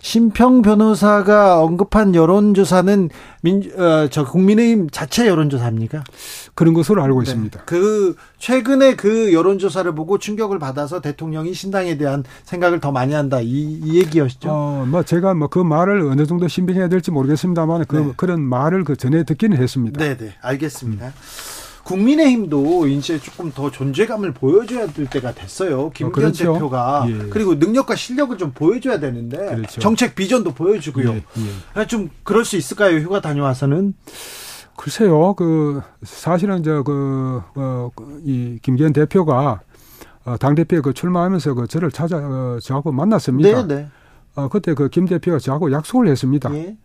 [0.00, 3.10] 심평 변호사가 언급한 여론조사는
[3.42, 6.04] 민, 어, 저 국민의힘 자체 여론조사입니까?
[6.54, 7.30] 그런 것으로 알고 네.
[7.30, 7.62] 있습니다.
[7.66, 13.46] 그 최근에 그 여론조사를 보고 충격을 받아서 대통령이 신당에 대한 생각을 더 많이 한다 이,
[13.82, 14.48] 이 얘기였죠.
[14.50, 18.12] 어, 뭐 제가 뭐 그 말을 어느 정도 신빙해야 될지 모르겠습니다만 그 네.
[18.16, 20.02] 그런 말을 그 전에 듣기는 했습니다.
[20.02, 21.12] 네, 네, 알겠습니다.
[21.90, 25.90] 국민의힘도 이제 조금 더 존재감을 보여줘야 될 때가 됐어요.
[25.90, 26.52] 김기현 그렇죠.
[26.52, 27.28] 대표가 예.
[27.30, 29.80] 그리고 능력과 실력을 좀 보여줘야 되는데 그렇죠.
[29.80, 31.14] 정책 비전도 보여주고요.
[31.14, 31.24] 예,
[31.78, 31.86] 예.
[31.86, 32.98] 좀 그럴 수 있을까요?
[32.98, 33.94] 휴가 다녀와서는
[34.76, 37.90] 글쎄요, 그 사실은 저그 어,
[38.24, 39.60] 이 김기현 대표가
[40.24, 43.66] 어, 당 대표에 그 출마하면서 그 저를 찾아 어, 저하고 만났습니다.
[43.66, 43.88] 네, 네.
[44.36, 46.54] 어, 그때 그 김 대표가 저하고 약속을 했습니다.
[46.54, 46.76] 예.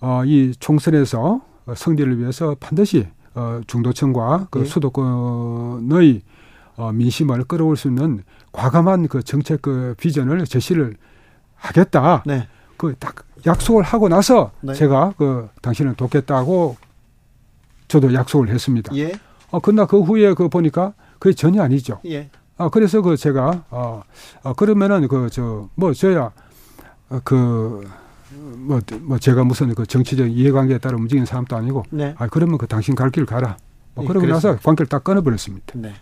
[0.00, 3.06] 어, 이 총선에서 어, 승리를 위해서 반드시
[3.36, 4.64] 어, 중도층과 그 예.
[4.64, 6.22] 수도권의
[6.76, 8.22] 어, 민심을 끌어올 수 있는
[8.52, 10.96] 과감한 그 정책 그 비전을 제시를
[11.54, 12.22] 하겠다.
[12.26, 12.48] 네.
[12.76, 14.74] 그딱 약속을 하고 나서 네.
[14.74, 16.76] 제가 그 당신을 돕겠다고
[17.88, 18.94] 저도 약속을 했습니다.
[18.96, 19.12] 예.
[19.50, 22.00] 어, 그러나 그 후에 그 보니까 그게 전혀 아니죠.
[22.06, 22.30] 예.
[22.58, 24.02] 아, 그래서 그 제가, 어,
[24.42, 26.30] 어 그러면은 그, 저, 뭐, 저야,
[27.10, 27.86] 어, 그,
[28.66, 32.14] 뭐, 뭐, 제가 무슨 그 정치적 이해관계에 따라 움직이는 사람도 아니고, 네.
[32.18, 33.56] 아, 그러면 그 당신 갈 길 가라.
[33.94, 34.60] 뭐, 예, 그러고 나서 그랬어요.
[34.62, 35.72] 관계를 딱 끊어버렸습니다.
[35.74, 35.94] 네.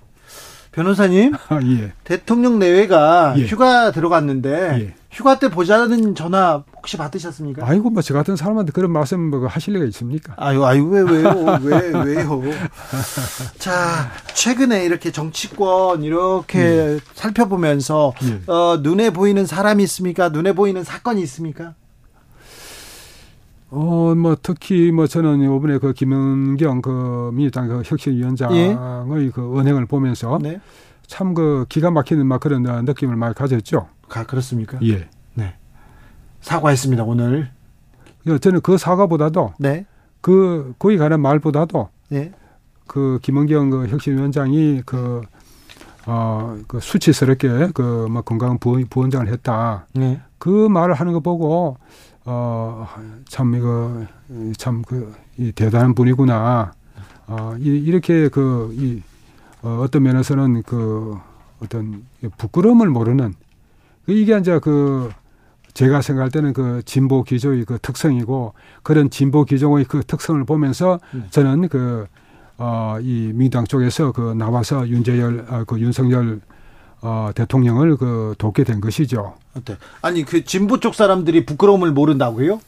[0.72, 1.92] 변호사님, 아, 예.
[2.02, 3.46] 대통령 내외가 예.
[3.46, 4.50] 휴가 들어갔는데
[4.80, 4.94] 예.
[5.12, 7.64] 휴가 때 보자는 전화 혹시 받으셨습니까?
[7.64, 10.34] 아이고, 뭐, 저 같은 사람한테 그런 말씀 뭐 하실 리가 있습니까?
[10.36, 11.58] 아유, 아유, 왜, 왜요?
[11.62, 12.42] 왜, 왜요?
[13.58, 18.50] 자, 최근에 이렇게 정치권 이렇게 살펴보면서, 예.
[18.50, 20.30] 어, 눈에 보이는 사람이 있습니까?
[20.30, 21.74] 눈에 보이는 사건이 있습니까?
[23.74, 28.76] 어, 뭐, 특히 뭐, 저는 이번에 그 김은경 그 민주당 그 혁신위원장의
[29.34, 30.60] 그 언행을 보면서 네.
[31.06, 33.88] 참그 기가 막히는 막 그런 어, 느낌을 많이 가졌죠.
[34.09, 34.78] 가, 그렇습니까?
[34.82, 35.09] 예.
[36.44, 37.51] 사과했습니다, 오늘.
[38.24, 39.86] 그 저는 그 사과보다도 네.
[40.20, 42.32] 그 거기 가는 말보다도 네.
[42.86, 45.22] 그 김은경 그 혁신위원장이 그
[46.06, 49.86] 어, 그 수치스럽게 그 뭐 건강 부원, 부원장을 했다.
[49.94, 50.20] 네.
[50.38, 51.78] 그 말을 하는 거 보고
[52.24, 52.86] 어,
[53.28, 54.05] 참 이거
[54.56, 56.72] 참그이 대단한 분이구나.
[57.26, 59.02] 어, 이, 이렇게 그 이
[59.64, 61.16] 어, 어떤 면에서는 그
[61.60, 62.05] 어떤
[62.36, 63.32] 부끄러움을 모르는
[64.05, 65.10] 그 이게 이제 그
[65.72, 68.52] 제가 생각할 때는 그 진보 기조의 그 특성이고
[68.82, 71.26] 그런 진보 기조의 그 특성을 보면서 네.
[71.30, 72.06] 저는 그
[72.59, 76.40] 어, 이 민주당 쪽에서 그 나와서 윤재열, 아, 그 윤석열
[77.06, 79.35] 어, 대통령을 그 돕게 된 것이죠.
[80.01, 82.60] 아니, 그 진보 쪽 사람들이 부끄러움을 모른다고요?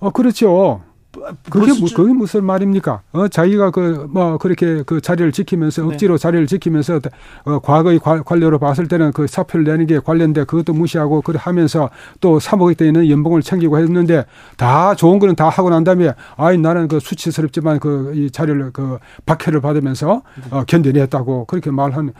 [0.00, 0.80] 어, 그렇죠.
[1.50, 3.02] 그게, 무슨 무, 주- 그게 무슨 말입니까?
[3.12, 5.88] 어, 자기가 그, 뭐, 그렇게 그 자리를 지키면서, 네.
[5.88, 7.00] 억지로 자리를 지키면서,
[7.44, 11.90] 어, 과거의 관- 관료로 봤을 때는 그 사표를 내는 게 관련돼 그것도 무시하고, 그래 하면서
[12.22, 14.24] 또 3억에 있는 연봉을 챙기고 했는데,
[14.56, 18.96] 다 좋은 거는 다 하고 난 다음에, 아이, 나는 그 수치스럽지만 그, 이 자리를 그,
[19.26, 22.14] 박해를 받으면서, 어, 견뎌냈다고 그렇게 말하는,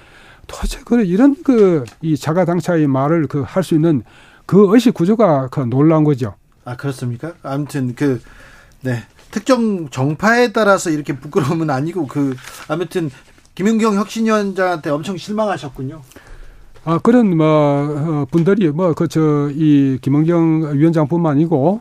[0.47, 4.02] 도대체 그, 이런 그, 이 자가당차의 말을 그, 할 수 있는
[4.47, 6.35] 그 의식 구조가 그 놀라운 거죠.
[6.64, 7.32] 아, 그렇습니까?
[7.43, 8.20] 아무튼 그,
[8.82, 9.02] 네.
[9.31, 12.36] 특정 정파에 따라서 이렇게 부끄러움은 아니고 그,
[12.69, 13.10] 아무튼
[13.55, 16.02] 김윤경 혁신위원장한테 엄청 실망하셨군요.
[16.85, 21.81] 아, 그런, 뭐, 어, 분들이, 뭐, 그, 저, 이, 김은경 위원장뿐만 아니고,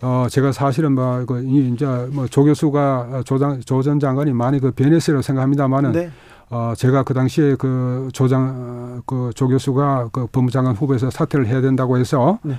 [0.00, 4.58] 어, 제가 사실은 뭐, 그, 이, 이제, 뭐, 조 교수가, 조장, 조 전 장관이 많이
[4.58, 6.10] 그 변했으라고 생각합니다만은, 네.
[6.50, 11.96] 어, 제가 그 당시에 그 조장, 어, 그조 교수가 그 법무장관 후보에서 사퇴를 해야 된다고
[11.96, 12.54] 해서, 네.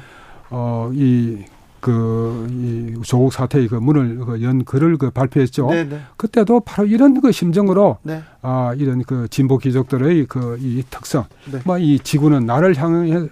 [0.49, 1.43] 어, 이,
[1.81, 5.67] 그, 이 조국 사태의 그 문을 그 연 글을 그 발표했죠.
[5.71, 5.99] 네, 네.
[6.15, 8.21] 그때도 바로 이런 그 심정으로 네.
[8.41, 11.25] 아, 이런 그 진보 귀족들의 그 이 특성.
[11.51, 11.59] 네.
[11.65, 13.27] 뭐이 지구는 나를 향해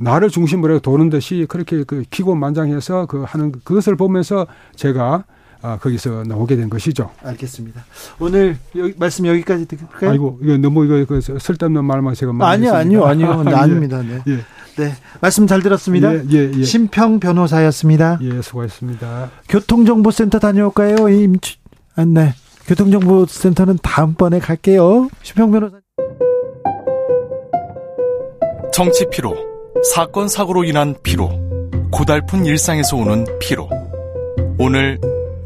[0.00, 5.22] 나를 중심으로 도는 듯이 그렇게 그 기고만장해서 그 하는 그것을 보면서 제가
[5.64, 7.10] 아, 거기서 나오게 된 것이죠.
[7.22, 7.82] 알겠습니다.
[8.18, 10.10] 오늘 여기, 말씀 여기까지 드릴까요?
[10.10, 13.08] 아이고, 이거 너무 이거 그 쓸데없는 말만 제가 많이 아니요, 아니요, 했습니다.
[13.32, 13.44] 아니요.
[13.44, 13.54] 네, 예.
[13.54, 14.02] 아닙니다.
[14.02, 14.22] 네.
[14.28, 14.36] 예.
[14.76, 14.92] 네.
[15.22, 16.14] 말씀 잘 들었습니다.
[16.14, 16.62] 예, 예, 예.
[16.64, 18.18] 심평 변호사였습니다.
[18.20, 19.30] 예, 수고했습니다.
[19.48, 21.08] 교통정보센터 다녀올까요?
[21.08, 21.36] 임,
[21.96, 22.34] 아, 네.
[22.66, 25.08] 교통정보센터는 다음번에 갈게요.
[25.22, 25.78] 심평 변호사.
[28.74, 29.34] 정치 피로,
[29.94, 31.30] 사건 사고로 인한 피로,
[31.90, 33.70] 고달픈 일상에서 오는 피로.
[34.58, 35.00] 오늘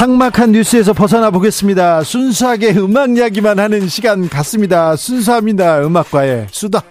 [0.00, 2.02] 상막한 뉴스에서 벗어나 보겠습니다.
[2.04, 4.96] 순수하게 음악 이야기만 하는 시간 같습니다.
[4.96, 5.84] 순수합니다.
[5.84, 6.82] 음악과의 수다.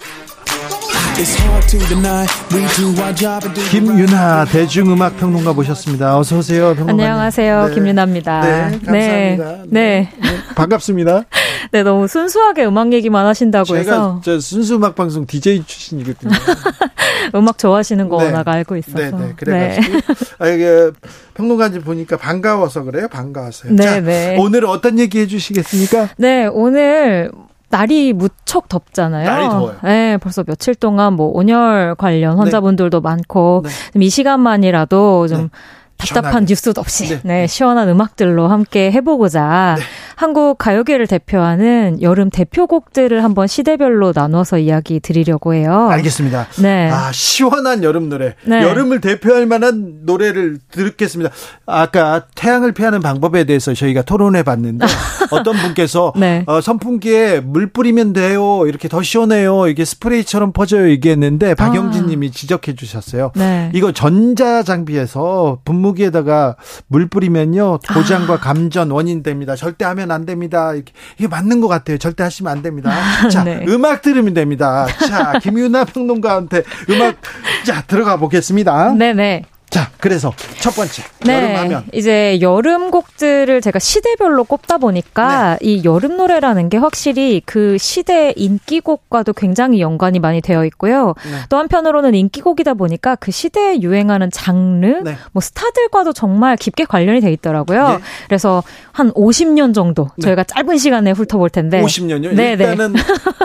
[3.69, 6.17] 김윤아 대중음악 평론가 모셨습니다.
[6.17, 6.73] 어서 오세요.
[6.75, 7.01] 평론가님.
[7.01, 7.67] 안녕하세요.
[7.67, 7.73] 네.
[7.73, 8.41] 김윤아입니다.
[8.41, 9.63] 네, 감사합니다.
[9.67, 9.67] 네.
[9.67, 10.09] 네.
[10.55, 11.25] 반갑습니다.
[11.73, 16.31] 네, 너무 순수하게 음악 얘기만 하신다고 제가 해서 저 순수 음악 방송 DJ 출신이거든요.
[17.35, 18.25] 음악 좋아하시는 거 네.
[18.27, 18.97] 워낙 알고 있어서.
[18.97, 19.33] 네, 네.
[19.35, 19.97] 그래가지고
[20.39, 20.91] 아, 이게
[21.33, 23.09] 평론가님 보니까 반가워서 그래요.
[23.09, 23.73] 반가웠어요.
[23.73, 24.37] 네, 자, 네.
[24.39, 26.11] 오늘 어떤 얘기 해주시겠습니까?
[26.15, 27.29] 네, 오늘
[27.69, 29.29] 날이 무척 덥잖아요.
[29.29, 29.75] 날이 더워요.
[29.83, 33.69] 네, 벌써 며칠 동안 뭐 온열 관련 환자분들도 많고 네.
[33.93, 35.49] 좀이 시간만이라도 좀 네.
[35.97, 36.45] 답답한 시원하게.
[36.47, 37.21] 뉴스도 없이 네.
[37.23, 37.47] 네.
[37.47, 39.75] 시원한 음악들로 함께 해보고자
[40.19, 45.87] 한국 가요계를 대표하는 여름 대표곡들을 한번 시대별로 나눠서 이야기 드리려고 해요.
[45.89, 46.47] 알겠습니다.
[46.61, 46.89] 네.
[46.91, 48.35] 아, 시원한 여름 노래.
[48.43, 48.61] 네.
[48.61, 51.31] 여름을 대표할 만한 노래를 듣겠습니다.
[51.65, 54.85] 아까 태양을 피하는 방법에 대해서 저희가 토론해 봤는데
[55.31, 56.43] 어떤 분께서 네.
[56.47, 58.67] 어, 선풍기에 물 뿌리면 돼요.
[58.67, 59.69] 이렇게 더 시원해요.
[59.69, 60.89] 이게 스프레이처럼 퍼져요.
[60.89, 63.31] 얘기했는데 박영진 님이 지적해 주셨어요.
[63.35, 63.39] 아.
[63.39, 63.71] 네.
[63.73, 67.79] 이거 전자 장비에서 분무기에다가 물 뿌리면요.
[67.93, 68.39] 고장과 아.
[68.39, 69.55] 감전 원인 됩니다.
[69.55, 70.73] 절대 하면 안 됩니다.
[70.73, 71.97] 이렇게 이게 맞는 것 같아요.
[71.97, 72.91] 절대 하시면 안 됩니다.
[73.29, 73.65] 자, 네.
[73.67, 74.87] 음악 들으면 됩니다.
[75.07, 77.17] 자, 김윤아 평론가한테 음악
[77.65, 78.93] 자 들어가 보겠습니다.
[78.93, 79.43] 네네.
[79.69, 81.35] 자, 그래서 첫 번째 네.
[81.35, 88.33] 여름하면 이제 여름 곡들을 제가 시대별로 꼽다 보니까 이 여름 노래라는 게 확실히 그 시대
[88.35, 91.13] 인기곡과도 굉장히 연관이 많이 되어 있고요.
[91.23, 91.39] 네.
[91.49, 95.17] 또 한편으로는 인기곡이다 보니까 그 시대에 유행하는 장르, 네.
[95.31, 97.89] 뭐 스타들과도 정말 깊게 관련이 돼 있더라고요.
[97.89, 97.99] 네.
[98.27, 102.33] 그래서 한 50년 정도 저희가 짧은 시간에 훑어볼 텐데 50년요.
[102.33, 102.65] 네, 네.
[102.65, 102.95] 일단은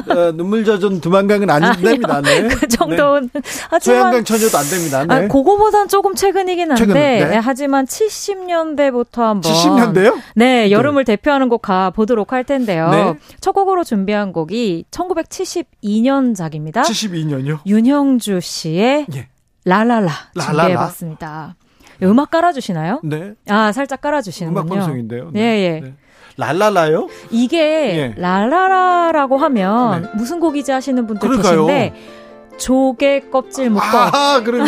[0.09, 1.75] 어, 눈물 젖은 두만강은 안.
[1.85, 2.21] 됩니다.
[2.23, 2.49] 네.
[2.49, 3.41] 그 정도는 네.
[3.71, 5.05] 하지만 소양강 처녀도 안 됩니다.
[5.05, 5.15] 네.
[5.15, 7.25] 아, 그거보단 조금 최근이긴 한데 최근은, 네.
[7.27, 10.21] 네, 하지만 70년대부터 한번 70년대요?
[10.35, 12.91] 네, 여름을 대표하는 곡 가 보도록 할 텐데요.
[12.91, 13.15] 네.
[13.41, 16.83] 첫 곡으로 준비한 곡이 1972년작입니다.
[16.83, 17.61] 72년요?
[17.67, 19.29] 윤형주 씨의 예.
[19.65, 20.53] 라라라 라라라.
[20.53, 21.57] 준비해 봤습니다.
[22.03, 23.01] 음악 깔아주시나요?
[23.05, 23.33] 네.
[23.49, 24.61] 아, 살짝 깔아주시는군요.
[24.61, 25.31] 음악 방송인데요.
[25.37, 25.81] 예, 예.
[25.83, 25.95] 네.
[26.37, 27.09] 랄랄라요?
[27.31, 27.59] 이게
[27.97, 28.15] 예.
[28.21, 30.09] 라라라라고 하면 네.
[30.15, 31.67] 무슨 곡이지 하시는 분들 그러니까요.
[31.67, 31.95] 계신데
[32.57, 34.67] 조개 껍질 묶어 아, 그럼요.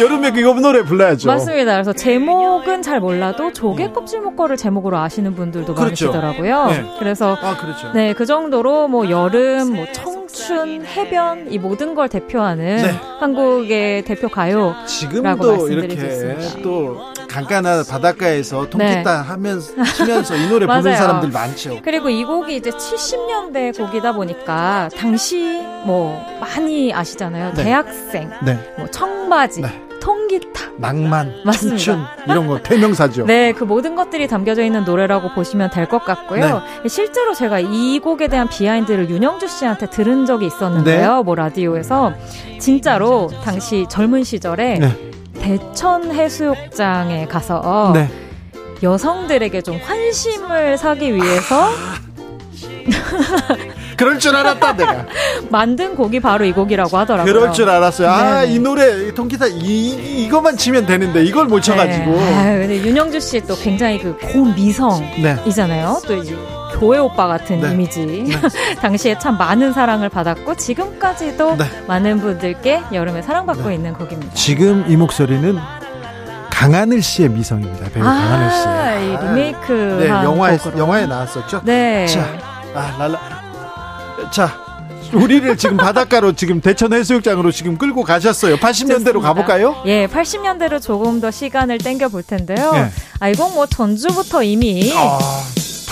[0.00, 1.28] 여름에 그거 노래 불러야죠.
[1.28, 1.72] 맞습니다.
[1.72, 6.06] 그래서 제목은 잘 몰라도 조개 껍질 묶어를 제목으로 아시는 분들도 그렇죠.
[6.12, 6.66] 많으시더라고요.
[6.66, 6.84] 네.
[6.98, 7.92] 그래서 아, 그렇죠.
[7.92, 12.94] 네, 그 정도로 뭐 여름, 뭐 청춘, 해변 이 모든 걸 대표하는 네.
[13.20, 14.68] 한국의 대표 가요.
[14.68, 16.62] 라고 지금도 말씀드릴 이렇게.
[16.62, 16.98] 또
[17.28, 20.96] 강가나 바닷가에서 통기타 하면서 치면서 이 노래 부르는 네.
[20.96, 21.80] 사람들 많죠.
[21.84, 27.52] 그리고 이 곡이 이제 70년대 곡이다 보니까 당시 뭐 많이 아시잖아요.
[27.54, 27.64] 네.
[27.64, 28.58] 대학생, 네.
[28.78, 29.82] 뭐 청바지, 네.
[30.00, 30.48] 통기타.
[30.78, 31.82] 낭만, 맞습니다.
[31.84, 33.26] 청춘 이런 거 대명사죠.
[33.26, 36.62] 네, 그 모든 것들이 담겨져 있는 노래라고 보시면 될 것 같고요.
[36.82, 36.88] 네.
[36.88, 41.16] 실제로 제가 이 곡에 대한 비하인드를 윤영주 씨한테 들은 적이 있었는데요.
[41.16, 41.22] 네.
[41.24, 42.12] 뭐 라디오에서
[42.60, 45.10] 진짜로 당시 젊은 시절에 네.
[45.40, 48.08] 대천 해수욕장에 가서 네.
[48.82, 51.68] 여성들에게 좀 환심을 사기 위해서
[53.96, 55.06] 그럴 줄 알았다 내가.
[55.50, 57.32] 만든 곡이 바로 이 곡이라고 하더라고요.
[57.32, 58.08] 그럴 줄 알았어요.
[58.08, 58.52] 아, 네네.
[58.54, 62.12] 이 노래 통기타 이 이거만 치면 되는데 이걸 못 쳐가지고.
[62.12, 62.34] 네.
[62.36, 66.00] 아유, 근데 윤영주 씨 또 굉장히 그 고미성이잖아요.
[66.02, 66.06] 네.
[66.06, 66.22] 또
[66.78, 67.72] 교회 오빠 같은 네.
[67.72, 68.24] 이미지.
[68.80, 71.64] 당시에 참 많은 사랑을 받았고 지금까지도 네.
[71.86, 74.32] 많은 분들께 여름에 사랑받고 있는 곡입니다.
[74.34, 75.58] 지금 이 목소리는
[76.50, 77.88] 강하늘 씨의 미성입니다.
[77.90, 78.66] 배우 강하늘 씨.
[78.68, 80.78] 아, 이 리메이크 네, 한 영화에 곡으로.
[80.78, 81.62] 영화에 나왔었죠.
[81.64, 82.06] 네.
[82.06, 82.20] 자,
[82.74, 83.20] 아, 랄라.
[84.32, 84.50] 자,
[85.12, 88.56] 우리를 지금 바닷가로 지금 대천 해수욕장으로 지금 끌고 가셨어요.
[88.56, 89.20] 80년대로 좋습니다.
[89.20, 89.82] 가볼까요?
[89.86, 92.72] 예, 80년대로 조금 더 시간을 땡겨 볼 텐데요.
[92.72, 92.90] 네.
[93.20, 95.18] 아, 이건 뭐 전주부터 이미 아,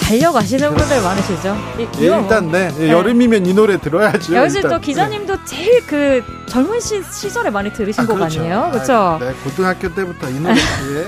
[0.06, 1.56] 달려가시는 분들 많으시죠.
[1.78, 2.20] 이- 예, 뭐.
[2.20, 2.90] 일단 네, 네.
[2.90, 4.34] 여름이면 이 노래 들어야죠.
[4.36, 4.60] 역시.
[4.62, 8.40] 또 기자님도 제일 그 젊은 시, 시절에 많이 들으신 아, 곡 그렇죠.
[8.40, 8.58] 아니에요?
[8.60, 9.18] 아, 그렇죠?
[9.20, 11.06] 네, 고등학교 때부터 이 노래 예.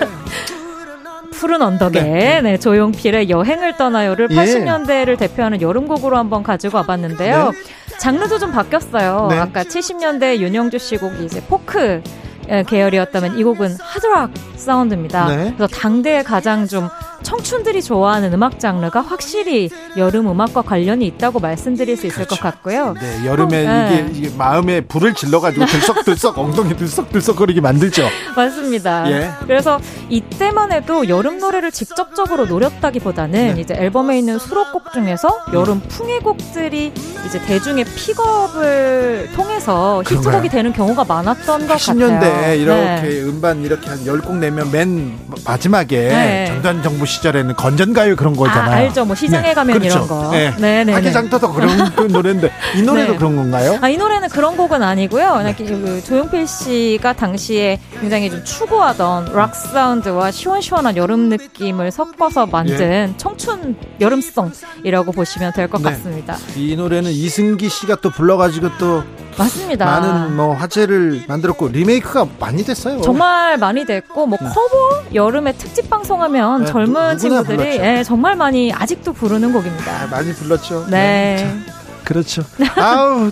[1.33, 2.59] 푸른 언덕에 네.
[2.59, 4.35] 조용필의 여행을 떠나요를 예.
[4.35, 7.53] 80년대를 대표하는 여름곡으로 한번 가지고 와봤는데요.
[8.01, 9.29] 장르도 좀 바뀌었어요.
[9.31, 9.39] 네.
[9.39, 12.03] 아까 70년대 윤영주 씨 곡이 이제 포크
[12.51, 15.27] 예, 계열이었다면 이 곡은 하드락 사운드입니다.
[15.29, 15.55] 네.
[15.57, 16.89] 그래서 당대에 가장 좀
[17.23, 22.95] 청춘들이 좋아하는 음악 장르가 확실히 여름 음악과 관련이 있다고 말씀드릴 수 있을 것 같고요.
[23.01, 24.09] 네, 여름에 네.
[24.13, 28.09] 이게, 이게 마음에 불을 질러가지고 들썩들썩 엉덩이 들썩들썩거리게 만들죠.
[28.37, 29.11] 맞습니다.
[29.11, 29.31] 예.
[29.41, 33.61] 그래서 이때만 해도 여름 노래를 직접적으로 노렸다기보다는 네.
[33.61, 36.93] 이제 앨범에 있는 수록곡 중에서 여름 풍의곡들이
[37.27, 40.03] 이제 대중의 픽업을 통해서?
[40.07, 42.55] 히트곡이 되는 경우가 많았던 것 80년대 같아요.
[42.55, 43.23] 이렇게 네.
[43.23, 46.47] 음반 이렇게 한 10곡 내면 맨 마지막에 네.
[46.47, 48.87] 전단 정부 씨 시절에는 건전가요 그런 아, 거잖아요.
[48.87, 49.05] 알죠.
[49.05, 49.97] 뭐 시장에 네, 가면 그렇죠.
[49.97, 50.31] 이런 거.
[50.31, 50.55] 네.
[50.57, 50.93] 네네.
[50.93, 53.19] 하기장터도 그런 그 노래인데 이 노래도 네.
[53.19, 53.79] 그런 건가요?
[53.81, 55.43] 아, 이 노래는 그런 곡은 아니고요.
[55.43, 55.55] 네.
[55.55, 63.77] 그 조용필 씨가 당시에 굉장히 좀 추구하던 락 사운드와 시원시원한 여름 느낌을 섞어서 만든 청춘
[64.01, 65.85] 여름송이라고 보시면 될것 예.
[65.85, 65.91] 네.
[65.91, 66.37] 같습니다.
[66.57, 69.03] 이 노래는 이승기 씨가 또 불러가지고 또
[69.39, 69.85] 맞습니다.
[69.87, 73.01] 많은 뭐 화제를 만들었고 리메이크가 많이 됐어요.
[73.03, 77.79] 정말 많이 됐고 뭐 커버 여름에 특집 방송하면 네, 젊은 누- 친구들이.
[77.79, 80.03] 예, 정말 많이 아직도 부르는 곡입니다.
[80.03, 80.87] 아, 많이 불렀죠.
[80.91, 81.57] 네.
[82.05, 82.43] 그렇죠.
[82.77, 83.31] 아우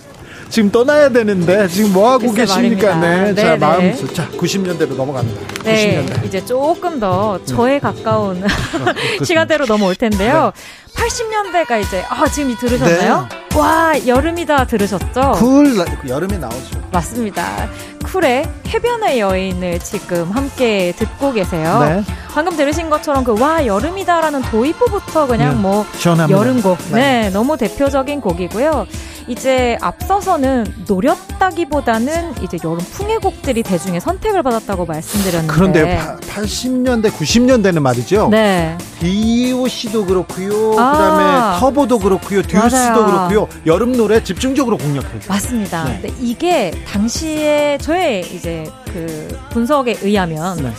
[0.49, 2.95] 지금 떠나야 되는데 지금 뭐 하고 계십니까?
[2.97, 3.33] 네.
[3.33, 3.57] 네, 자 네.
[3.57, 5.63] 마음 자 90년대로 넘어갑니다.
[5.65, 6.25] 네, 90년대.
[6.27, 8.41] 이제 조금 더 저에 가까운
[8.73, 9.25] 그렇습니다.
[9.25, 10.53] 시간대로 넘어올 텐데요.
[10.55, 11.03] 네.
[11.03, 13.29] 80년대가 이제 아 지금 이 들으셨나요?
[13.55, 15.33] 와 여름이다 들으셨죠?
[15.33, 16.81] 쿨 나- 여름에 나오죠.
[16.93, 17.69] 맞습니다.
[18.05, 21.81] 쿨의 해변의 여인을 지금 함께 듣고 계세요.
[22.07, 22.15] 네.
[22.33, 25.61] 방금 들으신 것처럼 그 와 여름이다라는 도입부부터 그냥 네.
[25.61, 26.39] 뭐 시원합니다.
[26.41, 26.79] 여름곡.
[26.93, 27.23] 네.
[27.23, 27.31] 네.
[27.31, 28.87] 너무 대표적인 곡이고요.
[29.29, 35.53] 이제 앞서서는 노렸다기보다는 이제 여름 풍의 곡들이 대중의 선택을 받았다고 말씀드렸는데.
[35.53, 38.29] 그런데 파- 80년대 90년대는 말이죠.
[38.31, 38.77] 네.
[39.01, 40.79] DOC도 그렇고요.
[40.79, 40.93] 아.
[40.93, 42.43] 그다음에 터보도 그렇고요.
[42.43, 43.07] 듀스도.
[43.07, 43.49] 그렇고요.
[43.67, 45.21] 여름 노래 집중적으로 공략해요.
[45.29, 45.85] 맞습니다.
[45.85, 46.01] 네.
[46.03, 50.71] 근데 이게 당시에 저의 이제 그 분석에 의하면 네.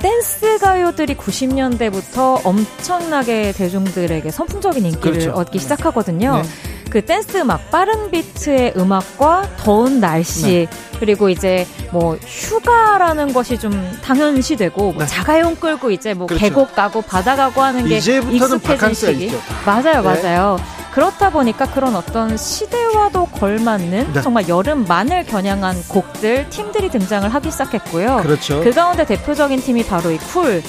[0.00, 5.30] 댄스 가요들이 90년대부터 엄청나게 대중들에게 선풍적인 인기를 그렇죠.
[5.32, 6.42] 얻기 시작하거든요.
[6.42, 6.48] 네.
[6.94, 11.00] 그 댄스 음악, 빠른 비트의 음악과 더운 날씨, 네.
[11.00, 13.72] 그리고 이제 뭐 휴가라는 것이 좀
[14.04, 15.06] 당연시되고 뭐 네.
[15.06, 16.40] 자가용 끌고 이제 뭐 그렇죠.
[16.44, 19.24] 계곡 가고 바다 가고 하는 게 익숙해진 시기.
[19.26, 19.40] 있죠.
[19.66, 20.22] 맞아요, 네.
[20.22, 20.56] 맞아요.
[20.92, 24.22] 그렇다 보니까 그런 어떤 시대와도 걸맞는 네.
[24.22, 28.20] 정말 여름만을 겨냥한 곡들, 팀들이 등장을 하기 시작했고요.
[28.22, 28.62] 그렇죠.
[28.62, 30.18] 그 가운데 대표적인 팀이 바로 이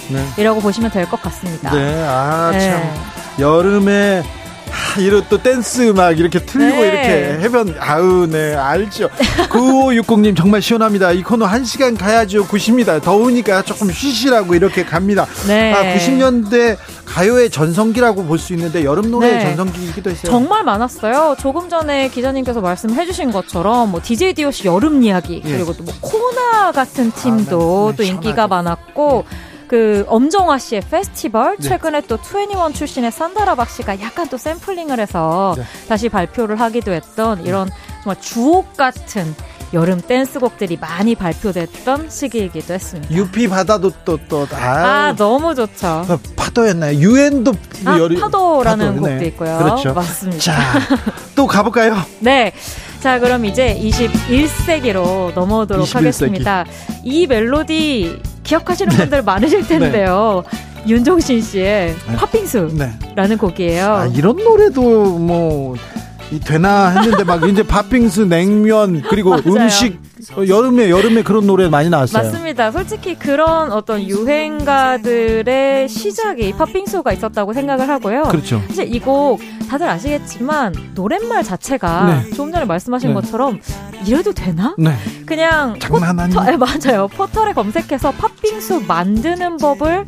[0.10, 0.26] 네.
[0.36, 1.72] 쿨이라고 보시면 될 것 같습니다.
[1.72, 2.04] 네.
[2.04, 2.60] 아, 네.
[2.72, 2.94] 참.
[3.38, 4.24] 여름에
[4.76, 6.88] 하, 이런 또 댄스 음악 이렇게 틀고 네.
[6.88, 9.10] 이렇게 해변 아우 네 알죠
[9.50, 15.72] 9560님 정말 시원합니다 이 코너 한시간 가야죠 90입니다 더우니까 조금 쉬시라고 이렇게 갑니다 네.
[15.74, 19.44] 아 90년대 가요의 전성기라고 볼 수 있는데 여름 노래의 네.
[19.56, 21.36] 전성기이기도 했어요 정말 많았어요.
[21.40, 25.52] 조금 전에 기자님께서 말씀해 주신 것처럼 뭐 DJ DOC 여름 이야기 예.
[25.52, 28.48] 그리고 또 뭐 코나 같은 팀도 아, 네, 또 네, 인기가.
[28.48, 29.24] 많았고
[29.68, 31.70] 그 엄정화 씨의 페스티벌 네.
[31.70, 35.64] 최근에 또 21 출신의 산다라박 씨가 약간 또 샘플링을 해서 네.
[35.88, 37.70] 다시 발표를 하기도 했던 이런
[38.04, 39.34] 정말 주옥 같은
[39.74, 43.14] 여름 댄스곡들이 많이 발표됐던 시기이기도 했습니다.
[43.14, 44.58] 유피 바다도 또 또 아
[45.10, 46.06] 아, 너무 좋죠.
[46.36, 47.52] 파도였나요 유엔도
[47.86, 49.12] 아, 여름- 파도라는 파도, 네.
[49.14, 49.58] 곡도 있고요.
[49.58, 50.40] 그렇죠 맞습니다.
[50.40, 50.56] 자
[51.36, 52.54] 또 가볼까요 네.
[53.02, 55.96] 자, 그럼 이제 21세기로 넘어오도록 21세기.
[55.96, 56.66] 하겠습니다.
[57.04, 58.98] 이 멜로디 기억하시는 네.
[58.98, 60.44] 분들 많으실 텐데요.
[60.88, 62.16] 윤종신 씨의 네.
[62.16, 63.86] 팥빙수라는 네 곡이에요.
[63.88, 69.36] 아, 이런 노래도 뭐이 되나 했는데 막 이제 팥빙수 냉면 그리고.
[69.46, 70.00] 음식
[70.38, 72.24] 어, 여름에 여름에 그런 노래 많이 나왔어요.
[72.24, 72.72] 맞습니다.
[72.72, 78.24] 솔직히 그런 어떤 유행가들의 시작이 팥빙수가 있었다고 생각을 하고요.
[78.24, 78.62] 그렇죠.
[78.68, 79.40] 사실 이 곡
[79.70, 82.30] 다들 아시겠지만 노랫말 자체가 네.
[82.32, 83.14] 조금 전에 말씀하신 네.
[83.16, 83.60] 것처럼
[84.06, 84.76] 이래도 되나?
[84.78, 84.92] 네.
[85.26, 86.40] 그냥 장난 아니에요.
[86.40, 87.08] 포터, 예, 맞아요.
[87.08, 90.06] 포털에 검색해서 팥빙수 만드는 법을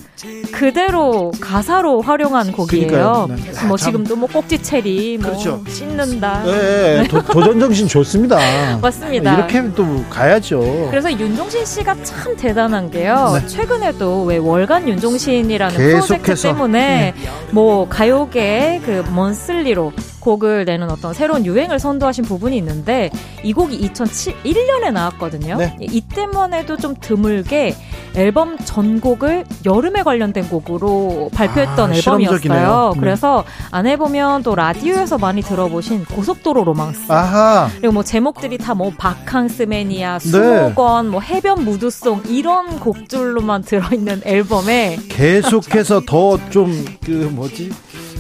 [0.52, 3.28] 그대로 가사로 활용한 곡이에요.
[3.30, 3.36] 네.
[3.68, 3.78] 뭐 아, 참.
[3.78, 5.64] 지금도 뭐 꼭지 체리, 뭐 그렇죠.
[5.68, 6.44] 씻는다.
[6.44, 8.38] 네, 도, 도전 정신 좋습니다.
[8.82, 9.36] 맞습니다.
[9.36, 10.88] 이렇게 또 가야죠.
[10.92, 13.38] 그래서 윤종신 씨가 참 대단한 게요.
[13.40, 13.48] 네.
[13.48, 16.36] 최근에도 왜 월간 윤종신이라는 프로젝트.
[16.36, 17.14] 때문에
[17.52, 23.10] 뭐 가요계 그 먼슬 리로 곡을 내는 어떤 새로운 유행을 선도하신 부분이 있는데
[23.44, 25.58] 이 곡이 2001년에 나왔거든요.
[25.58, 25.76] 네.
[25.80, 27.76] 이때만 해도 좀 드물게
[28.16, 32.02] 앨범 전곡을 여름에 관련된 곡으로 발표했던 아, 앨범이었어요.
[32.40, 32.92] 실험적이네요.
[32.96, 33.00] 음.
[33.00, 37.70] 그래서 안에 보면 또 라디오에서 많이 들어보신 고속도로 로망스 아하.
[37.78, 40.30] 그리고 뭐 제목들이 다 뭐 바캉스맨이야, 네.
[40.30, 46.68] 수목원, 뭐 해변 무드송 이런 곡들로만 들어있는 앨범에 계속해서 더 좀
[47.06, 47.72] 그 뭐지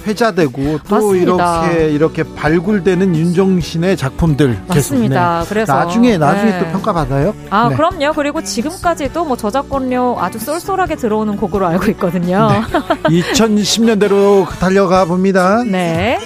[0.07, 1.67] 회자되고 또 맞습니다.
[1.71, 5.39] 이렇게 이렇게 발굴되는 윤종신의 작품들 계속, 맞습니다.
[5.41, 5.49] 네.
[5.49, 6.59] 그래서 나중에 나중에 네.
[6.59, 7.35] 또 평가 받아요.
[7.49, 7.75] 아 네.
[7.75, 8.13] 그럼요.
[8.13, 12.49] 그리고 지금까지도 뭐 저작권료 아주 쏠쏠하게 들어오는 곡으로 알고 있거든요.
[13.05, 15.63] 2010년대로 달려가 봅니다.
[15.63, 16.17] 네.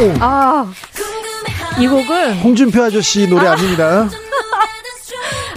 [0.00, 0.14] 오.
[0.20, 0.70] 아.
[1.78, 4.08] 이 곡은 홍준표 아저씨 노래 아닙니다.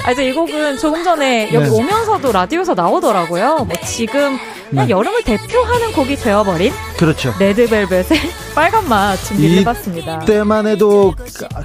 [0.04, 1.72] 아, 이제 이 곡은 조금 전에 여기 네.
[1.72, 3.66] 오면서도 라디오에서 나오더라고요.
[3.66, 4.38] 뭐 지금
[4.72, 4.92] 그냥 네.
[4.92, 6.72] 여름을 대표하는 곡이 되어버린
[7.02, 7.34] 그렇죠.
[7.40, 8.06] 레드벨벳의
[8.54, 10.20] 빨간 맛 준비를 해봤습니다.
[10.22, 11.16] 이때만 해도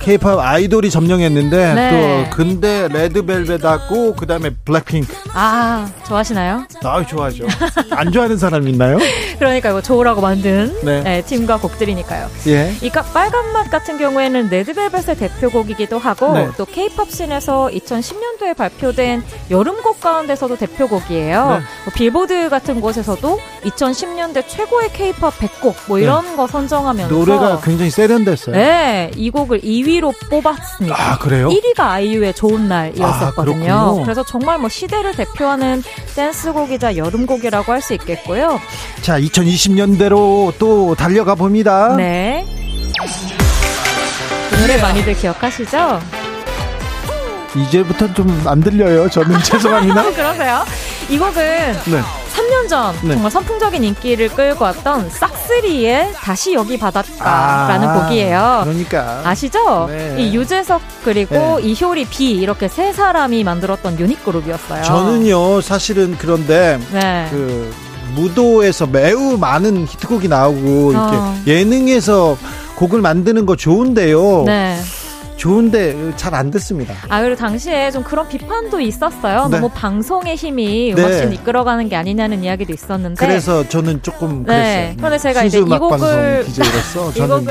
[0.00, 1.90] 케이팝 아이돌이 점령했는데 네.
[2.30, 6.64] 또 근데 레드벨벳 하고 그다음에 블랙핑크 아 좋아하시나요?
[6.84, 7.46] 아 좋아하죠.
[7.90, 8.96] 안 좋아하는 사람 있나요?
[9.38, 11.02] 그러니까 이거 좋으라고 만든 네.
[11.02, 12.30] 네, 팀과 곡들이니까요.
[12.46, 12.74] 예.
[12.80, 16.48] 이 까- 빨간 맛 같은 경우에는 레드벨벳의 대표곡이기도 하고 네.
[16.56, 21.42] 또 케이팝 scene에서 2010년도에 발표된 여름곡 가운데서도 대표곡이에요.
[21.50, 21.58] 네.
[21.84, 27.19] 뭐 빌보드 같은 곳에서도 2010년대 최고의 케이팝 100곡 뭐 이런 거 선정하면서 네.
[27.19, 28.55] 노래가 굉장히 세련됐어요.
[28.57, 30.97] 네, 이 곡을 2위로 뽑았습니다.
[30.98, 31.48] 아, 그래요?
[31.48, 33.73] 1위가 아이유의 좋은 날이었었거든요.
[34.01, 34.03] 아.
[34.03, 35.82] 그래서 정말 뭐 시대를 대표하는
[36.15, 38.59] 댄스곡이자 여름곡이라고 할 수 있겠고요.
[39.03, 41.94] 자, 2020년대로 또 달려가 봅니다.
[41.97, 42.44] 네.
[44.53, 46.01] 이 노래 많이들 기억하시죠?
[47.55, 49.09] 이제부터 좀 안 들려요.
[49.09, 50.11] 저는 죄송합니다.
[50.12, 50.65] 그러세요?
[51.09, 51.43] 이 곡은
[51.86, 52.01] 네.
[52.47, 53.14] 3년 전 네.
[53.14, 58.60] 정말 선풍적인 인기를 끌고 왔던 싹쓰리의 다시 여기 바닷가라는 아, 곡이에요.
[58.64, 59.23] 그러니까.
[59.24, 59.86] 아시죠?
[59.89, 60.16] 네.
[60.18, 61.62] 이 유재석 그리고 네.
[61.62, 64.82] 이효리 비 이렇게 세 사람이 만들었던 유닛 그룹이었어요.
[64.82, 67.27] 저는요, 사실은 그런데 네.
[67.31, 67.74] 그
[68.14, 71.36] 무도에서 매우 많은 히트곡이 나오고 이렇게 어.
[71.47, 72.36] 예능에서
[72.77, 74.44] 곡을 만드는 거 좋은데요.
[75.36, 75.42] 네.
[75.42, 76.94] 좋은데 잘 안 됐습니다.
[77.08, 79.48] 아, 그리고 당시에 좀 그런 비판도 있었어요.
[79.48, 79.58] 네.
[79.58, 81.00] 너무 방송의 힘이 네.
[81.02, 83.24] 훨씬 이끌어가는 게 아니냐는 이야기도 있었는데.
[83.24, 84.94] 그래서 저는 조금 네.
[84.94, 84.94] 그랬어요.
[84.96, 87.44] 그런데 제가 이제 이 곡을- DJ로서 이 곡을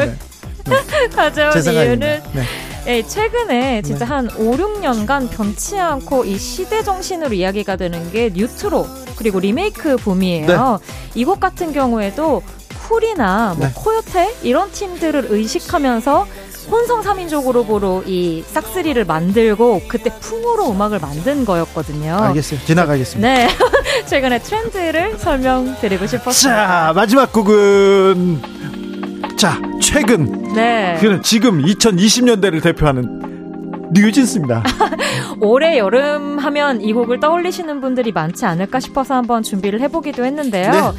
[0.66, 1.08] 네.
[1.16, 2.22] 가져온 제 이유는.
[2.34, 2.44] 네.
[2.88, 8.86] 예, 최근에 진짜 한 5, 6년간 변치 않고 이 시대 정신으로 이야기가 되는 게 뉴트로
[9.16, 10.80] 그리고 리메이크 붐이에요.
[11.16, 12.44] 이곡 같은 경우에도
[12.88, 13.74] 쿨이나 뭐 네.
[13.76, 16.28] 코요테 이런 팀들을 의식하면서
[16.76, 22.18] 혼성 3인조 그룹으로 이 싹쓰리를 만들고 그때 풍으로 음악을 만든 거였거든요.
[22.18, 22.60] 알겠어요.
[22.66, 23.28] 지나가겠습니다.
[23.28, 23.48] 네.
[24.06, 26.68] 최근에 트렌드를 설명드리고 싶었습니다.
[26.68, 28.42] 자, 마지막 곡은
[29.38, 30.98] 자, 최근 네.
[31.00, 34.64] 그는 지금 2020년대를 대표하는 뉴진스입니다.
[35.42, 40.72] 올해 여름 하면 이 곡을 떠올리시는 분들이 많지 않을까 싶어서 한번 준비를 해보기도 했는데요.
[40.72, 40.92] 네.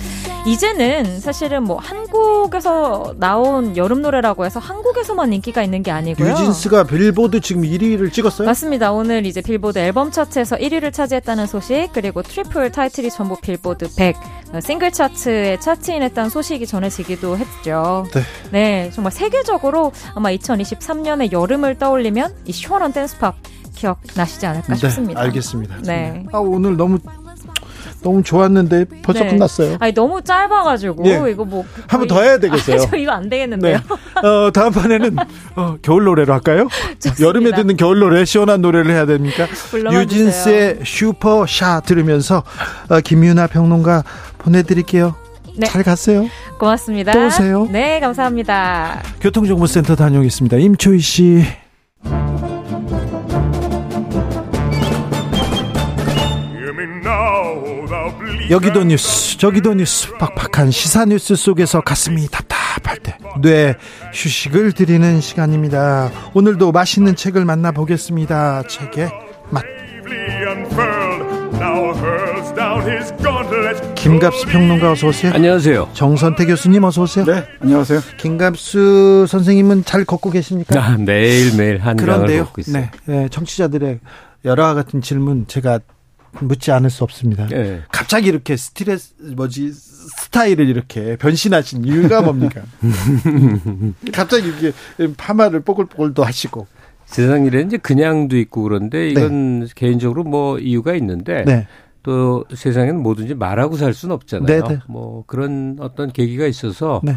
[0.46, 6.28] 이제는 사실은 뭐 한국에서 나온 여름 노래라고 해서 한국에서만 인기가 있는 게 아니고요.
[6.28, 8.46] 뉴진스가 빌보드 지금 1위를 찍었어요.
[8.46, 8.92] 맞습니다.
[8.92, 14.16] 오늘 이제 빌보드 앨범 차트에서 1위를 차지했다는 소식, 그리고 triple 타이틀이 전부 빌보드 100
[14.52, 18.06] 어, 싱글 차트에 차트인했다는 소식이 전해지기도 했죠.
[18.14, 18.20] 네.
[18.52, 23.34] 네, 정말 세계적으로 아마 2023년의 여름을 떠올리면 이 시원한 댄스팝
[23.76, 25.20] 기억나시지 않을까 싶습니다.
[25.20, 25.76] 네, 알겠습니다.
[25.84, 26.24] 네.
[26.32, 26.98] 아, 오늘 너무
[28.02, 29.30] 너무 좋았는데 벌써 네.
[29.30, 29.76] 끝났어요.
[29.80, 31.30] 아니 너무 짧아가지고 예.
[31.30, 32.76] 이거 뭐 한번 거의- 더 해야 되겠어요.
[32.76, 33.78] 아, 저 이거 안 되겠는데요.
[33.78, 34.28] 네.
[34.28, 35.16] 어, 다음 판에는
[35.56, 36.68] 어, 겨울 노래로 할까요?
[37.20, 39.46] 여름에 듣는 겨울 노래 시원한 노래를 해야 됩니까?
[39.90, 42.44] 뉴진스의 슈퍼샤 들으면서
[42.88, 44.04] 어, 김유나 평론가
[44.38, 45.14] 보내드릴게요.
[45.56, 45.66] 네.
[45.66, 46.26] 잘 갔어요.
[46.60, 47.12] 고맙습니다.
[47.12, 47.66] 또 오세요.
[47.72, 49.02] 네, 감사합니다.
[49.20, 50.58] 교통정보센터 다녀오겠습니다.
[50.58, 51.44] 임초희 씨.
[58.50, 63.74] 여기도 뉴스, 저기도 뉴스, 팍팍한 시사 뉴스 속에서 가슴이 답답할 때, 뇌
[64.12, 66.10] 휴식을 드리는 시간입니다.
[66.32, 68.62] 오늘도 맛있는 책을 만나보겠습니다.
[68.68, 69.10] 책의
[69.50, 69.64] 맛.
[70.04, 73.94] bravely unfurled, now hurls down his gauntlet.
[73.96, 75.32] 김갑수 평론가 어서 오세요.
[75.34, 75.90] 안녕하세요.
[75.94, 77.24] 정선태 교수님 어서 오세요.
[77.24, 78.00] 네, 안녕하세요.
[78.18, 80.80] 김갑수 선생님은 잘 걷고 계십니까?
[80.80, 82.44] 아, 매일 매일 한강을 그런데요.
[82.44, 82.82] 걷고 있어요.
[82.84, 83.98] 네, 네, 청취자들의
[84.44, 85.80] 여러 같은 질문 제가
[86.44, 87.46] 묻지 않을 수 없습니다.
[87.46, 87.82] 네.
[87.90, 92.62] 갑자기 이렇게 스트레스 뭐지 스타일을 이렇게 변신하신 이유가 뭡니까?
[94.12, 94.72] 갑자기 이렇게
[95.16, 96.66] 파마를 뽀글뽀글도 하시고.
[97.06, 101.68] 세상 일에 이제 그냥도 있고 그런데 이건 개인적으로 뭐 이유가 있는데 네.
[102.02, 104.46] 또 세상에는 뭐든지 말하고 살 수는 없잖아요.
[104.46, 104.80] 네, 네.
[104.88, 107.16] 뭐 그런 어떤 계기가 있어서 네.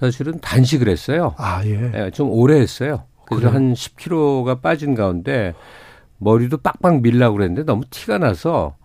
[0.00, 1.34] 사실은 단식을 했어요.
[1.38, 1.92] 아 예.
[1.94, 3.04] 예, 좀 오래 했어요.
[3.26, 3.54] 그래서 그래요?
[3.54, 5.54] 한 10kg가 빠진 가운데
[6.18, 8.76] 머리도 빡빡 밀라고 그랬는데 너무 티가 나서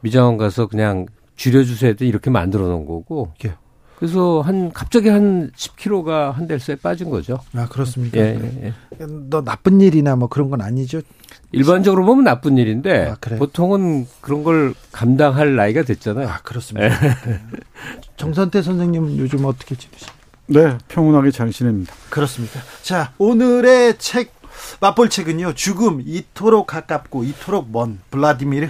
[0.00, 1.06] 미장원 가서 그냥
[1.36, 3.32] 줄여주세요 했더니 이렇게 만들어 놓은 거고.
[3.44, 3.54] 예.
[3.96, 7.40] 그래서 한 갑자기 한 10kg가 한 달새에 빠진 거죠.
[7.54, 8.18] 아 그렇습니까?
[8.18, 8.66] 예, 예,
[9.00, 9.06] 예.
[9.30, 11.00] 너 나쁜 일이나 뭐 그런 건 아니죠?
[11.50, 13.38] 일반적으로 보면 나쁜 일인데 아, 그래요?
[13.38, 16.28] 보통은 그런 걸 감당할 나이가 됐잖아요.
[16.28, 16.88] 아 그렇습니다.
[16.88, 17.40] 네.
[18.16, 20.14] 정선태 선생님은 요즘 어떻게 지내십니까?
[20.48, 21.94] 네, 평온하게 잘 지냅니다.
[22.10, 22.60] 그렇습니다.
[22.82, 24.35] 자 오늘의 책
[24.80, 28.68] 맛볼 책은요 죽음 이토록 가깝고 이토록 먼 블라디미르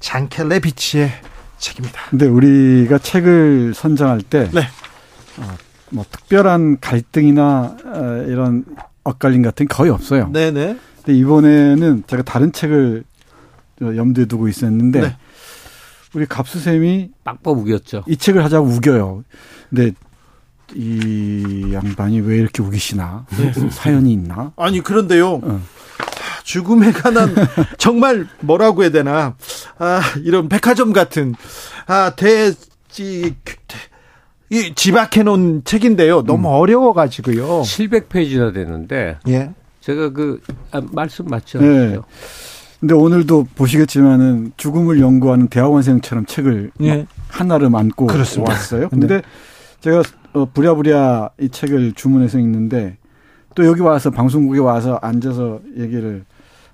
[0.00, 1.10] 장켈레비치의
[1.58, 2.00] 책입니다.
[2.10, 4.60] 근데 우리가 책을 선정할 때, 네.
[5.38, 5.56] 어,
[5.90, 8.64] 뭐 특별한 갈등이나 어, 이런
[9.04, 10.28] 엇갈림 같은 게 거의 없어요.
[10.28, 10.78] 네네.
[10.96, 13.04] 근데 이번에는 제가 다른 책을
[13.78, 15.16] 저 염두에 두고 있었는데 네.
[16.14, 18.04] 우리 갑수쌤이 빡빡 우겼죠.
[18.06, 19.22] 이 책을 하자고 우겨요.
[19.70, 19.92] 근데
[20.74, 23.26] 이 양반이 왜 이렇게 우기시나
[23.70, 24.52] 사연이 있나?
[24.56, 25.60] 아니 그런데요.
[26.44, 27.34] 죽음에 관한
[27.78, 29.34] 정말 뭐라고 해야 되나
[29.78, 31.34] 아 이런 백화점 같은
[31.86, 33.34] 아 대지
[34.48, 36.22] 이 지박해 놓은 책인데요.
[36.22, 37.62] 너무 어려워 가지고요.
[37.62, 39.50] 700페이지나 되는데 예.
[39.80, 40.40] 제가 그
[40.70, 41.60] 아, 말씀 맞죠?
[41.60, 41.98] 네.
[42.78, 47.06] 근데 오늘도 보시겠지만은 죽음을 연구하는 대학원생처럼 책을 예.
[47.28, 48.52] 하나를 안고 그렇습니다.
[48.52, 48.88] 왔어요.
[48.88, 49.22] 근데 네.
[49.80, 50.02] 제가
[50.36, 52.98] 어, 부랴부랴 이 책을 주문해서 읽는데
[53.54, 56.24] 또 여기 와서 방송국에 와서 앉아서 얘기를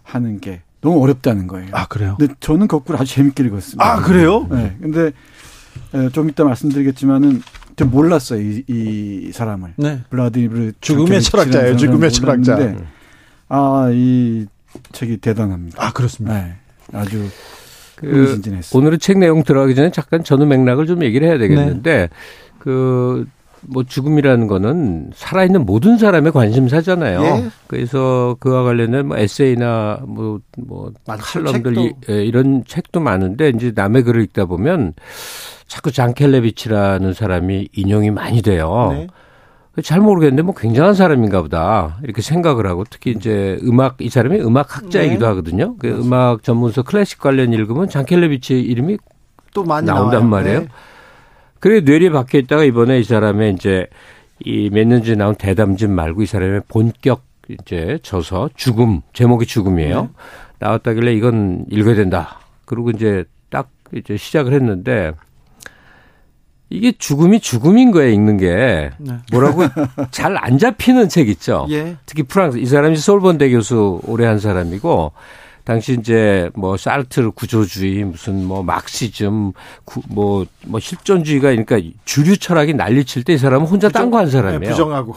[0.02, 1.68] 하는 게 너무 어렵다는 거예요.
[1.70, 2.16] 아 그래요?
[2.18, 3.84] 근데 저는 거꾸로 아주 재밌게 읽었습니다.
[3.84, 4.48] 아 그래요?
[4.50, 4.76] 네.
[4.80, 5.12] 근데
[5.94, 7.40] 에, 좀 이따 말씀드리겠지만은
[7.76, 9.74] 좀 몰랐어요 이, 이 사람을.
[9.76, 10.00] 네.
[10.10, 11.76] 블라디미르 죽음의 철학자예요.
[11.76, 12.58] 죽음의 철학자.
[13.48, 14.46] 아이
[14.90, 15.86] 책이 대단합니다.
[15.86, 16.34] 아 그렇습니다.
[16.34, 16.54] 네.
[16.92, 17.28] 아주
[17.94, 18.40] 그.
[18.74, 22.08] 오늘의 책 내용 들어가기 전에 잠깐 전후 맥락을 좀 얘기를 해야 되겠는데
[22.58, 23.24] 그
[23.68, 27.22] 뭐 죽음이라는 거는 살아있는 모든 사람의 관심사잖아요.
[27.22, 27.44] 예.
[27.66, 30.92] 그래서 그와 관련된 뭐 에세이나 뭐, 뭐.
[31.06, 31.78] 칼럼들.
[31.78, 34.94] 이, 예, 이런 책도 많은데 이제 남의 글을 읽다 보면
[35.66, 38.90] 자꾸 장켈레비치라는 사람이 인용이 많이 돼요.
[38.92, 39.06] 네.
[39.82, 44.76] 잘 모르겠는데 뭐 굉장한 사람인가 보다 이렇게 생각을 하고 특히 이제 음악 이 사람이 음악
[44.76, 45.26] 학자이기도 네.
[45.26, 45.76] 하거든요.
[45.78, 48.98] 그 음악 전문서 클래식 관련 읽으면 장켈레비치 이름이
[49.54, 50.28] 또 많이 나온단 나와요.
[50.28, 50.60] 말이에요.
[50.60, 50.68] 네.
[51.62, 53.86] 그래 뇌리에 박혀 있다가 이번에 이 사람의 이제
[54.44, 60.02] 이 몇 년 전에 나온 대담집 말고 이 사람의 본격 이제 저서 죽음 제목이 죽음이에요.
[60.02, 60.08] 네.
[60.58, 62.40] 나왔다길래 이건 읽어야 된다.
[62.64, 65.12] 그리고 이제 딱 이제 시작을 했는데
[66.70, 69.18] 이게 죽음이 죽음인 거예요 읽는 게 네.
[69.30, 69.62] 뭐라고
[70.10, 71.66] 잘 안 잡히는 책 있죠.
[71.70, 71.96] 예.
[72.06, 75.12] 특히 프랑스 이 사람이 솔본대 교수 오래 한 사람이고
[75.64, 79.52] 당시 이제 뭐 사르트르 구조주의 무슨 뭐 막시즘
[80.08, 84.70] 뭐뭐 뭐 실존주의가 그러니까 주류 철학이 난리칠 때 이 사람은 혼자 딴 거한 네, 사람이에요.
[84.72, 85.14] 부정하고.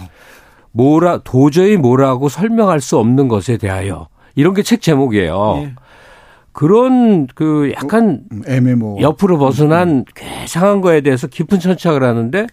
[0.71, 5.61] 뭐라 도저히 뭐라고 설명할 수 없는 것에 대하여 이런 게 책 제목이에요.
[5.63, 5.73] 예.
[6.51, 8.99] 그런 그 약간 음, 애매모.
[9.01, 12.47] 옆으로 벗어난 괴상한 거에 대해서 깊은 천착을 하는데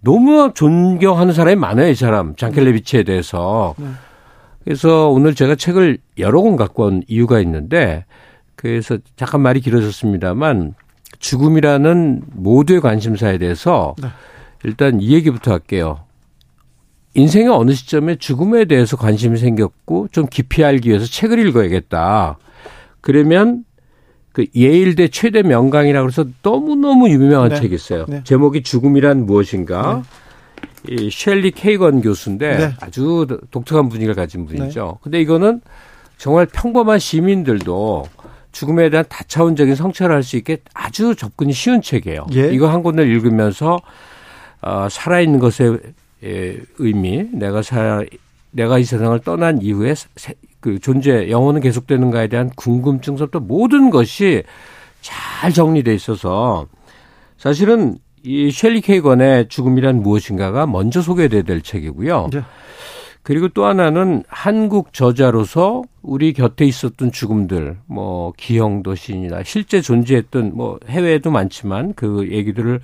[0.00, 2.36] 너무 존경하는 사람이 많아요, 이 사람.
[2.36, 3.74] 장켈레비치에 대해서.
[3.78, 3.86] 네.
[4.64, 8.04] 그래서 오늘 제가 책을 여러 권 갖고 온 이유가 있는데
[8.56, 10.74] 그래서 잠깐 말이 길어졌습니다만
[11.18, 14.08] 죽음이라는 모두의 관심사에 대해서 네.
[14.64, 16.00] 일단 이 얘기부터 할게요.
[17.14, 22.38] 인생의 어느 시점에 죽음에 대해서 관심이 생겼고 좀 깊이 알기 위해서 책을 읽어야겠다.
[23.00, 23.64] 그러면
[24.32, 27.60] 그 예일대 최대 명강이라고 해서 너무너무 유명한 네.
[27.60, 28.06] 책이 있어요.
[28.08, 28.22] 네.
[28.24, 30.02] 제목이 죽음이란 무엇인가?
[30.88, 32.72] 이 셸리 케이건 교수인데 네.
[32.80, 34.98] 아주 독특한 분위기를 가진 분이죠.
[35.02, 35.60] 근데 이거는
[36.18, 38.06] 정말 평범한 시민들도
[38.52, 42.26] 죽음에 대한 다차원적인 성찰을 할 수 있게 아주 접근이 쉬운 책이에요.
[42.34, 42.52] 예.
[42.52, 43.80] 이거 한 권을 읽으면서
[44.62, 45.78] 어, 살아있는 것의
[46.22, 48.08] 예, 의미, 내가 살,
[48.50, 54.42] 내가 이 세상을 떠난 이후에 세- 그 존재, 영혼은 계속되는가에 대한 궁금증서부터 모든 것이
[55.02, 56.66] 잘 정리돼 있어서
[57.36, 62.28] 사실은 이 셸리 케이건의 죽음이란 무엇인가가 먼저 소개돼야 될 책이고요.
[62.32, 62.40] 네.
[63.22, 70.78] 그리고 또 하나는 한국 저자로서 우리 곁에 있었던 죽음들, 뭐 기형도 시인이나 실제 존재했던 뭐
[70.88, 72.80] 해외에도 많지만 그 얘기들을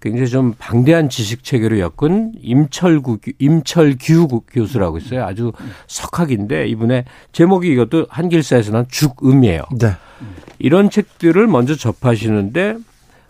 [0.00, 5.24] 굉장히 좀 방대한 지식 체계로 엮은 임철구 교- 임철규 고- 교수라고 있어요.
[5.24, 5.52] 아주
[5.86, 9.62] 석학인데 이분의 제목이 이것도 한길사에서 난 죽음이에요.
[9.78, 9.88] 네.
[10.58, 12.76] 이런 책들을 먼저 접하시는데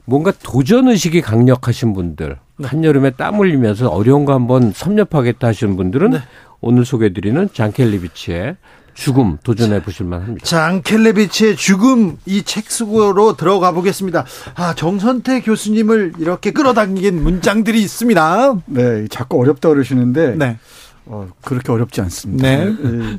[0.04, 6.18] 뭔가 도전 의식이 강력하신 분들, 한여름에 땀 흘리면서 어려운 거 한번 섭렵하겠다 하시는 분들은
[6.60, 8.56] 오늘 소개해드리는 장켈리비치의
[8.94, 10.44] 죽음 도전해 보실 만합니다.
[10.44, 14.26] 장켈레비치의 죽음 이 책 속으로 들어가 보겠습니다.
[14.54, 18.54] 아 정선태 교수님을 이렇게 끌어당긴 문장들이 있습니다.
[18.66, 20.58] 네, 자꾸 어렵다 그러시는데 네.
[21.06, 22.42] 어, 그렇게 어렵지 않습니다.
[22.46, 22.66] 네.
[22.66, 23.18] 예.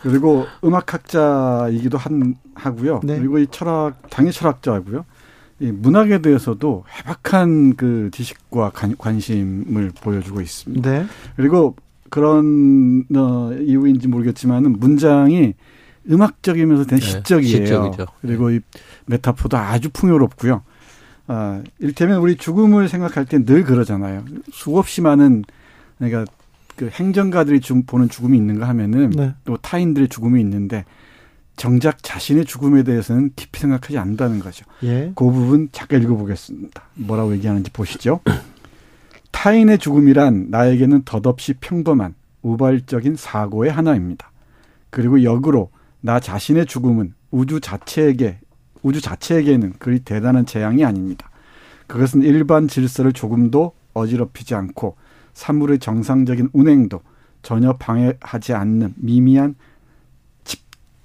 [0.00, 3.00] 그리고 음악학자이기도 한 하고요.
[3.04, 3.18] 네.
[3.18, 5.04] 그리고 이 철학 당연히 철학자고요.
[5.60, 10.90] 이 문학에 대해서도 해박한 그 지식과 관, 관심을 보여주고 있습니다.
[10.90, 11.06] 네.
[11.36, 11.76] 그리고
[12.10, 15.54] 그런 어, 이유인지 모르겠지만은 문장이
[16.10, 17.64] 음악적이면서 되게 네, 시적이에요.
[17.66, 18.06] 시적이죠.
[18.20, 18.60] 그리고 이
[19.06, 20.62] 메타포도 아주 풍요롭고요.
[21.26, 24.24] 아, 일테면 우리 죽음을 생각할 때 늘 그러잖아요.
[24.52, 25.44] 수없이 많은
[25.98, 26.30] 그러니까
[26.76, 29.32] 그 행정가들이 좀 보는 죽음이 있는가 하면은 네.
[29.44, 30.84] 또 타인들의 죽음이 있는데
[31.56, 34.64] 정작 자신의 죽음에 대해서는 깊이 생각하지 않는다는 거죠.
[34.82, 35.12] 예.
[35.14, 36.82] 그 부분 잠깐 읽어보겠습니다.
[36.94, 38.20] 뭐라고 얘기하는지 보시죠.
[39.30, 44.30] 타인의 죽음이란 나에게는 덧없이 평범한 우발적인 사고의 하나입니다.
[44.90, 45.70] 그리고 역으로
[46.00, 48.38] 나 자신의 죽음은 우주 자체에게
[48.82, 51.30] 우주 자체에게는 그리 대단한 재앙이 아닙니다.
[51.86, 54.96] 그것은 일반 질서를 조금도 어지럽히지 않고
[55.32, 57.00] 사물의 정상적인 운행도
[57.42, 59.54] 전혀 방해하지 않는 미미한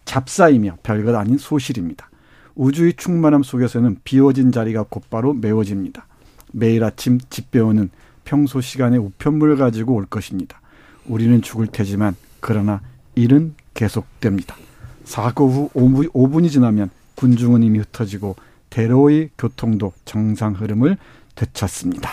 [0.09, 2.09] 잡사이며 별것 아닌 소실입니다.
[2.55, 6.07] 우주의 충만함 속에서는 비워진 자리가 곧바로 메워집니다.
[6.51, 7.91] 매일 아침 집배우는
[8.25, 10.61] 평소 시간에 우편물을 가지고 올 것입니다.
[11.05, 12.81] 우리는 죽을 테지만 그러나
[13.13, 14.55] 일은 계속됩니다.
[15.03, 18.35] 사고 후 5분, 이 지나면 군중은 이미 흩어지고
[18.71, 20.97] 대로의 교통도 정상 흐름을
[21.35, 22.09] 되찾습니다.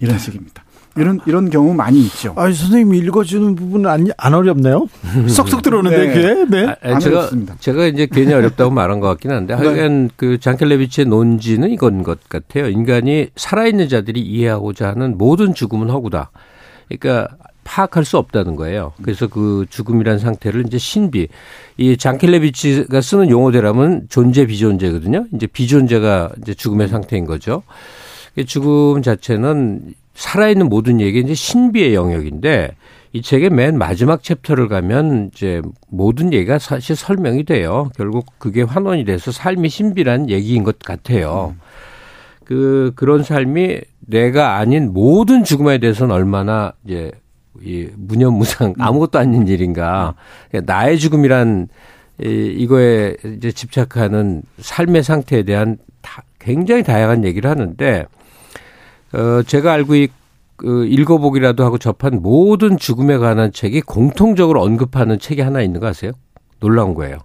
[0.00, 0.64] 이런 식입니다.
[0.96, 2.32] 이런 이런 경우 많이 있죠.
[2.36, 4.88] 아, 선생님이 읽어주는 부분은 안, 안 어렵네요.
[5.28, 6.14] 쏙쏙 들어오는데 네.
[6.14, 6.44] 그게.
[6.50, 6.66] 네.
[6.66, 7.56] 아, 아, 제가 어렵습니다.
[7.60, 12.68] 제가 이제 괜히 어렵다고 말한 것 같긴 한데 하여간 그 장켈레비치의 논지는 이건 것 같아요.
[12.68, 16.30] 인간이 살아있는 자들이 이해하고자 하는 모든 죽음은 허구다.
[16.88, 17.28] 그러니까
[17.64, 18.92] 파악할 수 없다는 거예요.
[19.02, 21.28] 그래서 그 죽음이란 상태를 이제 신비.
[21.76, 25.26] 이 장켈레비치가 쓰는 용어대로면 존재 비존재거든요.
[25.34, 27.64] 이제 비존재가 이제 죽음의 상태인 거죠.
[28.46, 32.74] 죽음 자체는 살아있는 모든 얘기 이제 신비의 영역인데
[33.12, 37.90] 이 책의 맨 마지막 챕터를 가면 이제 모든 얘기가 사실 설명이 돼요.
[37.96, 41.54] 결국 그게 환원이 돼서 삶이 신비란 얘기인 것 같아요.
[42.44, 47.10] 그 그런 삶이 내가 아닌 모든 죽음에 대해서는 얼마나 이제
[47.62, 50.14] 이 무념무상 아무것도 아닌 일인가.
[50.50, 51.68] 그러니까 나의 죽음이란
[52.22, 58.06] 이, 이거에 이제 집착하는 삶의 상태에 대한 다, 굉장히 다양한 얘기를 하는데
[59.12, 60.10] 어, 제가 알고 있,
[60.56, 66.12] 그 읽어보기라도 하고 접한 모든 죽음에 관한 책이 공통적으로 언급하는 책이 하나 있는 거 아세요?
[66.60, 67.18] 놀라운 거예요.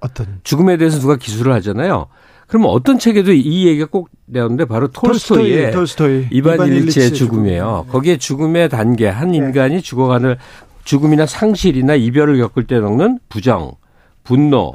[0.00, 0.40] 어떤?
[0.42, 2.06] 죽음에 대해서 누가 기술을 하잖아요.
[2.48, 7.86] 그러면 어떤 책에도 이 얘기가 꼭 나오는데 바로 톨스토이의 톨스토이, 이반 이반 일치의 죽음이에요.
[7.88, 10.36] 거기에 죽음의 단계, 한 인간이 죽어가는
[10.84, 13.72] 죽음이나 상실이나 이별을 겪을 때 겪는 부정,
[14.24, 14.74] 분노,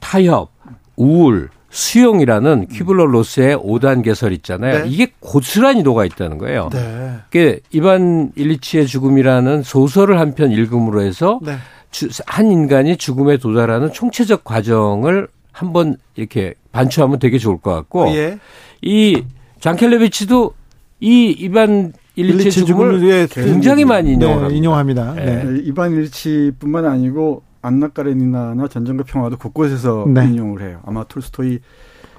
[0.00, 0.50] 타협,
[0.96, 4.84] 우울, 수용이라는 큐블러 로스의 5단 개설 있잖아요.
[4.84, 4.88] 네.
[4.88, 6.70] 이게 고스란히 녹아 있다는 거예요.
[6.72, 7.16] 네.
[7.30, 11.56] 그게 이반 일리치의 죽음이라는 소설을 한 편 읽음으로 해서 네.
[11.90, 18.38] 주- 한 인간이 죽음에 도달하는 총체적 과정을 한번 이렇게 반추하면 되게 좋을 것 같고 예.
[18.82, 19.22] 이
[19.60, 20.52] 장켈레비치도
[21.00, 24.48] 이 이반 일리치의 일리치 죽음을 굉장히 많이 인용합니다.
[24.48, 25.14] 네, 인용합니다.
[25.14, 25.44] 네.
[25.44, 30.26] 네, 이반 일치뿐만 아니고 안나 까레니나나 전쟁과 평화도 곳곳에서 네.
[30.26, 30.80] 인용을 해요.
[30.86, 31.58] 아마 톨스토이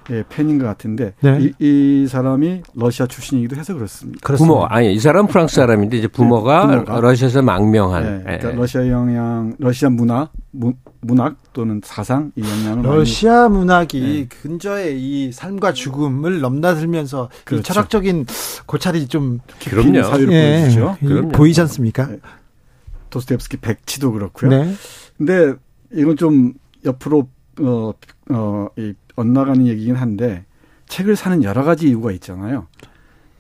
[0.10, 1.38] 의 팬인 것 같은데 네.
[1.42, 4.36] 이, 이 사람이 러시아 출신이기도 해서 그렇습니다.
[4.36, 7.02] 부모 아니 이 사람 은 프랑스 사람인데 이제 부모가, 네, 부모가.
[7.02, 8.56] 러시아에서 망명한 네, 그러니까 예.
[8.56, 10.72] 러시아 영향, 러시아 문화, 무,
[11.02, 14.28] 문학 또는 사상 이 영향을 많이 러시아 문학이 네.
[14.30, 17.64] 근저의 이 삶과 죽음을 넘나들면서 이 그렇죠.
[17.64, 18.28] 철학적인
[18.66, 19.98] 고찰이 좀 그럼요.
[20.32, 20.98] 예, 보여주죠.
[21.02, 21.30] 이- 그럼요.
[21.34, 22.08] 보이지 않습니까?
[23.08, 23.10] 네.
[23.10, 24.50] 도스토옙스키 백치도 그렇고요.
[24.50, 24.74] 네.
[25.18, 25.54] 근데
[25.94, 26.54] 이건 좀
[26.86, 27.30] 옆으로
[27.62, 27.94] 어,
[28.30, 30.46] 어, 이 엇나가는 얘기긴 한데
[30.88, 32.68] 책을 사는 여러 가지 이유가 있잖아요.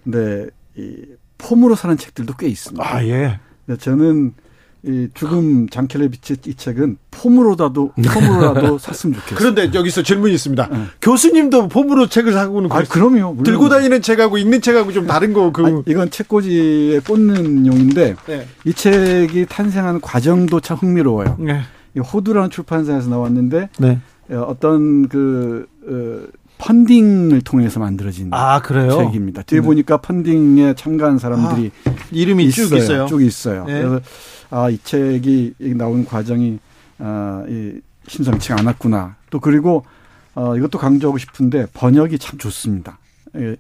[0.03, 1.06] 근데 이
[1.38, 2.84] 폼으로 사는 책들도 꽤 있습니다.
[2.84, 3.39] 아 예.
[3.80, 4.34] 저는
[4.83, 9.37] 이 죽음 장켈레비치 이 책은 폼으로라도 폼으로라도 샀으면 좋겠어요.
[9.37, 10.69] 그런데 여기서 질문이 있습니다.
[11.01, 13.33] 교수님도 폼으로 책을 사고는 아, 그럼요.
[13.33, 13.43] 물론.
[13.43, 15.65] 들고 다니는 책하고 읽는 책하고 좀 다른 거 그.
[15.65, 18.47] 아니, 이건 책꽂이에 꽂는 용인데 네.
[18.65, 21.37] 이 책이 탄생하는 과정도 참 흥미로워요.
[21.39, 21.61] 네.
[21.95, 23.99] 이 호두라는 출판사에서 나왔는데 네.
[24.29, 26.27] 어, 어떤 그 어,
[26.59, 28.61] 펀딩을 통해서 만들어진 아?
[28.61, 29.43] 책입니다.
[29.43, 29.65] 뒤에 네.
[29.65, 31.71] 보니까 펀딩에 참가한 사람들이
[32.11, 33.05] 이름이 쭉 있어요.
[33.07, 33.65] 쭉 있어요.
[33.65, 33.81] 네.
[33.81, 34.01] 그래서
[34.49, 36.59] 아 이 책이 나온 과정이
[36.99, 39.15] 아 이 심상치가 않았구나.
[39.29, 39.85] 또 그리고
[40.33, 42.97] 어 이것도 강조하고 싶은데 번역이 참 좋습니다.
[43.35, 43.55] 예,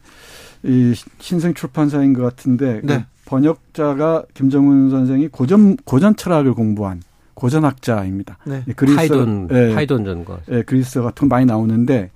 [0.63, 3.05] 이 신생 출판사인 것 같은데 그 네.
[3.25, 7.01] 번역자가 김정은 선생이 고전 고전 철학을 공부한
[7.33, 8.37] 고전학자입니다.
[8.45, 8.63] 네.
[8.67, 12.09] 예, 그리스 파이돈 예, 파이돈 전과 예, 그리스 같은 거 많이 나오는데 예,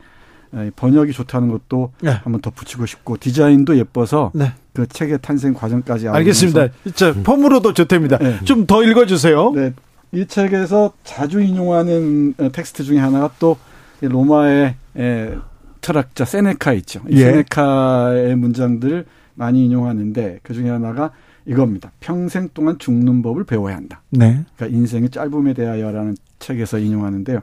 [0.75, 2.11] 번역이 좋다는 것도 네.
[2.11, 4.53] 한번 덧붙이고 싶고 디자인도 예뻐서 네.
[4.73, 6.67] 그 책의 탄생 과정까지 알겠습니다.
[6.95, 8.17] 저 폼으로도 좋답니다.
[8.17, 8.39] 네.
[8.43, 9.51] 좀더 읽어주세요.
[9.51, 9.73] 네,
[10.11, 15.35] 이 책에서 자주 인용하는 어, 텍스트 중에 하나가 또이 로마의 에,
[15.79, 17.01] 철학자 세네카 있죠.
[17.09, 17.25] 이 예.
[17.25, 19.05] 세네카의 문장들을
[19.35, 21.11] 많이 인용하는데 그 중에 하나가
[21.45, 21.91] 이겁니다.
[21.99, 24.01] 평생 동안 죽는 법을 배워야 한다.
[24.09, 24.43] 네.
[24.55, 27.41] 그러니까 인생의 짧음에 대하여라는 책에서 인용하는데요.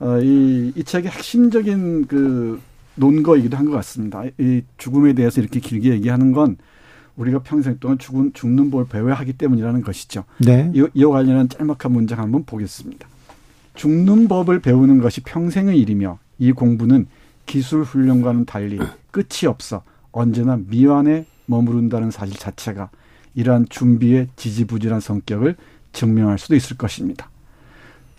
[0.00, 2.60] 어, 이, 이 책의 핵심적인 그
[2.96, 4.22] 논거이기도 한 것 같습니다.
[4.38, 6.56] 이 죽음에 대해서 이렇게 길게 얘기하는 건
[7.16, 10.24] 우리가 평생 동안 죽은, 죽는 법을 배워야 하기 때문이라는 것이죠.
[10.38, 10.70] 네.
[10.74, 13.06] 이, 이와 관련한 짤막한 문장 한번 보겠습니다.
[13.74, 17.06] 죽는 법을 배우는 것이 평생의 일이며 이 공부는
[17.46, 18.78] 기술 훈련과는 달리
[19.10, 19.82] 끝이 없어
[20.12, 22.90] 언제나 미완에 머무른다는 사실 자체가
[23.34, 25.56] 이러한 준비의 지지부진한 성격을
[25.92, 27.29] 증명할 수도 있을 것입니다.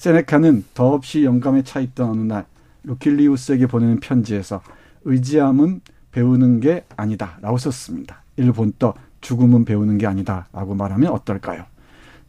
[0.01, 2.45] 세네카는 더없이 영감에 차 있던 어느 날
[2.85, 4.63] 루킬리우스에게 보내는 편지에서
[5.03, 8.23] 의지함은 배우는 게 아니다라고 썼습니다.
[8.35, 11.65] 이를 본떠 죽음은 배우는 게 아니다라고 말하면 어떨까요?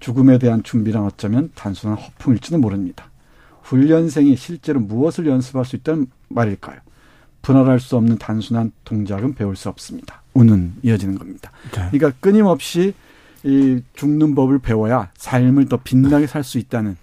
[0.01, 3.07] 죽음에 대한 준비란 어쩌면 단순한 허풍일지도 모릅니다.
[3.63, 6.79] 훈련생이 실제로 무엇을 연습할 수 있다는 말일까요?
[7.41, 10.21] 분할할 수 없는 단순한 동작은 배울 수 없습니다.
[10.35, 11.51] 우는 이어지는 겁니다.
[11.73, 11.89] 네.
[11.91, 12.93] 그러니까 끊임없이
[13.45, 16.99] 이 죽는 법을 배워야 삶을 더 빛나게 살 수 있다는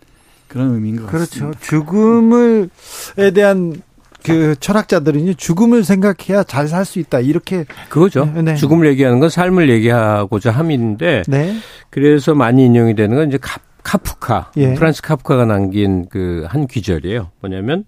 [0.49, 1.51] 그런 의미인 것 그렇죠.
[1.51, 1.59] 같습니다.
[1.61, 3.81] 죽음을에 대한
[4.23, 8.26] 그 철학자들은요 죽음을 생각해야 잘 살 수 있다 이렇게 그거죠.
[8.26, 8.55] 네.
[8.55, 11.55] 죽음을 얘기하는 건 삶을 얘기하고자 함인데 네.
[11.89, 14.73] 그래서 많이 인용이 되는 건 이제 카, 카프카, 예.
[14.73, 17.31] 프란스 카프카가 남긴 그 한 귀절이에요.
[17.39, 17.85] 뭐냐면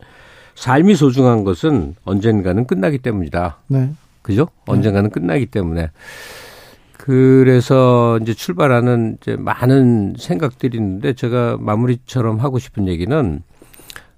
[0.55, 3.57] 삶이 소중한 것은 언젠가는 끝나기 때문이다.
[3.67, 3.89] 네.
[4.21, 4.47] 그죠?
[4.67, 5.89] 언젠가는 끝나기 때문에.
[7.01, 13.41] 그래서 이제 출발하는 이제 많은 생각들이 있는데 제가 마무리처럼 하고 싶은 얘기는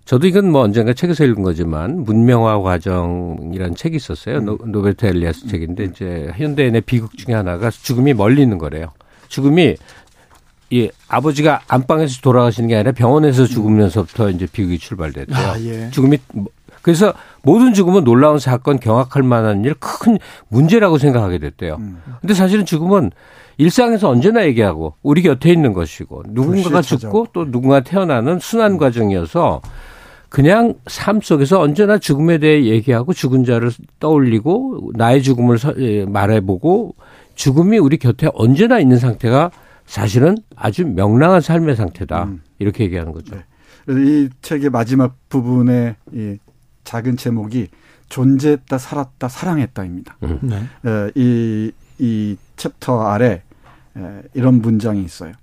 [0.03, 4.41] 저도 이건 뭐 언젠가 책에서 읽은 거지만 문명화 과정이라는 책이 있었어요.
[4.41, 8.87] 노, 노베르트 엘리아스 책인데 이제 현대인의 비극 중에 하나가 죽음이 멀리 있는 거래요.
[9.29, 9.77] 죽음이
[10.69, 15.37] 이 아버지가 안방에서 돌아가시는 게 아니라 병원에서 죽으면서부터 이제 비극이 출발됐대요.
[15.37, 15.89] 아, 예.
[15.91, 16.47] 죽음이 뭐-
[16.83, 20.19] 그래서 모든 죽음은 놀라운 사건, 경악할 만한 일, 큰
[20.49, 21.79] 문제라고 생각하게 됐대요.
[22.21, 23.09] 근데 사실은 죽음은
[23.57, 29.61] 일상에서 언제나 얘기하고 우리 곁에 있는 것이고 누군가가 죽고 또 누군가 태어나는 순환 과정이어서
[30.29, 36.95] 그냥 삶 속에서 언제나 죽음에 대해 얘기하고 죽은 자를 떠올리고 나의 죽음을 서- 예, 말해보고
[37.35, 39.51] 죽음이 우리 곁에 언제나 있는 상태가
[39.85, 42.29] 사실은 아주 명랑한 삶의 상태다.
[42.59, 43.35] 이렇게 얘기하는 거죠.
[43.85, 46.37] 그래서 이 책의 마지막 부분에 이
[46.83, 47.69] 작은 제목이
[48.09, 50.17] 존재했다, 살았다, 사랑했다입니다.
[50.41, 50.55] 네.
[50.85, 53.43] 에, 이, 이 챕터 아래
[53.95, 55.33] 에, 이런 문장이 있어요.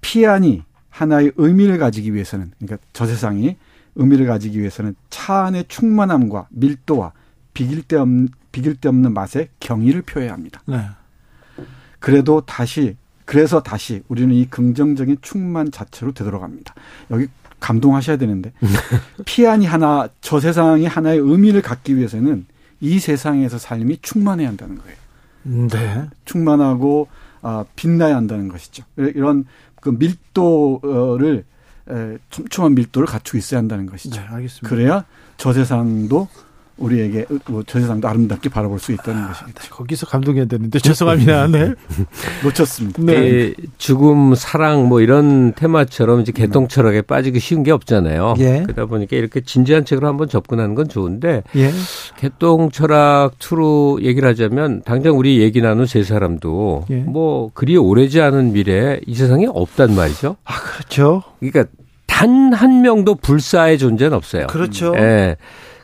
[0.00, 3.56] 피안이 하나의 의미를 가지기 위해서는, 그러니까 저 세상이
[3.94, 7.12] 의미를 가지기 위해서는 차 안의 충만함과 밀도와
[7.54, 10.62] 비길 데 없는, 비길 데 없는 맛의 경의를 표해야 합니다.
[10.66, 10.80] 네.
[12.00, 16.74] 그래도 다시 그래서 다시 우리는 이 긍정적인 충만 자체로 되돌아갑니다.
[17.10, 17.28] 여기
[17.60, 18.52] 감동하셔야 되는데
[19.24, 22.46] 피안이 하나 저 세상이 하나의 의미를 갖기 위해서는
[22.80, 24.96] 이 세상에서 삶이 충만해야 한다는 거예요.
[25.68, 26.08] 네.
[26.24, 27.08] 충만하고
[27.42, 28.84] 아, 빛나야 한다는 것이죠.
[28.96, 29.44] 이런
[29.80, 31.44] 그 밀도를
[31.90, 34.20] 에, 촘촘한 밀도를 갖추고 있어야 한다는 것이죠.
[34.20, 34.68] 네, 알겠습니다.
[34.68, 35.04] 그래야
[35.36, 36.28] 저 세상도
[36.78, 39.62] 우리에게 뭐, 저 세상도 아름답게 바라볼 수 있다는 것입니다.
[39.70, 41.46] 거기서 감동해야 되는데 죄송합니다.
[41.48, 41.74] 네.
[42.44, 43.02] 놓쳤습니다.
[43.02, 43.52] 네.
[43.76, 48.34] 죽음, 사랑 뭐 이런 테마처럼 이제 개똥 철학에 빠지기 쉬운 게 없잖아요.
[48.38, 48.62] 예.
[48.62, 51.70] 그러다 보니까 이렇게 진지한 책으로 한번 접근하는 건 좋은데 예.
[52.16, 56.96] 개똥 철학 투로 얘기를 하자면 당장 우리 얘기 나눈 세 사람도 예.
[56.96, 60.36] 뭐 그리 오래지 않은 미래에 이 세상에 없단 말이죠.
[60.44, 61.22] 아, 그렇죠.
[61.40, 61.64] 그러니까
[62.06, 64.46] 단 한 명도 불사의 존재는 없어요.
[64.48, 64.92] 그렇죠.
[64.96, 65.36] 예.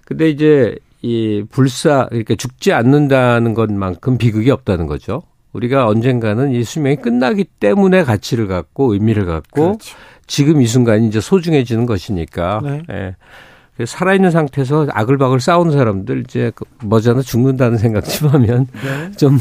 [0.05, 0.75] 근데 이제
[1.05, 5.23] 이 불사 그러니까 죽지 않는다는 것만큼 비극이 없다는 거죠.
[5.53, 9.97] 우리가 언젠가는 이 수명이 끝나기 때문에 가치를 갖고 의미를 갖고 그렇죠.
[10.27, 12.61] 지금 이 순간이 이제 소중해지는 것이니까.
[12.65, 12.83] 네.
[12.91, 13.17] 예.
[13.85, 19.11] 살아있는 상태에서 아글바글 싸우는 사람들 이제 그 머지않아 죽는다는 생각 좀 하면 네.
[19.19, 19.39] 좀,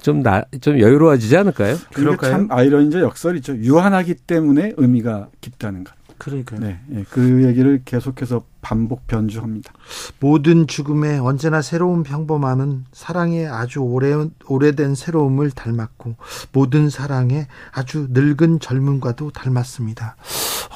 [0.00, 1.76] 좀 나, 좀 여유로워지지 않을까요?
[1.92, 3.58] 그게 참 아이러니죠 역설이죠.
[3.58, 5.99] 유한하기 때문에 의미가 깊다는 것.
[6.20, 6.60] 그러니까요.
[6.60, 9.72] 네, 예, 그 얘기를 계속해서 반복 변주합니다.
[10.20, 14.12] 모든 죽음에 언제나 새로운 평범함은 사랑의 아주 오래,
[14.46, 16.16] 오래된 새로움을 닮았고
[16.52, 20.16] 모든 사랑에 아주 늙은 젊음과도 닮았습니다.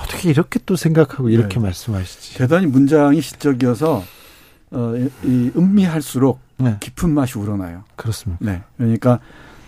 [0.03, 1.61] 어떻게 이렇게 또 생각하고 이렇게 네.
[1.67, 2.39] 말씀하시지?
[2.39, 4.03] 대단히 문장이 시적이어서
[4.71, 6.79] 어, 이, 이 음미할수록 네.
[6.81, 7.85] 깊은 맛이 우러나요.
[7.97, 8.43] 그렇습니다.
[8.45, 9.21] 네, 그러니까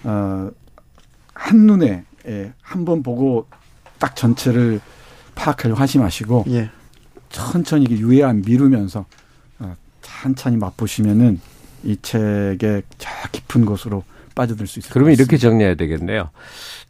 [0.05, 0.51] 어,
[1.35, 3.47] 한 눈에 예, 한 번 보고
[3.99, 4.81] 딱 전체를
[5.37, 6.71] 파악하려고 하지 마시고 예.
[7.31, 9.05] 천천히 유예한 미루면서
[9.61, 11.41] 어, 찬찬히 맛보시면은
[11.85, 14.03] 이 책의 저 깊은 곳으로
[14.35, 15.49] 빠져들 수 있을 그러면 것 이렇게 같습니다.
[15.49, 16.31] 정리해야 되겠네요.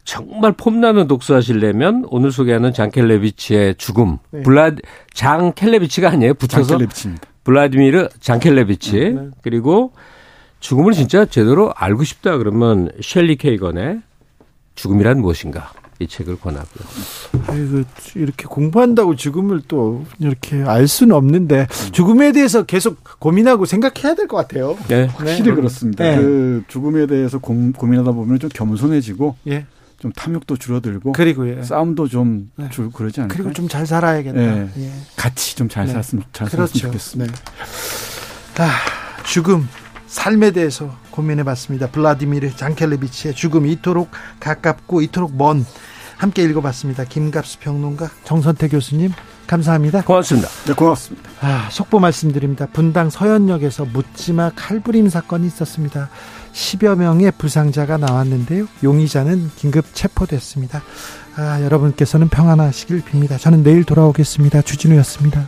[0.03, 4.17] 정말 폼나는 독서하시려면 오늘 소개하는 장 켈레비치의 죽음.
[4.31, 4.41] 네.
[4.41, 4.71] 블라
[5.13, 6.33] 장 켈레비치가 아니에요.
[6.33, 7.27] 붙여서 장 켈레비치입니다.
[7.43, 8.91] 블라디미르 장 켈레비치.
[8.93, 9.29] 네.
[9.41, 9.93] 그리고
[10.59, 14.01] 죽음을 진짜 제대로 알고 싶다 그러면 셸리 케이건의
[14.75, 16.87] 죽음이란 무엇인가 이 책을 권하고요.
[17.47, 17.83] 아이고
[18.15, 24.37] 이렇게 공부한다고 죽음을 또 이렇게 알 수는 없는데 죽음에 대해서 계속 고민하고 생각해야 될 것
[24.37, 24.77] 같아요.
[24.87, 25.05] 네.
[25.05, 26.03] 확실히 그렇습니다.
[26.03, 26.17] 네.
[26.17, 29.65] 그 죽음에 대해서 고, 고민하다 보면 좀 겸손해지고 예.
[29.99, 31.63] 좀 탐욕도 줄어들고 그리고 예.
[31.63, 32.69] 싸움도 좀 네.
[32.69, 33.37] 줄 그러지 않을까요?
[33.37, 34.39] 그리고 좀 잘 살아야겠다.
[34.39, 34.69] 예.
[34.77, 34.91] 예.
[35.15, 35.91] 같이 좀잘 네.
[35.93, 36.77] 살았으면 잘 그렇죠.
[36.77, 37.33] 살았으면 좋겠습니다.
[37.33, 38.63] 네.
[38.63, 38.69] 아,
[39.23, 39.67] 죽음,
[40.07, 41.87] 삶에 대해서 고민해 봤습니다.
[41.87, 44.09] 블라디미르 장켈레비치의 죽음 이토록
[44.39, 45.65] 가깝고 이토록 먼
[46.17, 47.03] 함께 읽어봤습니다.
[47.05, 49.11] 김갑수 평론가 정선태 교수님
[49.45, 50.01] 감사합니다.
[50.03, 50.49] 고맙습니다.
[50.65, 51.29] 네, 고맙습니다.
[51.41, 52.67] 아, 속보 말씀드립니다.
[52.73, 56.09] 분당 서현역에서 묻지마 칼부림 사건이 있었습니다.
[56.53, 58.67] 10여 명의 부상자가 나왔는데요.
[58.83, 60.81] 용의자는 긴급 체포됐습니다.
[61.35, 63.39] 아, 여러분께서는 평안하시길 빕니다.
[63.39, 64.63] 저는 내일 돌아오겠습니다.
[64.63, 65.47] 주진우였습니다.